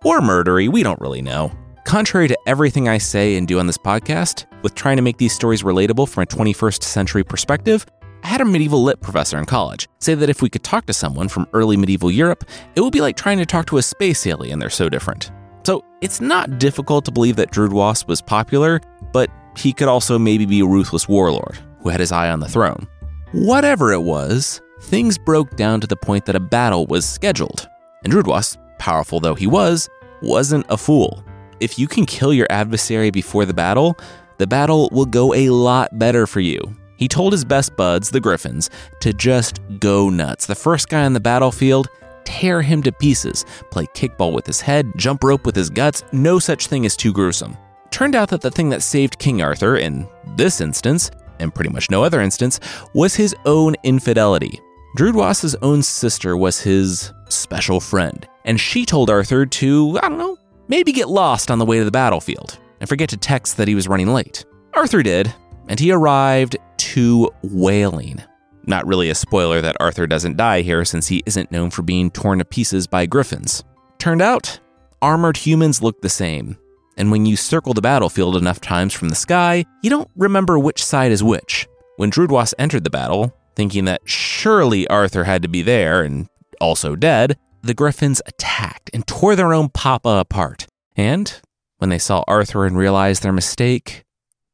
Or 0.05 0.21
murdery, 0.21 0.69
we 0.69 0.83
don't 0.83 1.01
really 1.01 1.23
know. 1.23 1.53
Contrary 1.85 2.29
to 2.29 2.39
everything 2.47 2.89
I 2.89 2.99
say 2.99 3.37
and 3.37 3.47
do 3.47 3.59
on 3.59 3.67
this 3.67 3.79
podcast, 3.79 4.47
with 4.63 4.75
trying 4.75 4.97
to 4.97 5.03
make 5.03 5.19
these 5.19 5.33
stories 5.33 5.63
relatable 5.63 6.09
from 6.09 6.23
a 6.23 6.27
21st 6.27 6.83
century 6.83 7.25
perspective, 7.25 7.87
I 8.23 8.29
had 8.29 8.41
a 8.41 8.45
medieval 8.45 8.83
lit 8.83 9.01
professor 9.01 9.39
in 9.39 9.47
college 9.47 9.89
say 9.99 10.15
that 10.15 10.31
if 10.31 10.43
we 10.43 10.49
could 10.49 10.63
talk 10.63 10.87
to 10.87 10.93
someone 10.93 11.29
from 11.29 11.49
early 11.53 11.77
medieval 11.77 12.11
Europe, 12.11 12.45
it 12.77 12.81
would 12.81 12.93
be 12.93 13.01
like 13.01 13.17
trying 13.17 13.39
to 13.39 13.47
talk 13.47 13.67
to 13.67 13.79
a 13.79 13.83
space 13.83 14.27
alien, 14.27 14.59
they're 14.61 14.71
so 14.71 14.89
different. 14.89 15.33
So 15.65 15.85
it's 16.01 16.21
not 16.21 16.59
difficult 16.59 17.05
to 17.07 17.13
believe 17.13 17.37
that 17.37 17.51
Drudwas 17.51 18.07
was 18.07 18.23
popular, 18.23 18.81
but 19.13 19.31
he 19.57 19.73
could 19.73 19.89
also 19.89 20.19
maybe 20.19 20.47
be 20.47 20.61
a 20.61 20.67
ruthless 20.67 21.09
warlord 21.09 21.59
who 21.81 21.89
had 21.89 22.01
his 22.01 22.13
eye 22.13 22.31
on 22.31 22.41
the 22.41 22.49
throne. 22.49 22.87
Whatever 23.33 23.93
it 23.93 24.03
was, 24.03 24.61
things 24.83 25.19
broke 25.19 25.57
down 25.57 25.81
to 25.81 25.87
the 25.87 25.97
point 25.97 26.27
that 26.27 26.37
a 26.37 26.41
battle 26.41 26.87
was 26.87 27.07
scheduled. 27.07 27.69
And 28.05 28.13
Drudwas, 28.13 28.57
powerful 28.79 29.21
though 29.21 29.35
he 29.35 29.47
was, 29.47 29.89
wasn't 30.21 30.67
a 30.69 30.77
fool. 30.77 31.25
If 31.61 31.79
you 31.79 31.87
can 31.87 32.07
kill 32.07 32.35
your 32.35 32.47
adversary 32.51 33.11
before 33.11 33.45
the 33.45 33.55
battle, 33.55 33.97
the 34.39 34.47
battle 34.47 34.89
will 34.93 35.07
go 35.07 35.35
a 35.35 35.51
lot 35.51 35.99
better 35.99 36.27
for 36.27 36.41
you. 36.41 36.61
He 36.97 37.09
told 37.09 37.33
his 37.33 37.45
best 37.45 37.77
buds, 37.77 38.11
the 38.11 38.21
Griffins, 38.21 38.71
to 39.01 39.13
just 39.13 39.61
go 39.79 40.09
nuts. 40.09 40.47
The 40.47 40.55
first 40.55 40.89
guy 40.89 41.05
on 41.05 41.13
the 41.13 41.21
battlefield, 41.21 41.89
tear 42.25 42.63
him 42.63 42.83
to 42.85 42.93
pieces, 42.93 43.45
play 43.71 43.87
kickball 43.87 44.33
with 44.33 44.47
his 44.47 44.61
head, 44.61 44.93
jump 44.97 45.25
rope 45.25 45.45
with 45.45 45.57
his 45.57 45.71
guts, 45.71 46.05
no 46.13 46.39
such 46.39 46.67
thing 46.67 46.85
is 46.85 46.97
too 46.97 47.13
gruesome. 47.13 47.57
Turned 47.93 48.17
out 48.17 48.31
that 48.31 48.41
the 48.41 48.51
thing 48.51 48.71
that 48.71 48.83
saved 48.83 49.19
King 49.19 49.43
Arthur, 49.43 49.77
in 49.77 50.09
this 50.35 50.63
instance, 50.63 51.11
and 51.39 51.55
pretty 51.55 51.71
much 51.71 51.91
no 51.91 52.03
other 52.03 52.23
instance, 52.23 52.59
was 52.95 53.15
his 53.15 53.37
own 53.45 53.77
infidelity. 53.85 54.59
Drudwas's 54.97 55.55
own 55.57 55.83
sister 55.83 56.37
was 56.37 56.61
his 56.61 57.13
special 57.29 57.81
friend, 57.81 58.27
and 58.47 58.59
she 58.59 58.87
told 58.87 59.11
Arthur 59.11 59.45
to, 59.45 59.99
I 60.03 60.09
don't 60.09 60.19
know, 60.19 60.39
maybe 60.69 60.93
get 60.93 61.09
lost 61.09 61.51
on 61.51 61.59
the 61.59 61.67
way 61.67 61.79
to 61.79 61.85
the 61.85 61.91
battlefield 61.91 62.59
and 62.81 62.89
forget 62.89 63.11
to 63.11 63.17
text 63.19 63.59
that 63.59 63.69
he 63.69 63.75
was 63.75 63.89
running 63.89 64.09
late. 64.09 64.45
Arthur 64.75 65.03
did, 65.03 65.33
and 65.69 65.79
he 65.79 65.93
arrived 65.93 66.57
to 66.79 67.31
wailing. 67.43 68.23
Not 68.65 68.87
really 68.87 69.11
a 69.11 69.15
spoiler 69.15 69.61
that 69.61 69.77
Arthur 69.81 70.07
doesn't 70.07 70.39
die 70.39 70.63
here 70.63 70.85
since 70.85 71.09
he 71.09 71.23
isn't 71.27 71.53
known 71.53 71.71
for 71.71 71.83
being 71.83 72.11
torn 72.11 72.39
to 72.39 72.45
pieces 72.45 72.87
by 72.87 73.05
griffins. 73.07 73.65
Turned 73.99 74.23
out, 74.23 74.61
armored 75.03 75.37
humans 75.37 75.83
look 75.83 76.01
the 76.01 76.09
same, 76.09 76.57
and 76.97 77.11
when 77.11 77.27
you 77.27 77.37
circle 77.37 77.75
the 77.75 77.81
battlefield 77.81 78.37
enough 78.37 78.61
times 78.61 78.93
from 78.93 79.09
the 79.09 79.15
sky, 79.15 79.65
you 79.83 79.91
don't 79.91 80.11
remember 80.17 80.59
which 80.59 80.85
side 80.85 81.13
is 81.13 81.23
which. 81.23 81.67
When 81.97 82.11
Drudwas 82.11 82.55
entered 82.59 82.85
the 82.85 82.91
battle, 82.91 83.35
thinking 83.55 83.85
that 83.85 84.03
surely 84.05 84.87
Arthur 84.89 85.25
had 85.25 85.43
to 85.43 85.49
be 85.49 85.63
there 85.63 86.03
and 86.03 86.29
also 86.61 86.97
dead, 86.97 87.39
the 87.63 87.75
Griffins 87.75 88.21
attacked 88.27 88.91
and 88.93 89.07
tore 89.07 89.37
their 89.37 89.53
own 89.53 89.69
papa 89.69 90.09
apart. 90.09 90.67
And 90.97 91.41
when 91.79 91.91
they 91.91 91.99
saw 91.99 92.25
Arthur 92.27 92.67
and 92.67 92.77
realized 92.77 93.23
their 93.23 93.33
mistake, 93.33 94.05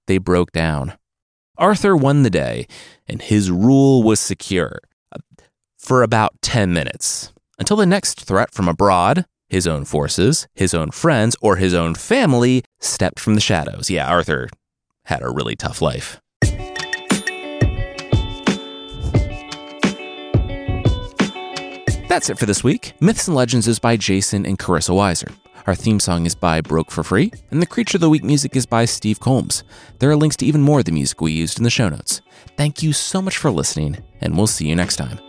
they 0.07 0.19
broke 0.19 0.53
down. 0.53 0.95
Arthur 1.57 1.97
won 1.97 2.23
the 2.23 2.31
day, 2.31 2.67
and 3.07 3.21
his 3.21 3.51
rule 3.51 4.03
was 4.03 4.21
secure 4.21 4.81
uh, 5.13 5.19
for 5.77 6.03
about 6.03 6.41
10 6.43 6.73
minutes 6.73 7.33
until 7.59 7.77
the 7.77 7.87
next 7.87 8.25
threat 8.25 8.53
from 8.53 8.69
abroad 8.69 9.27
his 9.49 9.67
own 9.67 9.85
forces, 9.85 10.47
his 10.55 10.75
own 10.75 10.91
friends, 10.91 11.37
or 11.41 11.57
his 11.57 11.75
own 11.75 11.95
family 11.95 12.63
stepped 12.81 13.19
from 13.19 13.35
the 13.35 13.41
shadows. 13.41 13.91
Yeah, 13.91 14.09
Arthur 14.09 14.49
had 15.05 15.23
a 15.23 15.31
really 15.31 15.57
tough 15.57 15.81
life. 15.81 16.21
That's 22.09 22.31
it 22.31 22.39
for 22.39 22.47
this 22.47 22.65
week. 22.65 22.95
Myths 23.01 23.29
and 23.29 23.37
Legends 23.37 23.69
is 23.69 23.79
by 23.79 23.97
Jason 23.97 24.47
and 24.47 24.59
Carissa 24.59 24.95
Weiser. 24.95 25.33
Our 25.67 25.75
theme 25.75 26.01
song 26.01 26.25
is 26.25 26.35
by 26.35 26.63
Broke 26.63 26.91
for 26.91 27.05
Free, 27.05 27.31
and 27.51 27.61
the 27.61 27.67
Creature 27.67 27.99
of 27.99 28.01
the 28.01 28.09
Week 28.09 28.25
music 28.25 28.57
is 28.57 28.65
by 28.65 28.87
Steve 28.87 29.21
Combs. 29.21 29.63
There 29.99 30.09
are 30.11 30.17
links 30.17 30.37
to 30.37 30.47
even 30.47 30.63
more 30.63 30.79
of 30.79 30.87
the 30.87 30.93
music 30.93 31.21
we 31.21 31.33
used 31.33 31.59
in 31.59 31.65
the 31.65 31.71
show 31.71 31.91
notes. 31.91 32.23
Thank 32.57 32.83
you 32.83 32.95
so 32.95 33.21
much 33.21 33.37
for 33.37 33.51
listening, 33.51 33.99
and 34.23 34.35
we'll 34.35 34.47
see 34.47 34.67
you 34.67 34.75
next 34.75 34.97
time. 34.97 35.21